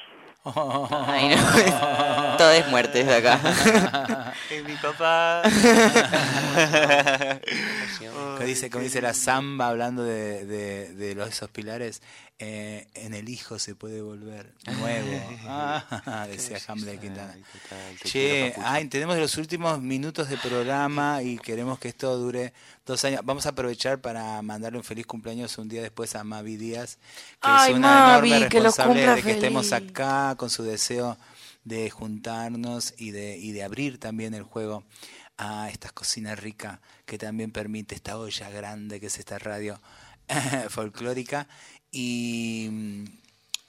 Ay, 0.43 1.35
no. 1.35 1.37
Todo 2.37 2.51
es 2.51 2.67
muerte 2.69 3.03
de 3.03 3.15
acá. 3.15 3.39
es 4.49 4.63
mi 4.63 4.73
papá. 4.75 5.43
como 7.99 8.39
dice, 8.39 8.71
como 8.71 8.83
dice 8.83 9.01
la 9.01 9.13
samba 9.13 9.67
hablando 9.67 10.03
de, 10.03 10.45
de, 10.45 10.95
de 10.95 11.13
los, 11.13 11.29
esos 11.29 11.51
pilares, 11.51 12.01
eh, 12.43 12.87
en 12.95 13.13
el 13.13 13.29
hijo 13.29 13.59
se 13.59 13.75
puede 13.75 14.01
volver 14.01 14.51
nuevo. 14.79 15.21
Ah, 15.45 16.25
decía 16.29 16.57
Hamlet 16.67 16.99
Quintana. 16.99 17.37
Che, 18.03 18.55
ay, 18.57 18.87
tenemos 18.87 19.15
los 19.19 19.37
últimos 19.37 19.79
minutos 19.79 20.27
de 20.27 20.37
programa 20.37 21.21
y 21.21 21.37
queremos 21.37 21.77
que 21.77 21.89
esto 21.89 22.17
dure 22.17 22.51
dos 22.83 23.05
años. 23.05 23.21
Vamos 23.23 23.45
a 23.45 23.49
aprovechar 23.49 24.01
para 24.01 24.41
mandarle 24.41 24.79
un 24.79 24.83
feliz 24.83 25.05
cumpleaños 25.05 25.55
un 25.59 25.69
día 25.69 25.83
después 25.83 26.15
a 26.15 26.23
Mavi 26.23 26.57
Díaz, 26.57 26.97
que 27.39 27.47
es 27.47 27.75
una 27.75 28.17
enorme 28.17 28.49
responsable 28.49 29.15
de 29.15 29.21
que 29.21 29.31
estemos 29.33 29.71
acá 29.71 30.33
con 30.35 30.49
su 30.49 30.63
deseo 30.63 31.19
de 31.63 31.91
juntarnos 31.91 32.95
y 32.97 33.11
de, 33.11 33.37
y 33.37 33.51
de 33.51 33.63
abrir 33.63 33.99
también 33.99 34.33
el 34.33 34.41
juego 34.41 34.83
a 35.37 35.69
estas 35.69 35.91
cocinas 35.91 36.39
ricas 36.39 36.79
que 37.05 37.19
también 37.19 37.51
permite 37.51 37.93
esta 37.93 38.17
olla 38.17 38.49
grande 38.49 38.99
que 38.99 39.07
es 39.07 39.19
esta 39.19 39.37
radio 39.37 39.79
folclórica 40.69 41.47
y 41.91 42.69
mm, 42.71 43.03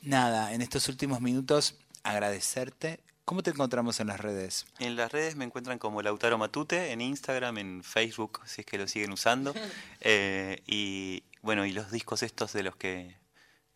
nada, 0.02 0.54
en 0.54 0.62
estos 0.62 0.88
últimos 0.88 1.20
minutos 1.20 1.76
agradecerte. 2.02 3.00
¿Cómo 3.24 3.42
te 3.42 3.50
encontramos 3.50 4.00
en 4.00 4.08
las 4.08 4.20
redes? 4.20 4.66
En 4.78 4.96
las 4.96 5.12
redes 5.12 5.36
me 5.36 5.44
encuentran 5.44 5.78
como 5.78 6.02
Lautaro 6.02 6.38
Matute, 6.38 6.90
en 6.90 7.00
Instagram, 7.00 7.58
en 7.58 7.84
Facebook, 7.84 8.40
si 8.46 8.62
es 8.62 8.66
que 8.66 8.78
lo 8.78 8.88
siguen 8.88 9.12
usando. 9.12 9.54
Eh, 10.04 10.60
y 10.66 11.22
bueno, 11.42 11.64
y 11.64 11.72
los 11.72 11.92
discos 11.92 12.24
estos 12.24 12.52
de 12.52 12.64
los 12.64 12.74
que 12.74 13.16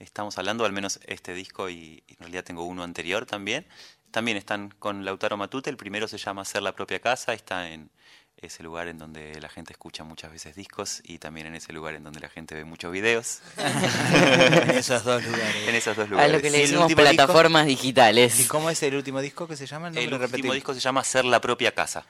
estamos 0.00 0.38
hablando, 0.38 0.64
al 0.64 0.72
menos 0.72 0.98
este 1.06 1.34
disco 1.34 1.70
y 1.70 2.02
en 2.08 2.16
realidad 2.18 2.42
tengo 2.42 2.64
uno 2.64 2.82
anterior 2.82 3.26
también, 3.26 3.64
también 4.10 4.36
están 4.36 4.70
con 4.70 5.04
Lautaro 5.04 5.36
Matute. 5.36 5.70
El 5.70 5.76
primero 5.76 6.08
se 6.08 6.18
llama 6.18 6.44
Ser 6.44 6.62
la 6.62 6.74
propia 6.74 7.00
casa, 7.00 7.32
está 7.32 7.70
en, 7.70 7.90
ese 8.38 8.62
lugar 8.62 8.88
en 8.88 8.98
donde 8.98 9.40
la 9.40 9.48
gente 9.48 9.72
escucha 9.72 10.04
muchas 10.04 10.30
veces 10.30 10.54
discos 10.54 11.00
y 11.04 11.18
también 11.18 11.46
en 11.46 11.54
ese 11.54 11.72
lugar 11.72 11.94
en 11.94 12.04
donde 12.04 12.20
la 12.20 12.28
gente 12.28 12.54
ve 12.54 12.64
muchos 12.64 12.92
videos. 12.92 13.40
en 13.56 14.70
esos 14.70 15.04
dos 15.04 15.24
lugares. 15.24 15.68
En 15.68 15.74
esos 15.74 15.96
dos 15.96 16.08
lugares. 16.08 16.30
A 16.30 16.36
lo 16.36 16.42
que 16.42 16.50
le 16.50 16.58
decimos 16.58 16.92
plataformas 16.92 17.66
digitales. 17.66 18.38
¿Y 18.40 18.44
cómo 18.44 18.68
es 18.68 18.82
el 18.82 18.94
último 18.94 19.20
disco 19.20 19.48
que 19.48 19.56
se 19.56 19.66
llama? 19.66 19.88
El, 19.88 20.12
último 20.12 20.52
disco 20.52 20.74
se 20.74 20.80
llama 20.80 21.02
Ser 21.02 21.24
la 21.24 21.40
propia 21.40 21.72
casa. 21.72 22.04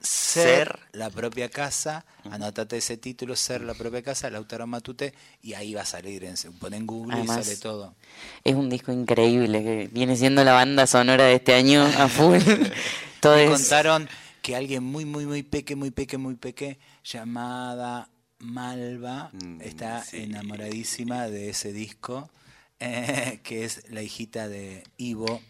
Ser, 0.00 0.78
la 0.92 1.08
propia 1.08 1.48
casa, 1.48 2.04
anótate 2.30 2.76
ese 2.76 2.98
título, 2.98 3.34
Ser 3.36 3.62
la 3.62 3.72
propia 3.72 4.02
casa, 4.02 4.28
Lautaro 4.28 4.66
Matute, 4.66 5.14
y 5.42 5.54
ahí 5.54 5.72
va 5.72 5.80
a 5.80 5.86
salir, 5.86 6.28
pon 6.60 6.74
en 6.74 6.86
Google 6.86 7.22
y 7.22 7.26
sale 7.26 7.56
todo. 7.56 7.94
Es 8.42 8.54
un 8.54 8.68
disco 8.68 8.92
increíble, 8.92 9.64
que 9.64 9.88
viene 9.90 10.14
siendo 10.16 10.44
la 10.44 10.52
banda 10.52 10.86
sonora 10.86 11.24
de 11.24 11.36
este 11.36 11.54
año 11.54 11.84
a 11.84 12.08
full. 12.08 12.38
Me 13.24 13.46
contaron 13.46 14.06
que 14.44 14.54
alguien 14.54 14.84
muy, 14.84 15.06
muy, 15.06 15.24
muy 15.24 15.42
peque, 15.42 15.74
muy 15.74 15.90
peque, 15.90 16.18
muy 16.18 16.34
peque, 16.34 16.78
llamada 17.02 18.10
Malva, 18.40 19.30
mm, 19.32 19.62
está 19.62 20.04
enamoradísima 20.12 21.28
de 21.28 21.48
ese 21.48 21.72
disco, 21.72 22.28
eh, 22.78 23.40
que 23.42 23.64
es 23.64 23.88
la 23.90 24.02
hijita 24.02 24.46
de 24.46 24.84
Ivo. 24.98 25.40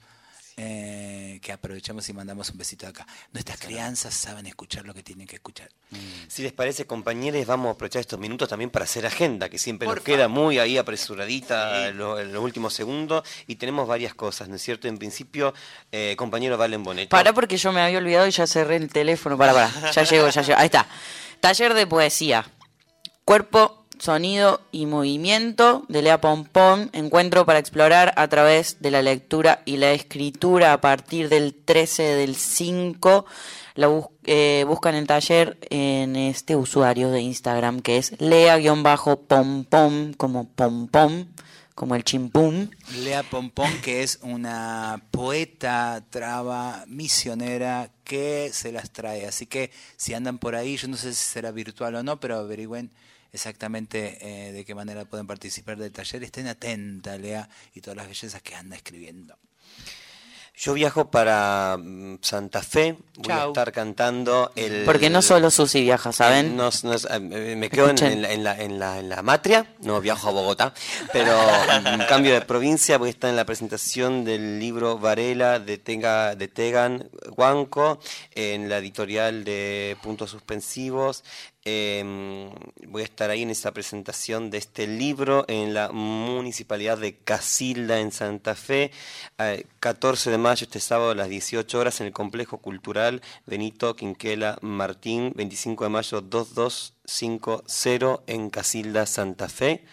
Eh, 0.57 1.41
que 1.43 1.51
aprovechamos 1.51 2.09
y 2.09 2.13
mandamos 2.13 2.51
un 2.51 2.59
besito 2.59 2.87
acá. 2.87 3.05
Nuestras 3.33 3.59
crianzas 3.59 4.15
saben 4.15 4.47
escuchar 4.47 4.85
lo 4.85 4.95
que 4.95 5.03
tienen 5.03 5.27
que 5.27 5.35
escuchar. 5.35 5.69
Mm. 5.91 5.97
Si 6.29 6.43
les 6.43 6.53
parece, 6.53 6.87
compañeros, 6.87 7.45
vamos 7.45 7.69
a 7.69 7.71
aprovechar 7.73 8.01
estos 8.01 8.21
minutos 8.21 8.49
también 8.49 8.71
para 8.71 8.85
hacer 8.85 9.05
agenda, 9.05 9.49
que 9.49 9.59
siempre 9.59 9.89
nos 9.89 9.99
queda 10.01 10.29
muy 10.29 10.61
ahí 10.61 10.79
apresuradita 10.79 11.89
en, 11.89 11.99
los 11.99 12.43
últimos 12.43 12.73
segundos, 12.73 13.29
y 13.49 13.57
tenemos 13.57 13.89
varias 13.89 14.15
cosas, 14.15 14.49
¿no 14.49 14.55
es 14.55 14.63
cierto? 14.63 14.87
En 14.87 14.97
principio, 14.97 15.55
eh, 15.91 16.15
compañero 16.17 16.57
Valen 16.57 16.85
Boneto. 16.85 17.11
Para 17.11 17.33
porque 17.33 17.57
yo 17.57 17.73
me 17.73 17.81
había 17.81 17.99
olvidado 17.99 18.29
y 18.29 18.31
ya 18.31 18.47
cerré 18.47 18.77
el 18.77 18.89
teléfono. 18.89 19.37
Para, 19.37 19.53
para, 19.53 19.91
ya 19.91 20.05
llego, 20.05 20.29
ya 20.29 20.43
llego. 20.43 20.59
Ahí 20.59 20.67
está. 20.67 20.87
Taller 21.41 21.75
de 21.75 21.87
poesía. 21.89 22.47
Cuerpo 23.25 23.84
Sonido 24.05 24.61
y 24.71 24.85
movimiento 24.85 25.87
de 25.89 26.03
Lea 26.03 26.21
Pompón, 26.21 26.91
encuentro 26.93 27.47
para 27.47 27.59
explorar 27.59 28.13
a 28.19 28.29
través 28.29 28.83
de 28.83 28.91
la 28.91 29.01
lectura 29.01 29.63
y 29.65 29.79
la 29.79 29.93
escritura 29.93 30.75
a 30.75 30.83
partir 30.83 31.31
del 31.31 31.55
13 31.55 32.03
del 32.03 32.37
5. 32.37 33.25
La 33.77 33.89
eh, 34.25 34.67
buscan 34.69 34.95
el 34.95 35.07
taller 35.07 35.57
en 35.71 36.17
este 36.17 36.55
usuario 36.55 37.11
de 37.11 37.23
Instagram 37.23 37.81
que 37.81 37.97
es 37.97 38.21
lea-pompom, 38.21 39.65
como 40.19 40.49
pompom, 40.51 41.25
como 41.75 41.95
el 41.97 42.05
chimpum. 42.05 42.69
Lea 43.03 43.23
Pompón, 43.23 43.71
que 43.83 44.03
es 44.03 44.19
una 44.23 45.03
poeta, 45.11 46.05
traba, 46.11 46.85
misionera 46.87 47.91
que 48.05 48.51
se 48.53 48.73
las 48.73 48.93
trae. 48.93 49.27
Así 49.27 49.47
que 49.47 49.71
si 49.97 50.15
andan 50.15 50.39
por 50.39 50.55
ahí, 50.55 50.77
yo 50.77 50.89
no 50.89 50.97
sé 50.97 51.15
si 51.15 51.25
será 51.25 51.51
virtual 51.51 51.97
o 51.97 52.03
no, 52.03 52.21
pero 52.21 52.37
averigüen 52.37 52.91
exactamente 53.33 54.19
eh, 54.21 54.53
de 54.53 54.65
qué 54.65 54.75
manera 54.75 55.05
pueden 55.05 55.27
participar 55.27 55.77
del 55.77 55.93
taller. 55.93 56.23
Estén 56.23 56.47
atentas, 56.47 57.21
Lea, 57.21 57.49
y 57.75 57.81
todas 57.81 57.97
las 57.97 58.07
bellezas 58.07 58.41
que 58.43 58.55
anda 58.55 58.77
escribiendo. 58.77 59.37
Yo 60.57 60.73
viajo 60.73 61.11
para 61.11 61.77
mm, 61.77 62.19
Santa 62.21 62.63
Fe, 62.63 62.97
voy 63.17 63.33
a 63.33 63.47
estar 63.47 63.73
cantando 63.73 64.53
el... 64.55 64.85
Porque 64.85 65.11
no 65.11 65.21
solo 65.21 65.51
Susi 65.51 65.83
viaja, 65.83 66.13
¿saben? 66.13 66.57
No, 66.57 66.69
eh, 66.71 67.57
me 67.57 67.69
quedo 67.69 67.91
en, 67.91 68.23
la, 68.23 68.33
en, 68.33 68.45
la, 68.45 68.61
en, 68.61 68.79
la, 68.79 68.99
en, 69.01 69.09
la, 69.09 69.23
matria, 69.23 69.75
no 69.81 70.01
viajo 70.01 70.29
a 70.29 70.33
Bogotá, 70.33 70.73
pero 71.13 71.37
en 71.85 72.05
cambio 72.09 72.35
de 72.35 72.41
provincia 72.43 72.99
voy 72.99 73.09
a 73.09 73.11
estar 73.11 73.31
en 73.31 73.37
la 73.37 73.45
presentación 73.45 74.25
del 74.25 74.61
libro 74.61 74.97
Varela 74.97 75.59
de, 75.59 75.77
Tega, 75.77 76.37
de 76.37 76.47
Tegan 76.47 77.11
Huanco, 77.37 77.99
en 78.33 78.69
la 78.69 78.79
editorial 78.79 79.43
de 79.43 79.97
Puntos 80.05 80.31
Suspensivos, 80.31 81.25
eh, 81.67 82.51
voy 82.89 83.03
a 83.03 83.05
estar 83.05 83.31
ahí 83.31 83.43
en 83.43 83.51
esa 83.51 83.73
presentación 83.73 84.51
de 84.51 84.59
este 84.59 84.87
libro 84.87 85.47
en 85.49 85.73
la 85.73 85.91
municipalidad 85.93 86.99
de 86.99 87.17
Casilda, 87.17 88.01
en 88.01 88.13
Santa 88.13 88.55
Fe, 88.55 88.91
14 89.81 90.31
de 90.31 90.39
mayo, 90.39 90.65
este 90.65 90.81
sábado 90.81 91.13
a 91.13 91.15
las 91.15 91.29
18 91.29 91.79
horas, 91.79 92.01
en 92.01 92.09
el 92.09 92.13
complejo 92.13 92.59
cultural 92.59 93.23
Benito 93.47 93.97
Quinquela 93.97 94.59
Martín, 94.61 95.33
25 95.35 95.85
de 95.85 95.91
mayo 95.91 96.21
2250 96.21 98.23
en 98.27 98.51
Casilda, 98.51 99.07
Santa 99.07 99.49
Fe. 99.49 99.85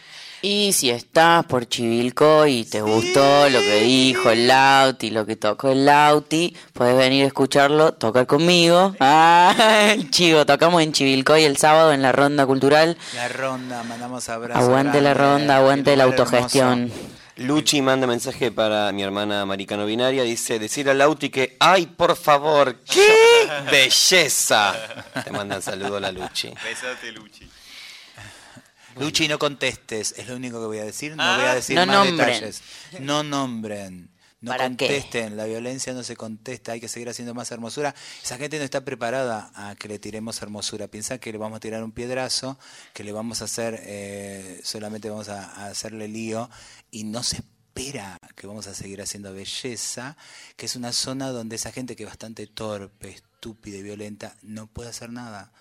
Y 0.43 0.73
si 0.73 0.89
estás 0.89 1.45
por 1.45 1.67
Chivilco 1.67 2.47
y 2.47 2.63
te 2.65 2.81
gustó 2.81 3.47
lo 3.49 3.59
que 3.59 3.81
dijo 3.81 4.31
el 4.31 4.47
Lauti, 4.47 5.11
lo 5.11 5.23
que 5.23 5.35
tocó 5.35 5.69
el 5.69 5.85
Lauti, 5.85 6.55
puedes 6.73 6.97
venir 6.97 7.25
a 7.25 7.27
escucharlo, 7.27 7.93
tocar 7.93 8.25
conmigo. 8.25 8.95
Ah, 8.99 9.93
el 9.93 10.09
chivo, 10.11 10.43
tocamos 10.47 10.81
en 10.81 10.93
Chivilcoy 10.93 11.43
el 11.43 11.57
sábado 11.57 11.93
en 11.93 12.01
la 12.01 12.11
ronda 12.11 12.47
cultural. 12.47 12.97
La 13.15 13.27
ronda, 13.27 13.83
mandamos 13.83 14.27
abrazos. 14.29 14.63
Aguante 14.63 14.99
la 14.99 15.13
ronda, 15.13 15.57
aguante 15.57 15.95
la 15.95 16.05
autogestión. 16.05 16.91
Luchi 17.37 17.83
manda 17.83 18.07
mensaje 18.07 18.51
para 18.51 18.91
mi 18.91 19.03
hermana 19.03 19.45
Maricano 19.45 19.85
Binaria, 19.85 20.23
dice, 20.23 20.57
decir 20.57 20.89
al 20.89 20.97
Lauti 20.97 21.29
que, 21.29 21.55
ay, 21.59 21.85
por 21.85 22.15
favor, 22.15 22.77
qué 22.79 23.47
belleza. 23.71 24.73
Te 25.23 25.29
mandan 25.29 25.61
saludo 25.61 25.97
a 25.97 25.99
la 25.99 26.11
Luchi. 26.11 26.49
Besate, 26.49 27.11
Luchi. 27.11 27.47
Luchi, 28.99 29.27
no 29.27 29.39
contestes, 29.39 30.13
es 30.17 30.27
lo 30.27 30.35
único 30.35 30.59
que 30.59 30.65
voy 30.67 30.77
a 30.79 30.85
decir. 30.85 31.15
No 31.15 31.23
voy 31.35 31.45
a 31.45 31.51
Ah, 31.51 31.55
decir 31.55 31.75
no 31.75 31.85
más 31.85 31.95
nombren. 31.95 32.27
detalles. 32.27 32.61
No 32.99 33.23
nombren. 33.23 34.09
No 34.41 34.57
contesten, 34.57 35.37
la 35.37 35.45
violencia 35.45 35.93
no 35.93 36.01
se 36.01 36.15
contesta, 36.15 36.71
hay 36.71 36.79
que 36.81 36.87
seguir 36.87 37.07
haciendo 37.09 37.35
más 37.35 37.51
hermosura. 37.51 37.93
Esa 38.23 38.37
gente 38.39 38.57
no 38.57 38.63
está 38.63 38.83
preparada 38.83 39.51
a 39.53 39.75
que 39.75 39.87
le 39.87 39.99
tiremos 39.99 40.41
hermosura. 40.41 40.87
Piensa 40.87 41.19
que 41.19 41.31
le 41.31 41.37
vamos 41.37 41.57
a 41.57 41.59
tirar 41.59 41.83
un 41.83 41.91
piedrazo, 41.91 42.57
que 42.91 43.03
le 43.03 43.11
vamos 43.11 43.43
a 43.43 43.45
hacer, 43.45 43.79
eh, 43.83 44.59
solamente 44.63 45.11
vamos 45.11 45.29
a, 45.29 45.43
a 45.45 45.67
hacerle 45.67 46.07
lío 46.07 46.49
y 46.89 47.03
no 47.03 47.21
se 47.21 47.35
espera 47.35 48.17
que 48.35 48.47
vamos 48.47 48.65
a 48.65 48.73
seguir 48.73 48.99
haciendo 49.03 49.31
belleza, 49.31 50.17
que 50.57 50.65
es 50.65 50.75
una 50.75 50.91
zona 50.91 51.29
donde 51.29 51.55
esa 51.57 51.71
gente 51.71 51.95
que 51.95 52.01
es 52.03 52.09
bastante 52.09 52.47
torpe, 52.47 53.09
estúpida 53.11 53.77
y 53.77 53.83
violenta 53.83 54.35
no 54.41 54.65
puede 54.65 54.89
hacer 54.89 55.11
nada 55.11 55.51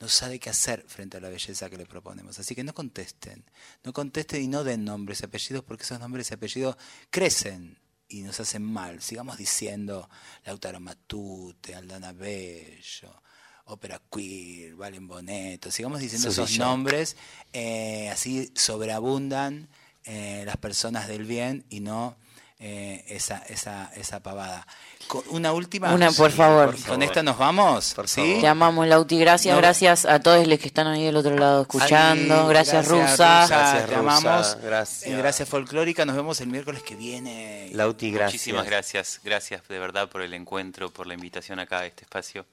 no 0.00 0.08
sabe 0.08 0.40
qué 0.40 0.48
hacer 0.48 0.84
frente 0.88 1.18
a 1.18 1.20
la 1.20 1.28
belleza 1.28 1.68
que 1.68 1.76
le 1.76 1.84
proponemos. 1.84 2.38
Así 2.38 2.54
que 2.54 2.64
no 2.64 2.74
contesten, 2.74 3.44
no 3.84 3.92
contesten 3.92 4.42
y 4.42 4.48
no 4.48 4.64
den 4.64 4.84
nombres 4.84 5.20
y 5.20 5.26
apellidos 5.26 5.62
porque 5.62 5.84
esos 5.84 6.00
nombres 6.00 6.30
y 6.30 6.34
apellidos 6.34 6.76
crecen 7.10 7.78
y 8.08 8.22
nos 8.22 8.40
hacen 8.40 8.62
mal. 8.62 9.02
Sigamos 9.02 9.36
diciendo 9.36 10.08
Lautaro 10.44 10.80
Matute, 10.80 11.74
Aldana 11.74 12.12
Bello, 12.12 13.22
Ópera 13.66 14.00
Queer, 14.10 14.74
Valen 14.74 15.06
Boneto, 15.06 15.70
sigamos 15.70 16.00
diciendo 16.00 16.30
esos 16.30 16.58
nombres, 16.58 17.16
eh, 17.52 18.08
así 18.08 18.50
sobreabundan 18.54 19.68
eh, 20.04 20.42
las 20.46 20.56
personas 20.56 21.08
del 21.08 21.24
bien 21.24 21.66
y 21.68 21.80
no 21.80 22.16
eh, 22.62 23.04
esa, 23.08 23.38
esa, 23.48 23.90
esa 23.96 24.20
pavada. 24.20 24.66
Con- 25.08 25.22
Una 25.30 25.52
última. 25.52 25.92
Una, 25.94 26.12
por 26.12 26.30
favor. 26.30 26.76
Con 26.86 27.02
esta 27.02 27.22
nos 27.22 27.38
vamos. 27.38 27.94
Por 27.94 28.06
¿sí? 28.06 28.38
Te 28.40 28.46
amamos, 28.46 28.86
Lauti. 28.86 29.18
Gracias, 29.18 29.54
No. 29.54 29.60
gracias 29.60 30.04
a 30.04 30.20
todos 30.20 30.46
los 30.46 30.58
que 30.58 30.66
están 30.68 30.86
ahí 30.86 31.04
del 31.04 31.16
otro 31.16 31.36
lado 31.36 31.62
escuchando. 31.62 32.42
Ahí, 32.42 32.48
gracias, 32.48 32.86
Rusa. 32.86 33.46
Gracias, 33.48 33.86
te 33.86 33.96
Rusa, 33.96 33.98
amamos. 33.98 34.58
gracias. 34.62 35.10
Eh, 35.10 35.16
gracias, 35.16 35.48
Folclórica. 35.48 36.04
Nos 36.04 36.16
vemos 36.16 36.40
el 36.42 36.48
miércoles 36.48 36.82
que 36.82 36.94
viene. 36.96 37.70
Lauti, 37.72 38.10
gracias. 38.10 38.32
Muchísimas 38.34 38.66
gracias, 38.66 39.20
gracias 39.24 39.66
de 39.66 39.78
verdad 39.78 40.08
por 40.10 40.20
el 40.22 40.34
encuentro, 40.34 40.90
por 40.90 41.06
la 41.06 41.14
invitación 41.14 41.58
acá 41.60 41.78
a 41.80 41.86
este 41.86 42.02
espacio, 42.04 42.44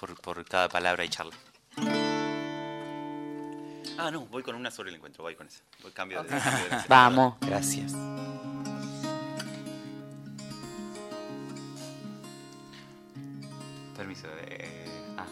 por, 0.00 0.20
por 0.20 0.44
cada 0.44 0.68
palabra 0.68 1.04
y 1.04 1.08
charla. 1.08 1.34
Ah, 3.96 4.10
no, 4.10 4.22
voy 4.26 4.42
con 4.42 4.56
una 4.56 4.70
sobre 4.72 4.90
el 4.90 4.96
encuentro, 4.96 5.22
voy 5.22 5.36
con 5.36 5.46
esa. 5.46 5.60
Voy 5.80 5.92
cambio 5.92 6.22
de, 6.24 6.28
cambio 6.28 6.64
de. 6.68 6.84
Vamos. 6.88 7.34
Gracias. 7.40 7.92
Permiso. 13.96 14.26
eh, 14.48 14.86
ah. 15.16 15.26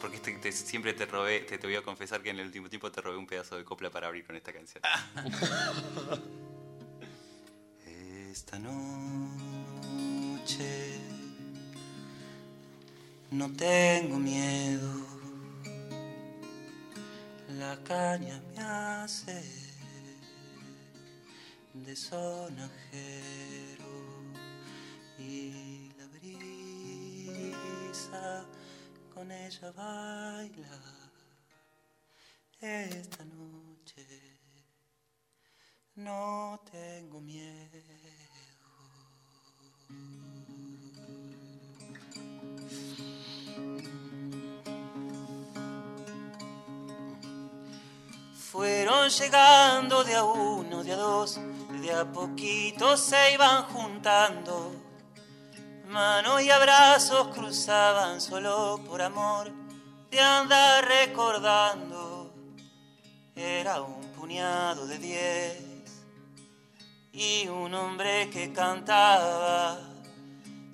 Porque 0.00 0.52
siempre 0.52 0.92
te 0.94 1.06
robé, 1.06 1.40
te, 1.40 1.58
te 1.58 1.66
voy 1.66 1.76
a 1.76 1.82
confesar 1.82 2.22
que 2.22 2.30
en 2.30 2.38
el 2.38 2.46
último 2.46 2.68
tiempo 2.68 2.90
te 2.92 3.00
robé 3.00 3.16
un 3.16 3.26
pedazo 3.26 3.56
de 3.56 3.64
copla 3.64 3.90
para 3.90 4.06
abrir 4.06 4.24
con 4.24 4.36
esta 4.36 4.52
canción. 4.52 4.82
Esta 8.30 8.58
noche 8.58 8.98
no 13.32 13.52
tengo 13.52 14.18
miedo, 14.18 15.06
la 17.58 17.76
caña 17.82 18.40
me 18.54 18.62
hace 18.62 19.42
de 21.74 21.96
sonajero 21.96 22.68
y 25.18 25.77
con 29.14 29.30
ella 29.32 29.72
baila 29.72 30.80
esta 32.60 33.24
noche. 33.24 34.06
No 35.96 36.60
tengo 36.70 37.20
miedo. 37.20 37.78
Fueron 48.50 49.08
llegando 49.10 50.04
de 50.04 50.14
a 50.14 50.24
uno, 50.24 50.82
de 50.82 50.92
a 50.92 50.96
dos, 50.96 51.40
de 51.80 51.92
a 51.92 52.04
poquito 52.12 52.96
se 52.96 53.34
iban 53.34 53.64
juntando. 53.64 54.87
Manos 55.88 56.42
y 56.42 56.50
abrazos 56.50 57.28
cruzaban 57.28 58.20
solo 58.20 58.78
por 58.86 59.00
amor 59.00 59.50
de 60.10 60.20
andar 60.20 60.86
recordando. 60.86 62.30
Era 63.34 63.80
un 63.80 64.12
puñado 64.12 64.86
de 64.86 64.98
diez 64.98 65.56
y 67.10 67.48
un 67.48 67.72
hombre 67.72 68.28
que 68.28 68.52
cantaba. 68.52 69.78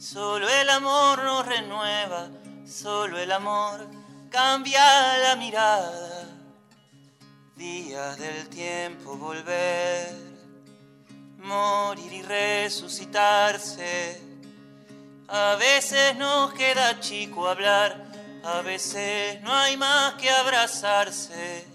Solo 0.00 0.48
el 0.48 0.68
amor 0.68 1.22
nos 1.22 1.46
renueva, 1.46 2.28
solo 2.66 3.16
el 3.16 3.30
amor 3.30 3.86
cambia 4.30 5.18
la 5.18 5.36
mirada. 5.36 6.28
Días 7.54 8.18
del 8.18 8.48
tiempo 8.48 9.16
volver, 9.16 10.12
morir 11.38 12.12
y 12.12 12.22
resucitarse. 12.22 14.33
A 15.36 15.56
veces 15.56 16.14
nos 16.14 16.54
queda 16.54 17.00
chico 17.00 17.48
hablar, 17.48 18.06
a 18.44 18.60
veces 18.60 19.42
no 19.42 19.52
hay 19.52 19.76
más 19.76 20.14
que 20.14 20.30
abrazarse. 20.30 21.66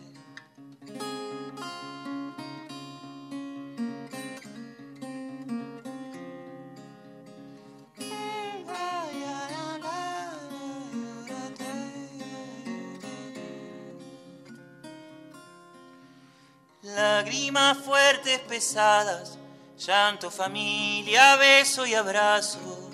Lágrimas 16.82 17.78
fuertes, 17.80 18.39
pesadas, 18.39 19.38
llanto, 19.78 20.32
familia, 20.32 21.36
beso 21.36 21.86
y 21.86 21.93
abrazo. 21.93 22.89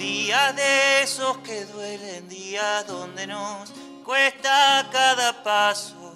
Días 0.00 0.56
de 0.56 1.02
esos 1.02 1.36
que 1.38 1.66
duelen, 1.66 2.26
días 2.26 2.86
donde 2.86 3.26
nos 3.26 3.70
cuesta 4.02 4.88
cada 4.90 5.42
paso. 5.42 6.14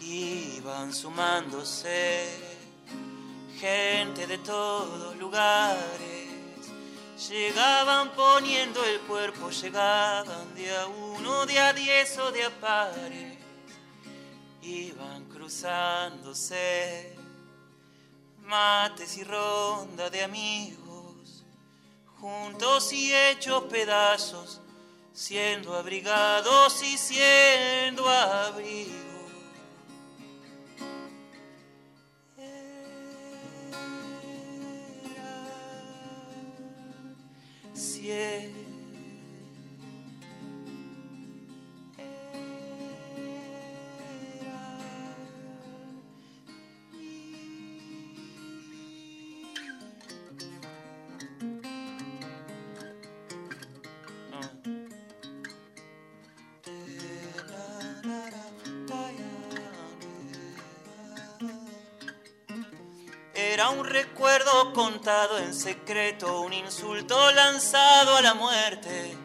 Y 0.00 0.58
van 0.60 0.94
sumándose 0.94 2.26
gente 3.60 4.26
de 4.26 4.38
todos 4.38 5.14
lugares. 5.18 6.28
Llegaban 7.28 8.12
poniendo 8.12 8.82
el 8.82 9.00
cuerpo, 9.00 9.50
llegaban 9.50 10.54
de 10.54 10.74
a 10.74 10.86
uno, 10.86 11.44
de 11.44 11.58
a 11.60 11.74
diez 11.74 12.16
o 12.18 12.32
de 12.32 12.44
a 12.44 12.50
pares 12.50 13.38
iban 14.62 15.24
cruzándose 15.26 17.16
mates 18.44 19.16
y 19.16 19.24
ronda 19.24 20.10
de 20.10 20.22
amigos, 20.22 20.77
juntos 22.20 22.92
y 22.92 23.14
hechos 23.14 23.64
pedazos, 23.64 24.60
siendo 25.12 25.74
abrigados 25.76 26.82
y 26.82 26.96
siendo 26.98 28.08
abrigo. 28.08 29.08
Era 38.10 38.67
Era 63.58 63.70
un 63.70 63.84
recuerdo 63.84 64.72
contado 64.72 65.36
en 65.36 65.52
secreto, 65.52 66.42
un 66.42 66.52
insulto 66.52 67.32
lanzado 67.32 68.14
a 68.14 68.22
la 68.22 68.34
muerte. 68.34 69.18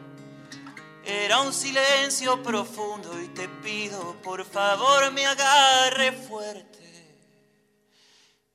Era 1.05 1.41
un 1.41 1.53
silencio 1.53 2.41
profundo 2.41 3.21
y 3.21 3.27
te 3.27 3.47
pido 3.47 4.19
por 4.23 4.43
favor 4.43 5.11
me 5.11 5.27
agarre 5.27 6.13
fuerte. 6.13 7.29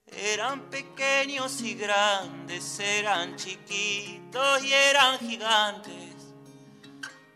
Eran 0.04 0.68
pequeños 0.68 1.60
y 1.60 1.74
grandes, 1.74 2.80
eran 2.80 3.36
chiquitos 3.36 4.64
y 4.64 4.72
eran 4.72 5.20
gigantes. 5.20 6.16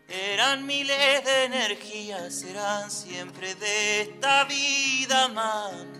Eran 0.09 0.65
miles 0.65 1.23
de 1.23 1.45
energías, 1.45 2.41
serán 2.41 2.91
siempre 2.91 3.55
de 3.55 4.01
esta 4.01 4.43
vida 4.43 5.23
amantes. 5.23 5.92